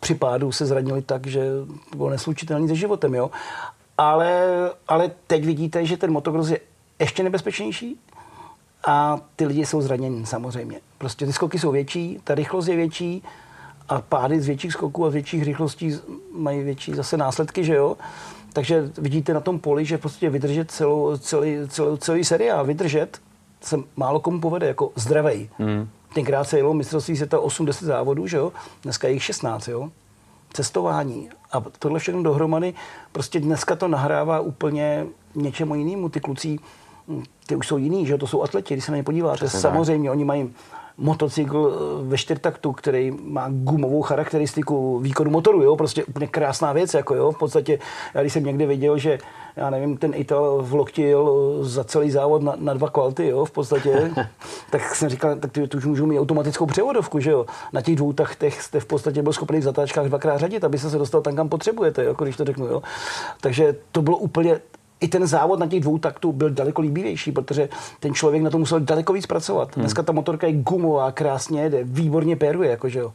[0.00, 1.50] při pádu se zranili tak, že
[1.96, 3.30] bylo neslučitelný se životem, jo.
[3.98, 6.60] Ale, ale teď vidíte, že ten motocross je
[6.98, 8.00] ještě nebezpečnější
[8.86, 10.80] a ty lidi jsou zraněni samozřejmě.
[10.98, 13.22] Prostě ty skoky jsou větší, ta rychlost je větší
[13.88, 15.98] a pády z větších skoků a z větších rychlostí
[16.32, 17.96] mají větší zase následky, že jo?
[18.52, 23.20] Takže vidíte na tom poli, že prostě vydržet celou, celý, celý, celý seriál, vydržet
[23.60, 25.48] se málo komu povede jako zdravej.
[25.58, 25.88] Hmm.
[26.14, 28.52] Tenkrát se jelo mistrovství světa 80 závodů, že jo?
[28.82, 29.90] Dneska je jich 16, jo?
[30.52, 32.74] Cestování a tohle všechno dohromady,
[33.12, 36.08] prostě dneska to nahrává úplně něčemu jinému.
[36.08, 36.58] Ty kluci,
[37.08, 39.36] hm, ty už jsou jiný, že to jsou atleti, když se na ně podíváte.
[39.36, 40.14] Přesně Samozřejmě, tak.
[40.14, 40.50] oni mají
[40.98, 46.94] motocykl eh, ve čtyřtaktu, který má gumovou charakteristiku výkonu motoru, jo, prostě úplně krásná věc,
[46.94, 47.78] jako jo, v podstatě,
[48.14, 49.18] já když jsem někde viděl, že
[49.56, 51.30] já nevím, ten Ital v lokti jel
[51.60, 54.14] eh, za celý závod na, na dva kvalty, jo, v podstatě,
[54.70, 57.46] tak jsem říkal, tak ty, ty už můžu mít automatickou převodovku, že jo.
[57.72, 60.98] Na těch dvou tachtech jste v podstatě byl schopný v zatáčkách dvakrát řadit, aby se
[60.98, 62.82] dostal tam, kam potřebujete, jako když to řeknu, jo.
[63.40, 64.60] Takže to bylo úplně
[65.00, 67.68] i ten závod na těch dvou taktů byl daleko líbivější, protože
[68.00, 69.76] ten člověk na to musel daleko víc pracovat.
[69.76, 69.82] Hmm.
[69.82, 73.12] Dneska ta motorka je gumová, krásně jede, výborně péruje, jakože jo.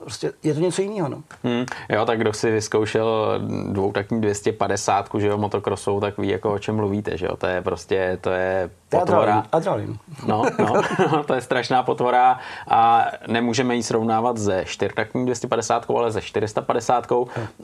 [0.00, 1.08] Prostě je to něco jiného.
[1.08, 1.22] No.
[1.44, 3.40] Hmm, jo, tak kdo si vyzkoušel
[3.72, 7.36] dvoutakní 250, že jo, motokrosou, tak ví, jako o čem mluvíte, že jo.
[7.36, 9.46] To je prostě, to je potvora.
[9.52, 9.98] Adrenalin.
[10.26, 10.82] No, no,
[11.12, 17.06] no, to je strašná potvora a nemůžeme ji srovnávat ze čtyřtaktní 250, ale ze 450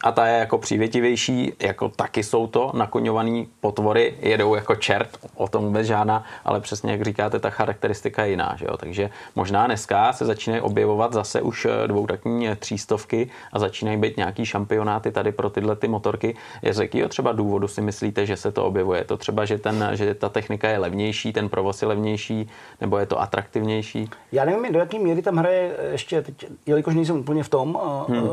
[0.04, 5.48] a ta je jako přívětivější, jako taky jsou to nakoňované potvory, jedou jako čert, o
[5.48, 8.76] tom vůbec žádná, ale přesně jak říkáte, ta charakteristika je jiná, že jo.
[8.76, 15.12] Takže možná dneska se začínají objevovat zase už dvoutakní třístovky a začínají být nějaký šampionáty
[15.12, 16.36] tady pro tyhle ty motorky.
[16.70, 19.04] Z jakého třeba důvodu si myslíte, že se to objevuje?
[19.04, 22.48] To třeba, že, ten, že ta technika je levnější, levnější, ten provoz je levnější,
[22.80, 24.10] nebo je to atraktivnější?
[24.32, 28.28] Já nevím, do jaké míry tam hraje ještě, teď, jelikož nejsem úplně v tom, hmm.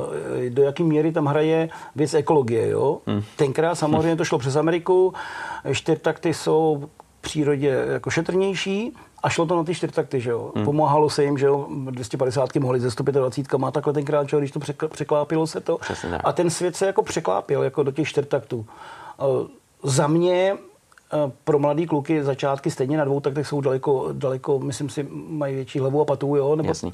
[0.50, 2.70] do jaké míry tam hraje věc ekologie.
[2.70, 2.98] Jo?
[3.08, 3.24] Hmm.
[3.36, 5.14] Tenkrát samozřejmě to šlo přes Ameriku,
[5.72, 10.52] čtyřtakty jsou v přírodě jako šetrnější, a šlo to na ty čtyřtakty, že jo.
[10.56, 10.66] Hmm.
[10.66, 14.52] Pomáhalo se jim, že jo, 250 mohli ze 125 má takhle tenkrát, že jo, když
[14.52, 15.78] to překlápilo se to.
[15.78, 18.66] Přesně, a ten svět se jako překlápil jako do těch čtyřtaktů.
[19.84, 20.58] Za mě
[21.44, 25.80] pro mladý kluky začátky stejně na dvou taktech jsou daleko, daleko, myslím si, mají větší
[25.80, 26.56] hlavu a patu, jo.
[26.56, 26.94] Nebo, Jasný.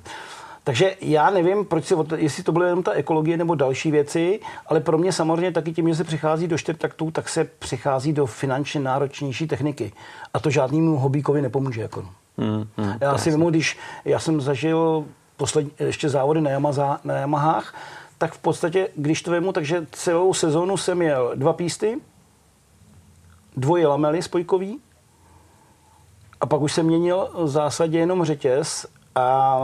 [0.63, 4.80] Takže já nevím, proč si, jestli to bylo jenom ta ekologie nebo další věci, ale
[4.80, 8.82] pro mě samozřejmě taky tím, že se přichází do čtyřtaktů, tak se přichází do finančně
[8.82, 9.93] náročnější techniky.
[10.34, 11.82] A to žádnému hobíkovi nepomůže.
[11.82, 12.05] Jako.
[12.38, 15.05] Hmm, hmm, já si vím, když já jsem zažil
[15.38, 17.76] poslední, ještě závody na, Yamaha, na Yamahách,
[18.18, 21.97] tak v podstatě, když to vemu, takže celou sezónu jsem jel dva písty,
[23.58, 24.80] dvoje lamely spojkový
[26.41, 28.86] a pak už jsem měnil v zásadě jenom řetěz
[29.16, 29.60] a,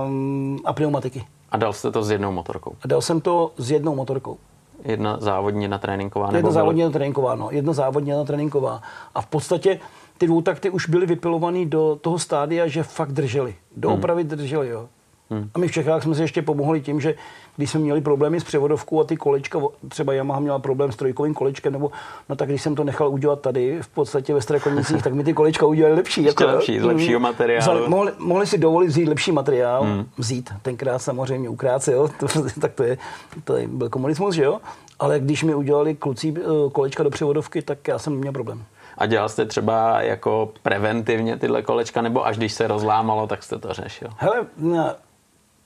[0.65, 1.25] a pneumatiky.
[1.51, 2.75] A dal jste to s jednou motorkou?
[2.81, 4.37] A dal jsem to s jednou motorkou.
[4.83, 6.27] Jedna závodní, jedna tréninková?
[6.27, 7.47] Nebo jedna závodní, jedna tréninková, no.
[7.51, 8.81] Jedna závodní, jedna tréninková.
[9.15, 9.79] A v podstatě
[10.17, 13.55] ty dvoutakty už byly vypilovaný do toho stádia, že fakt drželi.
[13.77, 14.29] Doopravdy hmm.
[14.29, 14.89] drželi, jo.
[15.29, 15.49] Hmm.
[15.53, 17.15] A my v Čechách jsme si ještě pomohli tím, že
[17.61, 19.59] když jsme měli problémy s převodovkou a ty kolečka,
[19.89, 21.91] třeba Yamaha měla problém s trojkovým kolečkem, nebo
[22.29, 25.33] no tak když jsem to nechal udělat tady, v podstatě ve Strakonicích, tak mi ty
[25.33, 26.23] kolečka udělali lepší.
[26.23, 27.23] Ještě jako, lepší, z lepšího mm.
[27.23, 27.89] materiálu.
[27.89, 30.05] mohli, mohli, si dovolit vzít lepší materiál, hmm.
[30.17, 32.27] vzít, tenkrát samozřejmě ukrátce, jo, to,
[32.61, 32.97] tak to je,
[33.43, 34.59] to je, byl komunismus, že jo,
[34.99, 38.63] ale když mi udělali kluci eh, kolečka do převodovky, tak já jsem neměl problém.
[38.97, 43.57] A dělal jste třeba jako preventivně tyhle kolečka, nebo až když se rozlámalo, tak jste
[43.57, 44.07] to řešil?
[44.17, 44.45] Hele,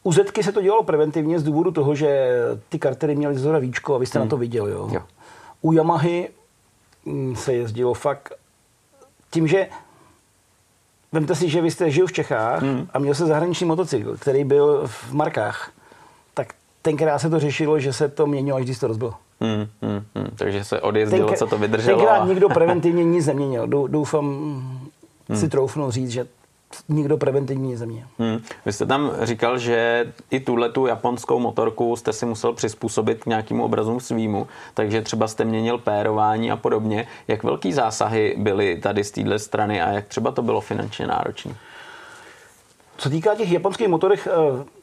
[0.06, 2.32] u Zetky se to dělalo preventivně z důvodu toho, že
[2.70, 4.28] ty kartery měly zhora víčko a vy jste hmm.
[4.28, 4.72] na to viděli.
[4.72, 4.90] Jo?
[4.92, 5.02] Jo.
[5.62, 6.30] U Yamahy
[7.06, 8.34] mm, se jezdilo fakt
[9.32, 9.68] tím, že
[11.12, 12.88] Vemte si, že vy jste žil v Čechách hmm.
[12.94, 15.72] a měl se zahraniční motocykl, který byl v markách.
[16.34, 19.14] Tak tenkrát se to řešilo, že se to měnilo, až když to rozbilo.
[19.42, 20.28] Hmm, hmm, hmm.
[20.36, 21.98] Takže se odjezdilo, Tenk, co to vydrželo.
[21.98, 22.26] Tenkrát a...
[22.26, 23.68] nikdo preventivně nic neměnil.
[23.68, 24.26] Doufám
[25.30, 25.38] hmm.
[25.40, 26.28] si troufnu říct, že
[26.90, 28.06] nikdo preventivní země.
[28.20, 28.40] Hmm.
[28.66, 33.26] Vy jste tam říkal, že i tuhle tu japonskou motorku jste si musel přizpůsobit k
[33.26, 37.08] nějakému obrazu svýmu, takže třeba jste měnil pérování a podobně.
[37.28, 41.56] Jak velký zásahy byly tady z téhle strany a jak třeba to bylo finančně náročné?
[42.98, 44.32] Co týká těch japonských motorek eh,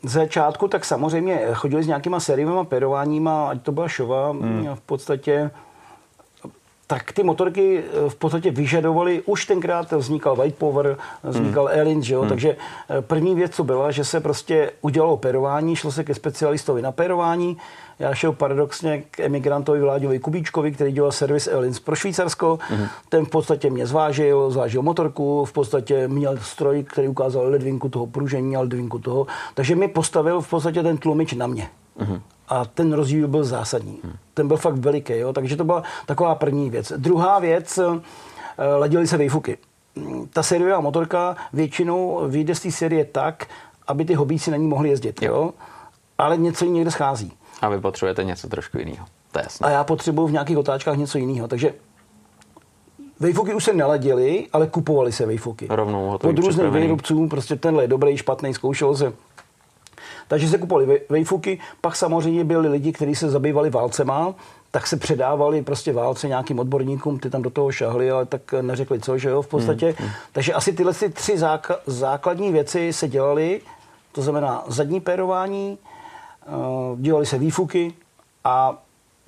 [0.03, 4.69] z začátku, tak samozřejmě chodili s nějakýma sériovými pérováníma, ať to byla šova, hmm.
[4.75, 5.51] v podstatě
[6.93, 11.81] tak ty motorky eh, v podstatě vyžadovaly, už tenkrát vznikal White Power, vznikal hmm.
[11.81, 12.21] Elin, že jo?
[12.21, 12.29] Hmm.
[12.29, 12.57] takže
[12.91, 16.93] eh, první věc, co byla, že se prostě udělalo perování, šlo se ke specialistovi na
[16.93, 17.57] perování,
[17.99, 22.59] já šel paradoxně k emigrantovi Vláďovi Kubíčkovi, který dělal servis Elins pro Švýcarsko.
[22.69, 27.89] hmm Ten v podstatě mě zvážil, zvážil motorku, v podstatě měl stroj, který ukázal ledvinku
[27.89, 29.27] toho pružení, ledvinku toho.
[29.55, 31.69] Takže mi postavil v podstatě ten tlumič na mě.
[31.99, 32.21] hmm
[32.53, 33.99] a ten rozdíl byl zásadní.
[34.05, 34.13] Hmm.
[34.35, 35.33] Ten byl fakt veliký, jo?
[35.33, 36.93] takže to byla taková první věc.
[36.97, 39.59] Druhá věc, eh, ladily se vejfuky.
[40.31, 43.47] Ta sériová motorka většinou vyjde z té série tak,
[43.87, 45.51] aby ty hobíci na ní mohli jezdit, jo?
[46.19, 47.33] ale něco jí někde schází.
[47.61, 49.07] A vy potřebujete něco trošku jiného.
[49.33, 49.67] To je jasné.
[49.67, 51.49] A já potřebuji v nějakých otáčkách něco jiného.
[51.49, 51.75] Takže
[53.21, 55.67] Vejfuky už se neladily, ale kupovaly se vejfuky.
[55.71, 59.13] Rovnou Od různých výrobců, prostě tenhle je dobrý, špatný, zkoušelo se.
[60.29, 64.35] Takže se kupovali vejfuky, pak samozřejmě byli lidi, kteří se zabývali válcema,
[64.71, 69.01] tak se předávali prostě válce nějakým odborníkům, ty tam do toho šahli, ale tak neřekli
[69.01, 69.87] co, že jo, v podstatě.
[69.87, 70.11] Hmm, hmm.
[70.33, 73.61] Takže asi tyhle ty tři zák- základní věci se dělaly,
[74.13, 75.79] to znamená zadní pérování,
[76.47, 77.95] uh, dělali se výfuky
[78.45, 78.83] a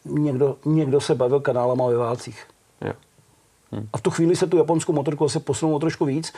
[0.05, 2.47] někdo, někdo se bavil kanálama ve válcích.
[2.81, 2.93] Jo.
[3.73, 3.89] Hmm.
[3.93, 6.33] A v tu chvíli se tu japonskou motorku se posunulo trošku víc.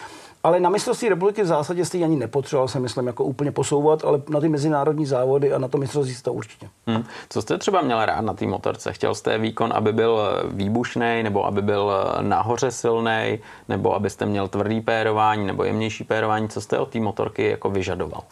[0.47, 4.22] Ale na mistrovství republiky v zásadě jste ani nepotřeboval se, myslím, jako úplně posouvat, ale
[4.29, 6.68] na ty mezinárodní závody a na to mistrovství to určitě.
[6.87, 7.04] Hmm.
[7.29, 8.92] Co jste třeba měl rád na té motorce?
[8.92, 13.38] Chtěl jste výkon, aby byl výbušný, nebo aby byl nahoře silný,
[13.68, 16.49] nebo abyste měl tvrdý pérování, nebo jemnější pérování?
[16.49, 18.22] Co jste od té motorky jako vyžadoval?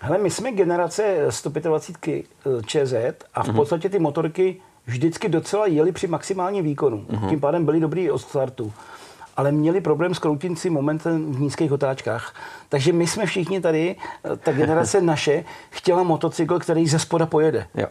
[0.00, 2.24] Hele, my jsme generace 125
[2.66, 2.94] ČZ
[3.34, 3.56] a v mhm.
[3.56, 7.06] podstatě ty motorky vždycky docela jeli při maximálním výkonu.
[7.10, 7.28] Uh-huh.
[7.28, 8.72] Tím pádem byli dobrý od startu.
[9.36, 12.34] Ale měli problém s kroutinci momentem v nízkých otáčkách.
[12.68, 13.96] Takže my jsme všichni tady,
[14.38, 17.66] ta generace naše, chtěla motocykl, který ze spoda pojede.
[17.74, 17.86] Jo.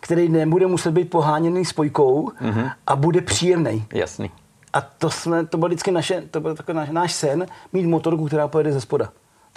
[0.00, 2.72] Který nebude muset být poháněný spojkou uh-huh.
[2.86, 3.86] a bude příjemný.
[3.92, 4.30] Jasný.
[4.72, 8.26] A to, jsme, to byl vždycky naše, to byl takový náš, náš sen, mít motorku,
[8.26, 9.08] která pojede ze spoda.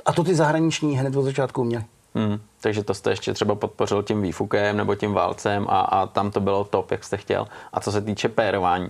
[0.06, 1.84] A to ty zahraniční hned od začátku měli.
[2.16, 6.32] Hmm, takže to jste ještě třeba podpořil tím výfukem nebo tím válcem a, a tam
[6.32, 7.48] to bylo top, jak jste chtěl.
[7.74, 8.90] A co se týče pérování?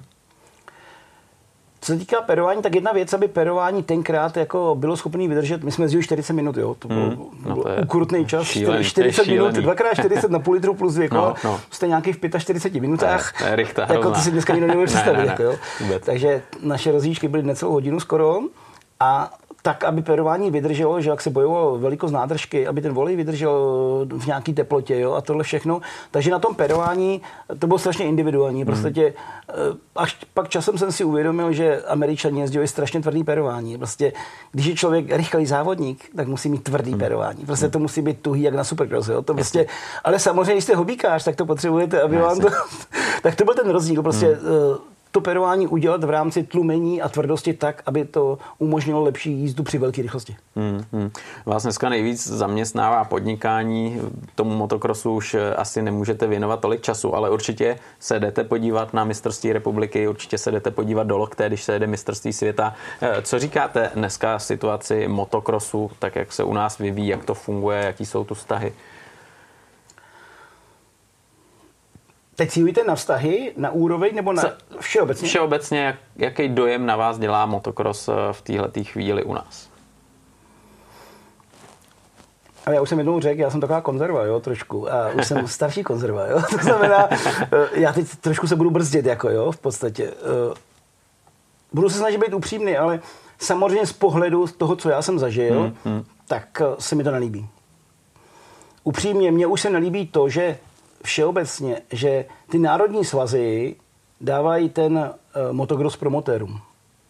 [1.82, 5.72] Co se týká perování, tak jedna věc, aby perování tenkrát jako bylo schopný vydržet, my
[5.72, 9.54] jsme jezdili 40 minut, jo, to byl, mm, no to ukrutný čas, šílený, 40 minut,
[9.54, 11.60] dvakrát 40 na půl litru plus dvě kola, no, no.
[11.72, 14.68] jste nějakých v 45 minutách, to je, to je rychta, jako to si dneska nikdo
[14.68, 16.00] nemůže představit, ne, ne, ne, jako, jo.
[16.00, 18.40] Takže naše rozjížďky byly necelou hodinu skoro
[19.00, 19.34] a
[19.70, 23.52] tak, aby perování vydrželo, že jak se bojovalo velikost nádržky, aby ten volej vydržel
[24.18, 25.82] v nějaké teplotě jo, a tohle všechno.
[26.12, 27.22] Takže na tom perování
[27.60, 28.66] to bylo strašně individuální.
[28.66, 29.14] Prostě tě,
[29.50, 29.54] eh,
[29.96, 33.78] až pak časem jsem si uvědomil, že američani jezdili strašně tvrdý perování.
[33.78, 34.14] Prostě,
[34.52, 37.00] když je člověk rychlý závodník, tak musí mít tvrdý hmm.
[37.00, 37.46] perování.
[37.46, 37.72] Prostě hmm.
[37.72, 39.08] to musí být tuhý jak na supercross.
[39.08, 39.22] Jo.
[39.22, 39.68] To prostě,
[40.04, 42.48] ale samozřejmě, když jste hobíkář, tak to potřebujete, aby vám to...
[43.22, 44.02] tak to byl ten rozdíl.
[44.02, 49.04] Prostě hmm eh, to perování udělat v rámci tlumení a tvrdosti tak, aby to umožnilo
[49.04, 50.36] lepší jízdu při velké rychlosti.
[50.56, 51.12] Hmm, hmm.
[51.46, 54.02] Vás dneska nejvíc zaměstnává podnikání,
[54.36, 59.04] tomu motokrosu už eh, asi nemůžete věnovat tolik času, ale určitě se jdete podívat na
[59.04, 62.74] mistrovství republiky, určitě se jdete podívat do Lokté, když se jede mistrovství světa.
[63.02, 67.84] Eh, co říkáte dneska situaci motokrosu, tak jak se u nás vyvíjí, jak to funguje,
[67.84, 68.74] jaký jsou tu vztahy?
[72.40, 74.44] Teď cílíte na vztahy, na úroveň nebo na
[74.80, 75.28] všeobecně?
[75.28, 79.70] Všeobecně, jak, jaký dojem na vás dělá motocross eh, v téhle chvíli u nás?
[82.66, 84.94] Ale já už jsem jednou řekl, já jsem taková konzerva, jo, trošku.
[84.94, 86.42] A už jsem starší konzerva, jo.
[86.50, 90.04] To znamená, eh, já teď trošku se budu brzdit, jako jo, v podstatě.
[90.04, 90.56] Eh,
[91.74, 93.00] budu se snažit být upřímný, ale
[93.40, 96.06] samozřejmě z pohledu toho, co já jsem zažil, hmm, hmm.
[96.28, 97.48] tak se mi to nelíbí.
[98.84, 100.58] Upřímně, mně už se nelíbí to, že
[101.04, 103.76] všeobecně, že ty národní svazy
[104.22, 106.62] dávají ten uh, motocross promotérům.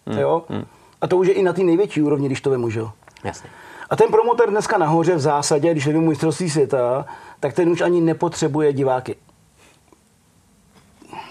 [0.08, 0.20] Hmm.
[0.20, 0.44] Jo?
[0.50, 0.66] Hmm.
[1.02, 2.82] A to už je i na té největší úrovni, když to vemu, že
[3.24, 3.50] Jasně.
[3.90, 7.06] A ten promotor dneska nahoře v zásadě, když jdeme mistrovství světa,
[7.40, 9.16] tak ten už ani nepotřebuje diváky.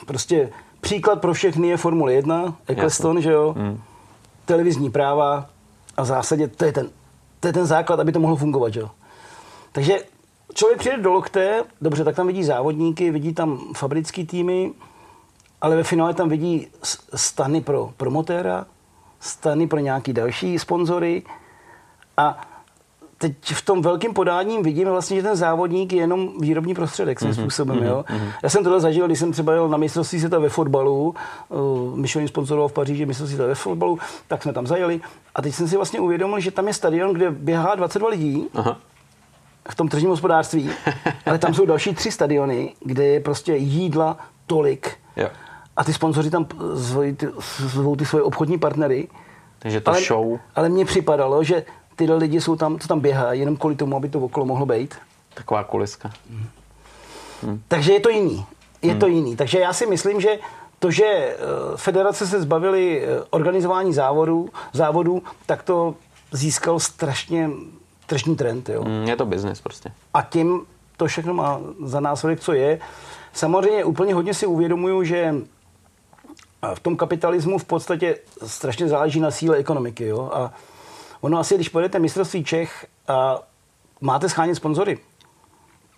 [0.06, 3.54] Prostě příklad pro všechny je Formule 1, Eccleston, že jo?
[3.58, 3.80] Hmm.
[4.44, 5.46] Televizní práva
[5.96, 6.88] a v zásadě to je ten,
[7.40, 8.90] to je ten základ, aby to mohlo fungovat, že jo?
[9.72, 9.98] Takže
[10.54, 14.72] člověk přijde do Lokte, dobře, tak tam vidí závodníky, vidí tam fabrické týmy,
[15.60, 16.66] ale ve finále tam vidí
[17.14, 18.66] stany pro promotéra,
[19.20, 21.22] stany pro nějaký další sponzory
[22.16, 22.40] a
[23.18, 27.32] teď v tom velkém podání vidím vlastně, že ten závodník je jenom výrobní prostředek svým
[27.32, 27.76] mm-hmm, způsobem.
[27.76, 28.04] Mm-hmm, jo?
[28.08, 28.32] Mm-hmm.
[28.42, 31.14] Já jsem tohle zažil, když jsem třeba jel na mistrovství světa ve fotbalu,
[31.48, 33.98] uh, Michelin sponzoroval v Paříži mistrovství světa ve fotbalu,
[34.28, 35.00] tak jsme tam zajeli
[35.34, 38.78] a teď jsem si vlastně uvědomil, že tam je stadion, kde běhá 22 lidí Aha
[39.70, 40.70] v tom tržním hospodářství,
[41.26, 44.96] ale tam jsou další tři stadiony, kde je prostě jídla tolik.
[45.16, 45.28] Jo.
[45.76, 47.28] A ty sponzoři tam zvojí ty,
[47.58, 49.08] zvou ty svoje obchodní partnery.
[49.58, 50.38] Takže to ale, show.
[50.54, 51.64] Ale mně připadalo, že
[51.96, 54.94] tyhle lidi jsou tam, co tam běhají, jenom kvůli tomu, aby to okolo mohlo být.
[55.34, 56.10] Taková kuliska.
[56.30, 56.46] Hmm.
[57.42, 57.62] Hmm.
[57.68, 58.46] Takže je to jiný.
[58.82, 59.00] Je hmm.
[59.00, 59.36] to jiný.
[59.36, 60.38] Takže já si myslím, že
[60.78, 61.36] to, že eh,
[61.76, 65.94] federace se zbavily eh, organizování závodů, závodů, tak to
[66.32, 67.50] získal strašně
[68.08, 68.68] tržní trend.
[68.68, 68.84] Jo.
[68.84, 69.92] Mm, je to biznis prostě.
[70.14, 70.66] A tím
[70.96, 72.80] to všechno má za následek, co je.
[73.32, 75.34] Samozřejmě úplně hodně si uvědomuju, že
[76.74, 80.06] v tom kapitalismu v podstatě strašně záleží na síle ekonomiky.
[80.06, 80.30] Jo?
[80.34, 80.52] A
[81.20, 83.38] ono asi, když pojedete mistrovství Čech a
[84.00, 84.98] máte schánit sponzory,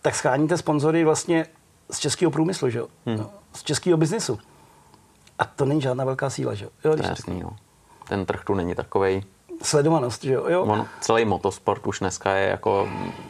[0.03, 1.47] tak scháníte sponzory vlastně
[1.91, 2.79] z českého průmyslu, že?
[2.79, 2.89] jo?
[3.07, 3.27] Hmm.
[3.55, 4.39] z českého biznisu.
[5.39, 6.55] A to není žádná velká síla.
[6.55, 6.65] Že?
[6.65, 7.51] Jo, to je jasný, jo.
[8.09, 9.23] Ten trh tu není takovej
[9.63, 10.49] sledovanost, že jo?
[10.49, 10.63] jo?
[10.63, 12.89] On, celý motosport už dneska je jako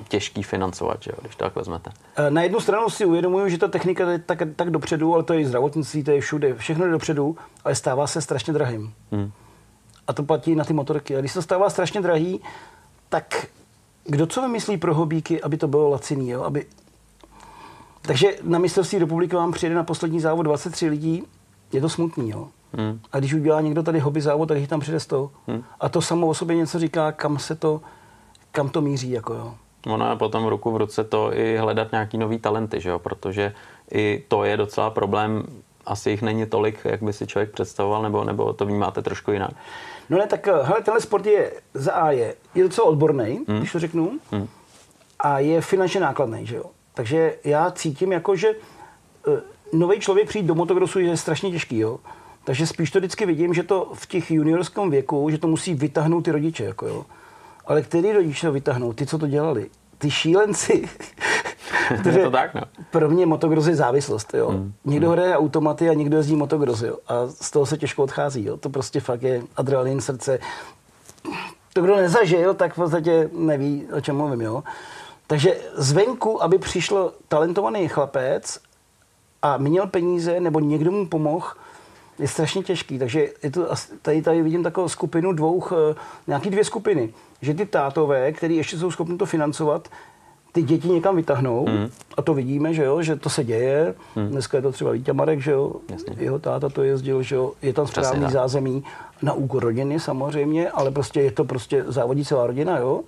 [0.08, 1.90] těžký financovat, že jo, když to tak vezmete.
[2.16, 5.32] E, na jednu stranu si uvědomuju, že ta technika je tak, tak dopředu, ale to
[5.32, 8.92] je i zdravotnictví, to je všude, všechno je dopředu, ale stává se strašně drahým.
[9.12, 9.32] Hmm.
[10.06, 11.16] A to platí na ty motorky.
[11.16, 12.40] A když se to stává strašně drahý,
[13.08, 13.46] tak
[14.04, 16.42] kdo co vymyslí pro hobíky, aby to bylo laciný, jo?
[16.42, 16.66] Aby...
[18.02, 21.24] Takže na mistrovství republiky vám přijede na poslední závod 23 lidí,
[21.72, 22.48] je to smutný, jo.
[22.72, 23.00] Hmm.
[23.12, 25.30] A když udělá někdo tady hobby závod, tak jich tam přijde 100.
[25.46, 25.64] Hmm.
[25.80, 27.80] A to samo o sobě něco říká, kam se to,
[28.52, 29.54] kam to míří, jako jo.
[29.86, 32.98] Ono je potom ruku v ruce to i hledat nějaký nový talenty, že jo?
[32.98, 33.54] protože
[33.92, 35.44] i to je docela problém.
[35.86, 39.50] Asi jich není tolik, jak by si člověk představoval, nebo, nebo to vnímáte trošku jinak.
[40.10, 43.58] No ne, tak hele, tenhle sport je za A je, je docela odborný, hmm.
[43.58, 44.48] když to řeknu, hmm.
[45.18, 46.64] a je finančně nákladný, že jo.
[46.94, 48.54] Takže já cítím jako, že
[49.26, 49.34] uh,
[49.72, 51.98] nový člověk přijít do motocrossu je strašně těžký, jo.
[52.50, 56.24] Takže spíš to vždycky vidím, že to v těch juniorském věku, že to musí vytáhnout
[56.24, 56.64] ty rodiče.
[56.64, 57.06] Jako jo.
[57.66, 58.92] Ale který rodiče to vytáhnou?
[58.92, 59.70] Ty, co to dělali?
[59.98, 60.88] Ty šílenci.
[62.10, 62.60] je to tak, no.
[62.90, 64.34] Pro mě motocross je závislost.
[64.34, 64.48] Jo.
[64.48, 64.72] Hmm.
[64.84, 65.16] Někdo hmm.
[65.16, 66.82] hraje automaty a někdo jezdí motocross.
[66.82, 66.96] Jo.
[67.08, 68.44] A z toho se těžko odchází.
[68.44, 68.56] Jo.
[68.56, 70.38] To prostě fakt je adrenalin srdce.
[71.72, 74.40] To, kdo nezažil, tak v podstatě neví, o čem mluvím.
[74.40, 74.62] Jo.
[75.26, 78.60] Takže zvenku, aby přišel talentovaný chlapec
[79.42, 81.46] a měl peníze, nebo někdo mu pomohl,
[82.20, 83.68] je strašně těžký, takže je to,
[84.02, 85.94] tady, tady vidím takovou skupinu dvou, eh,
[86.26, 89.88] nějaký dvě skupiny, že ty tátové, který ještě jsou schopni to financovat,
[90.52, 91.90] ty děti někam vytáhnou mm.
[92.16, 93.94] a to vidíme, že jo, že to se děje.
[94.16, 94.28] Mm.
[94.28, 96.14] Dneska je to třeba Vítě Marek, že jo, Jasně.
[96.18, 98.84] jeho táta to jezdil, že jo, je tam správný Přesně, zázemí
[99.22, 103.00] na úkor rodiny samozřejmě, ale prostě je to prostě závodí celá rodina, jo.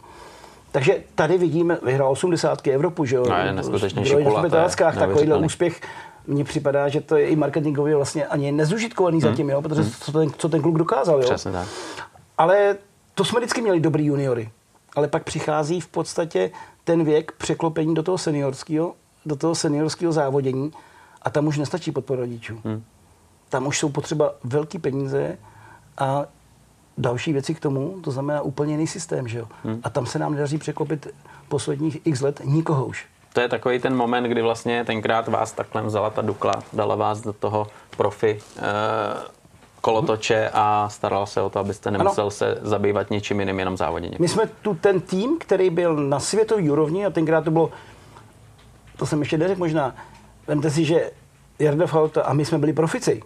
[0.73, 3.25] Takže tady vidíme, vyhrál 80 Evropu, že jo.
[3.29, 5.81] No, je neskutečně šikola, takovýhle úspěch
[6.27, 9.31] mně připadá, že to je i marketingově vlastně ani nezužitkovaný hmm.
[9.31, 9.91] zatím, jo, protože hmm.
[10.01, 11.19] co, ten, co ten kluk dokázal.
[11.19, 11.25] Jo.
[11.25, 11.69] Přesně tak.
[12.39, 12.77] Ale
[13.15, 14.51] to jsme vždycky měli dobrý juniory.
[14.97, 16.51] Ale pak přichází v podstatě
[16.85, 18.95] ten věk překlopení do toho seniorského,
[19.27, 20.73] do toho seniorského závodění
[21.23, 22.61] a tam už nestačí podpora rodičů.
[22.65, 22.85] Hmm.
[23.49, 25.39] Tam už jsou potřeba velké peníze
[25.99, 26.27] a
[26.99, 29.49] další věci k tomu, to znamená úplně jiný systém, že jo.
[29.65, 29.81] Hmm.
[29.83, 31.09] A tam se nám nedaří překlopit
[31.49, 35.83] posledních x let nikoho už to je takový ten moment, kdy vlastně tenkrát vás takhle
[35.83, 38.63] vzala ta Dukla, dala vás do toho profi eh,
[39.81, 42.31] kolotoče a starala se o to, abyste nemusel ano.
[42.31, 44.17] se zabývat ničím jiným, jenom závoděním.
[44.21, 47.71] My jsme tu ten tým, který byl na světové úrovni a tenkrát to bylo,
[48.97, 49.95] to jsem ještě neřekl možná,
[50.47, 51.11] vemte si, že
[51.59, 53.23] Jarda Falta a my jsme byli profici,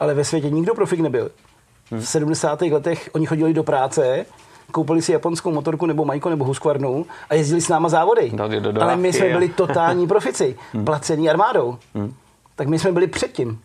[0.00, 1.30] ale ve světě nikdo profik nebyl.
[1.90, 2.62] V 70.
[2.62, 4.26] letech oni chodili do práce,
[4.72, 8.30] koupili si japonskou motorku nebo Majko nebo Husqvarnu a jezdili s náma závody.
[8.34, 10.84] Do, do, do Ale my jsme byli totální profici, hmm.
[10.84, 11.78] placený armádou.
[11.94, 12.14] Hmm.
[12.56, 13.58] Tak my jsme byli předtím.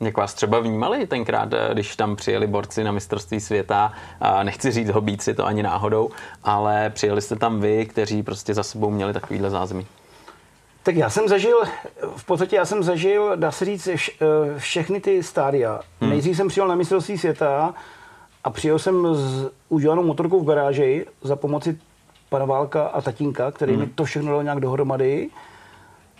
[0.00, 4.70] Jak vás třeba vnímali tenkrát, eh, když tam přijeli borci na mistrovství světa, a nechci
[4.70, 6.10] říct hobíci to ani náhodou,
[6.44, 9.86] ale přijeli jste tam vy, kteří prostě za sebou měli takovýhle zázemí.
[10.82, 11.56] Tak já jsem zažil,
[12.16, 13.98] v podstatě já jsem zažil, dá se říct, eh,
[14.58, 15.80] všechny ty stádia.
[16.00, 16.10] Hmm.
[16.10, 17.74] Nejdřív jsem přijel na mistrovství světa,
[18.44, 21.78] a přijel jsem s udělanou motorkou v garáži za pomoci
[22.28, 23.78] pana Válka a tatínka, který mm.
[23.78, 25.30] mi to všechno dal nějak dohromady.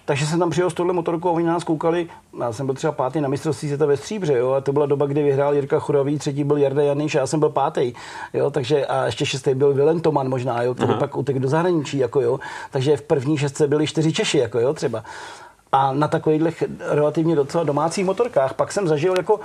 [0.07, 2.09] Takže jsem tam přijel s touhle motorkou a oni na nás koukali.
[2.41, 5.07] Já jsem byl třeba pátý na mistrovství světa ve Stříbře, jo, a to byla doba,
[5.07, 7.93] kdy vyhrál Jirka Churavý, třetí byl Jarda Janiš a já jsem byl pátý.
[8.33, 11.01] Jo, takže a ještě šestý byl Vilen Toman možná, jo, který Aha.
[11.01, 12.41] pak utek do zahraničí, jako jo.
[12.71, 15.05] Takže v první šestce byli čtyři Češi, jako jo, třeba.
[15.73, 18.55] A na takových relativně docela domácích motorkách.
[18.55, 19.41] Pak jsem zažil jako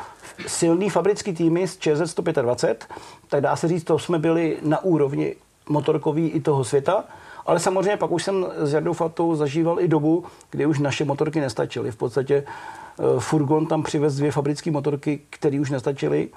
[0.48, 2.88] silný fabrický týmy z ČZ 125,
[3.28, 5.36] tak dá se říct, to jsme byli na úrovni
[5.70, 7.04] motorkový i toho světa.
[7.46, 11.42] Ale samozřejmě pak už jsem s Jardou Fatou zažíval i dobu, kdy už naše motorky
[11.42, 11.92] nestačily.
[11.92, 16.30] V podstatě eh, furgon tam přivez dvě fabrické motorky, které už nestačily,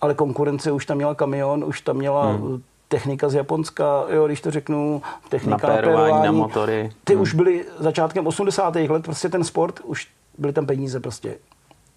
[0.00, 4.40] ale konkurence už tam měla kamion, už tam měla hmm technika z Japonska, jo, když
[4.40, 6.90] to řeknu, technika na pérování, na motory.
[7.04, 7.22] Ty hmm.
[7.22, 8.74] už byly začátkem 80.
[8.74, 10.08] let, prostě ten sport, už
[10.38, 11.36] byly tam peníze prostě.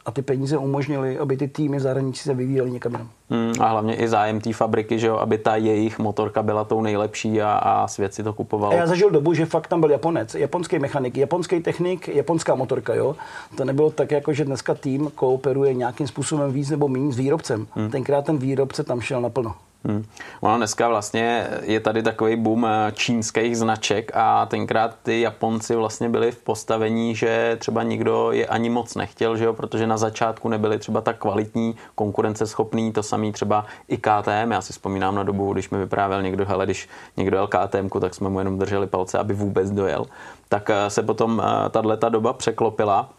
[0.05, 3.09] A ty peníze umožnily, aby ty týmy v zahraničí se vyvíjely někam jinam.
[3.29, 6.81] Hmm, a hlavně i zájem té fabriky, že jo, aby ta jejich motorka byla tou
[6.81, 8.71] nejlepší a, a svět si to kupoval.
[8.71, 12.93] A já zažil dobu, že fakt tam byl Japonec, japonský mechanik, japonský technik, japonská motorka,
[12.93, 13.15] jo.
[13.57, 17.67] To nebylo tak, jako že dneska tým kooperuje nějakým způsobem víc nebo méně s výrobcem.
[17.75, 17.89] Hmm.
[17.91, 19.55] Tenkrát ten výrobce tam šel naplno.
[19.85, 20.05] Hmm.
[20.41, 26.09] Ono dneska vlastně je tady takový boom eh, čínských značek a tenkrát ty Japonci vlastně
[26.09, 29.53] byli v postavení, že třeba nikdo je ani moc nechtěl, že jo?
[29.53, 34.51] protože na začátku nebyli třeba tak kvalitní, konkurenceschopný, to samý třeba i KTM.
[34.51, 38.15] Já si vzpomínám na dobu, když mi vyprávěl někdo, hele, když někdo jel KTM, tak
[38.15, 40.05] jsme mu jenom drželi palce, aby vůbec dojel.
[40.49, 43.09] Tak eh, se potom eh, tato doba překlopila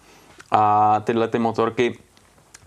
[0.50, 1.98] a tyhle ty motorky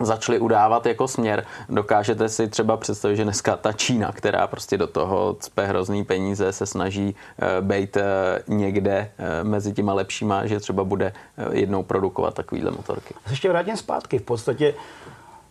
[0.00, 1.46] začali udávat jako směr.
[1.68, 6.52] Dokážete si třeba představit, že dneska ta Čína, která prostě do toho cpe hrozný peníze,
[6.52, 8.02] se snaží eh, být eh,
[8.48, 11.12] někde eh, mezi těma lepšíma, že třeba bude
[11.50, 13.14] jednou produkovat takovýhle motorky.
[13.30, 14.18] Ještě vrátím zpátky.
[14.18, 14.74] V podstatě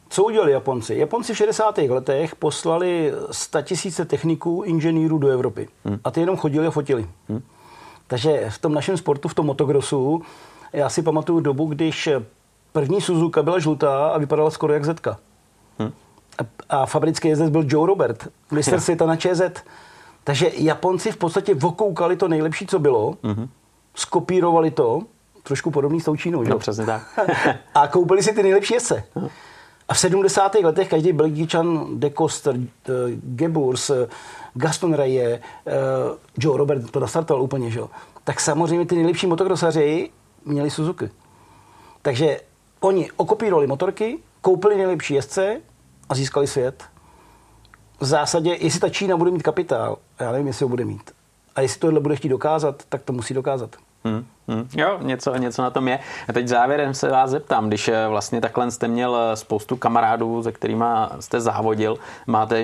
[0.10, 0.96] co udělali Japonci?
[0.96, 1.78] Japonci v 60.
[1.78, 5.68] letech poslali 100 tisíce techniků, inženýrů do Evropy.
[5.86, 6.00] Hmm.
[6.04, 7.08] A ty jenom chodili a fotili.
[7.30, 7.42] Hmm.
[8.08, 10.22] Takže v tom našem sportu, v tom motocrossu,
[10.74, 12.10] já si pamatuju dobu, když
[12.74, 15.18] První Suzuka byla žlutá a vypadala skoro jak Zetka.
[15.80, 15.92] Hmm.
[16.40, 16.44] A,
[16.82, 19.42] a fabrický jezdec byl Joe Robert, mistr světa na ČZ.
[20.24, 23.50] Takže Japonci v podstatě vokoukali to nejlepší, co bylo, hmm.
[23.96, 25.02] skopírovali to,
[25.44, 26.50] trošku podobný s tou Čínou, že?
[26.50, 27.20] No, přesně tak.
[27.76, 29.04] a koupili si ty nejlepší jezdce.
[29.16, 29.30] Hmm.
[29.88, 30.56] A v 70.
[30.56, 34.08] letech každý Belgičan, De Koster, eh, Geburs, eh,
[34.54, 35.72] Gaston Raye, eh,
[36.38, 37.82] Joe Robert to nastartoval úplně, že?
[38.24, 40.10] tak samozřejmě ty nejlepší motokrosaři
[40.46, 41.10] měli Suzuki.
[42.02, 42.40] Takže
[42.84, 45.62] Oni okopírovali motorky, koupili nejlepší jezdce
[46.10, 46.84] a získali svět.
[48.00, 51.12] V zásadě, jestli ta Čína bude mít kapitál, já nevím, jestli ho bude mít.
[51.56, 53.76] A jestli tohle bude chtít dokázat, tak to musí dokázat.
[54.04, 54.26] Hmm.
[54.48, 56.00] Hmm, jo, něco, něco na tom je.
[56.30, 60.44] A teď závěrem se vás zeptám, když eh, vlastně takhle jste měl eh, spoustu kamarádů,
[60.44, 60.86] se kterými
[61.20, 61.98] jste závodil,
[62.28, 62.64] máte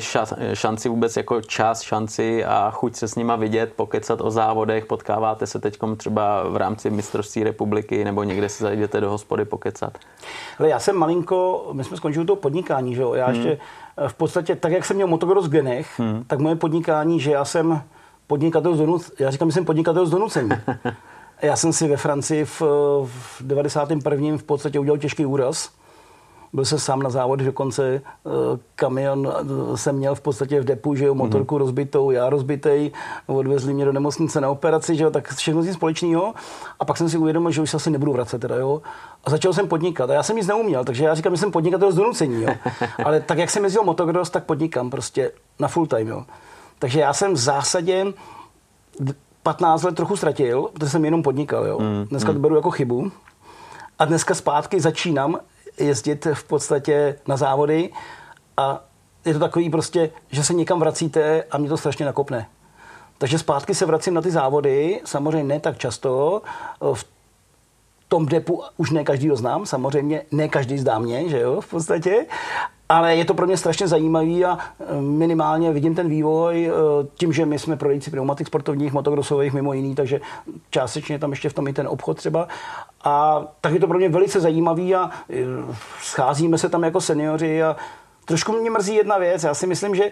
[0.54, 5.48] šanci vůbec jako čas, šanci a chuť se s nima vidět, pokecat o závodech, potkáváte
[5.48, 9.98] se teď třeba v rámci mistrovství republiky nebo někde si zajdete do hospody pokecat?
[10.58, 13.14] Hele, já jsem malinko, my jsme skončili to podnikání, že jo?
[13.14, 13.36] Já hmm.
[13.36, 13.58] ještě
[13.98, 16.24] eh, v podstatě, tak jak jsem měl motokros v genech, hmm.
[16.28, 17.82] tak moje podnikání, že já jsem
[18.28, 20.50] podnikatel z donucení, já říkám, že jsem podnikatel z donucení.
[21.42, 22.62] Já jsem si ve Francii v,
[23.06, 24.38] v 91.
[24.38, 25.70] v podstatě udělal těžký úraz.
[26.54, 28.30] Byl jsem sám na závodě, dokonce eh,
[28.76, 31.60] kamion eh, jsem měl v podstatě v depu, že jo, motorku mm-hmm.
[31.60, 32.92] rozbitou, já rozbitej,
[33.28, 36.34] odvezli mě do nemocnice na operaci, že jo, tak všechno z společného.
[36.80, 38.82] A pak jsem si uvědomil, že už se asi nebudu vracet, teda, jo.
[39.26, 40.10] A začal jsem podnikat.
[40.10, 42.50] A já jsem nic neuměl, takže já říkám, že jsem podnikatel z donucení, jo.
[43.06, 46.26] Ale tak, jak jsem jezdil motocross, tak podnikám prostě na full time, jo.
[46.80, 48.06] Takže já jsem v zásadě
[49.50, 51.66] 15 let trochu ztratil, protože jsem jenom podnikal.
[51.66, 51.80] Jo.
[51.80, 52.36] Mm, dneska mm.
[52.36, 53.12] to beru jako chybu.
[54.00, 55.40] A dneska zpátky začínám
[55.78, 57.90] jezdit v podstatě na závody
[58.58, 58.84] a
[59.26, 62.48] je to takový prostě, že se někam vracíte a mě to strašně nakopne.
[63.18, 66.42] Takže zpátky se vracím na ty závody, samozřejmě ne tak často.
[66.94, 67.06] V
[68.10, 71.70] tom depu už ne každý ho znám, samozřejmě ne každý zdá mě, že jo, v
[71.70, 72.26] podstatě,
[72.90, 76.72] ale je to pro mě strašně zajímavý a e, minimálně vidím ten vývoj e,
[77.14, 80.22] tím, že my jsme prodejci pneumatik sportovních, motokrosových mimo jiný, takže
[80.70, 82.48] částečně tam ještě v tom i ten obchod třeba.
[83.04, 85.44] A tak je to pro mě velice zajímavý a e,
[86.02, 87.76] scházíme se tam jako seniori a
[88.26, 89.44] trošku mě mrzí jedna věc.
[89.44, 90.12] Já si myslím, že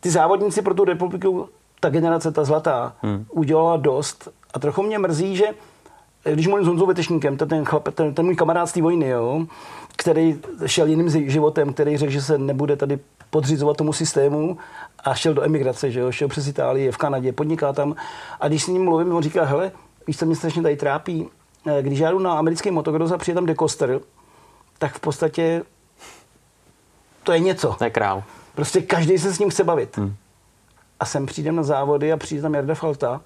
[0.00, 1.48] ty závodníci pro tu republiku,
[1.80, 3.26] ta generace, ta zlatá, hmm.
[3.30, 5.46] udělala dost a trochu mě mrzí, že
[6.24, 9.08] když mluvím s Honzou Vetešníkem, ten, ten, chlap, ten, ten můj kamarád z té vojny,
[9.08, 9.46] jo,
[9.96, 12.98] který šel jiným životem, který řekl, že se nebude tady
[13.30, 14.58] podřizovat tomu systému
[15.04, 17.94] a šel do emigrace, že jo, šel přes Itálii, v Kanadě, podniká tam.
[18.40, 19.72] A když s ním mluvím, on říká, hele,
[20.06, 21.28] víš, co mě strašně tady trápí,
[21.66, 24.00] eh, když já jdu na americký motocross a přijde tam Decoster,
[24.78, 25.62] tak v podstatě
[27.22, 27.74] to je něco.
[27.78, 28.22] To je král.
[28.54, 29.96] Prostě každý se s ním chce bavit.
[29.96, 30.14] Hmm.
[31.00, 33.20] A sem přijdem na závody a přijde tam Jarda Falta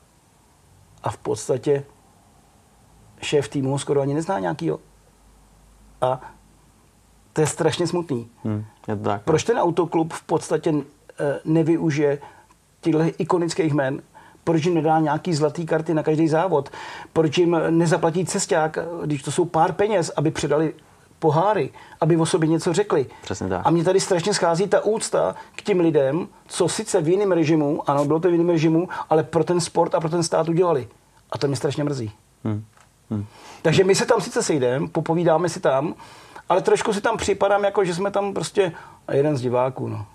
[1.03, 1.85] a v podstatě
[3.24, 4.80] šéf týmu skoro ani nezná nějakýho.
[6.01, 6.20] A
[7.32, 8.28] to je strašně smutný.
[8.44, 9.24] Hmm, je tak, no.
[9.24, 10.74] Proč ten autoklub v podstatě
[11.20, 12.18] eh, nevyužije
[12.80, 14.02] těchto ikonických jmen,
[14.44, 16.70] proč jim nedá nějaký zlatý karty na každý závod,
[17.12, 20.74] proč jim nezaplatí cesták, když to jsou pár peněz, aby předali
[21.18, 21.70] poháry,
[22.01, 23.06] aby o sobě něco řekli.
[23.22, 23.62] Přesně tak.
[23.64, 27.90] A mě tady strašně schází ta úcta k těm lidem, co sice v jiném režimu,
[27.90, 30.88] ano, bylo to v jiném režimu, ale pro ten sport a pro ten stát udělali.
[31.32, 32.12] A to mě strašně mrzí.
[32.44, 32.64] Hmm.
[33.10, 33.26] Hmm.
[33.62, 35.94] Takže my se tam sice sejdeme, popovídáme si tam,
[36.48, 38.72] ale trošku si tam připadám, jako že jsme tam prostě
[39.12, 39.89] jeden z diváků.
[39.89, 40.06] No.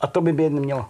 [0.00, 0.86] A to by být nemělo.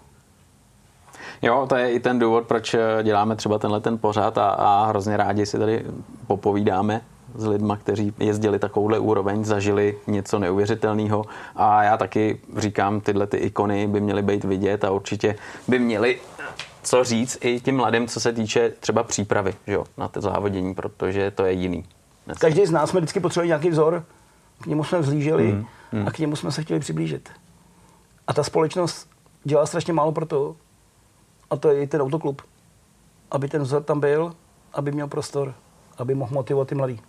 [1.42, 5.16] Jo, to je i ten důvod, proč děláme třeba tenhle ten pořád a, a hrozně
[5.16, 5.86] rádi si tady
[6.26, 7.00] popovídáme
[7.34, 11.24] s lidmi, kteří jezdili takovouhle úroveň, zažili něco neuvěřitelného
[11.56, 15.36] a já taky říkám, tyhle ty ikony by měly být vidět a určitě
[15.68, 16.18] by měly
[16.86, 20.74] co říct i tím mladým, co se týče třeba přípravy že jo, na to závodění,
[20.74, 21.84] protože to je jiný.
[22.26, 22.46] Dneska.
[22.46, 24.04] Každý z nás jsme vždycky potřebovali nějaký vzor,
[24.60, 26.06] k němu jsme vzlíželi mm, mm.
[26.06, 27.28] a k němu jsme se chtěli přiblížit.
[28.26, 29.08] A ta společnost
[29.44, 30.56] dělá strašně málo pro to,
[31.50, 32.42] a to je i ten autoklub,
[33.30, 34.34] aby ten vzor tam byl,
[34.72, 35.54] aby měl prostor,
[35.98, 37.00] aby mohl motivovat ty mladý.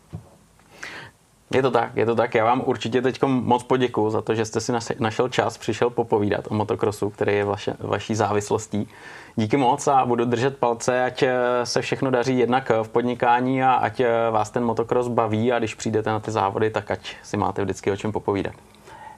[1.51, 2.35] Je to tak, je to tak.
[2.35, 6.47] Já vám určitě teď moc poděkuji za to, že jste si našel čas, přišel popovídat
[6.49, 8.89] o motokrosu, který je vaše, vaší závislostí.
[9.35, 13.73] Díky moc a budu držet palce, ať eh, se všechno daří jednak v podnikání a
[13.73, 17.37] ať eh, vás ten motokros baví a když přijdete na ty závody, tak ať si
[17.37, 18.53] máte vždycky o čem popovídat.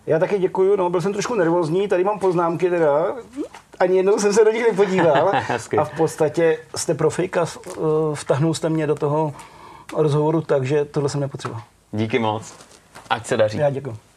[0.07, 3.15] Já taky děkuji, no, byl jsem trošku nervózní, tady mám poznámky teda,
[3.79, 5.31] ani jednou jsem se do nich nepodíval
[5.77, 7.71] a v podstatě jste profejka, eh,
[8.13, 9.33] vtahnul jste mě do toho
[9.97, 11.63] rozhovoru, takže tohle jsem nepotřeboval.
[11.91, 12.53] Díky moc.
[13.09, 13.57] Ať se daří.
[13.57, 14.08] Já děkuji.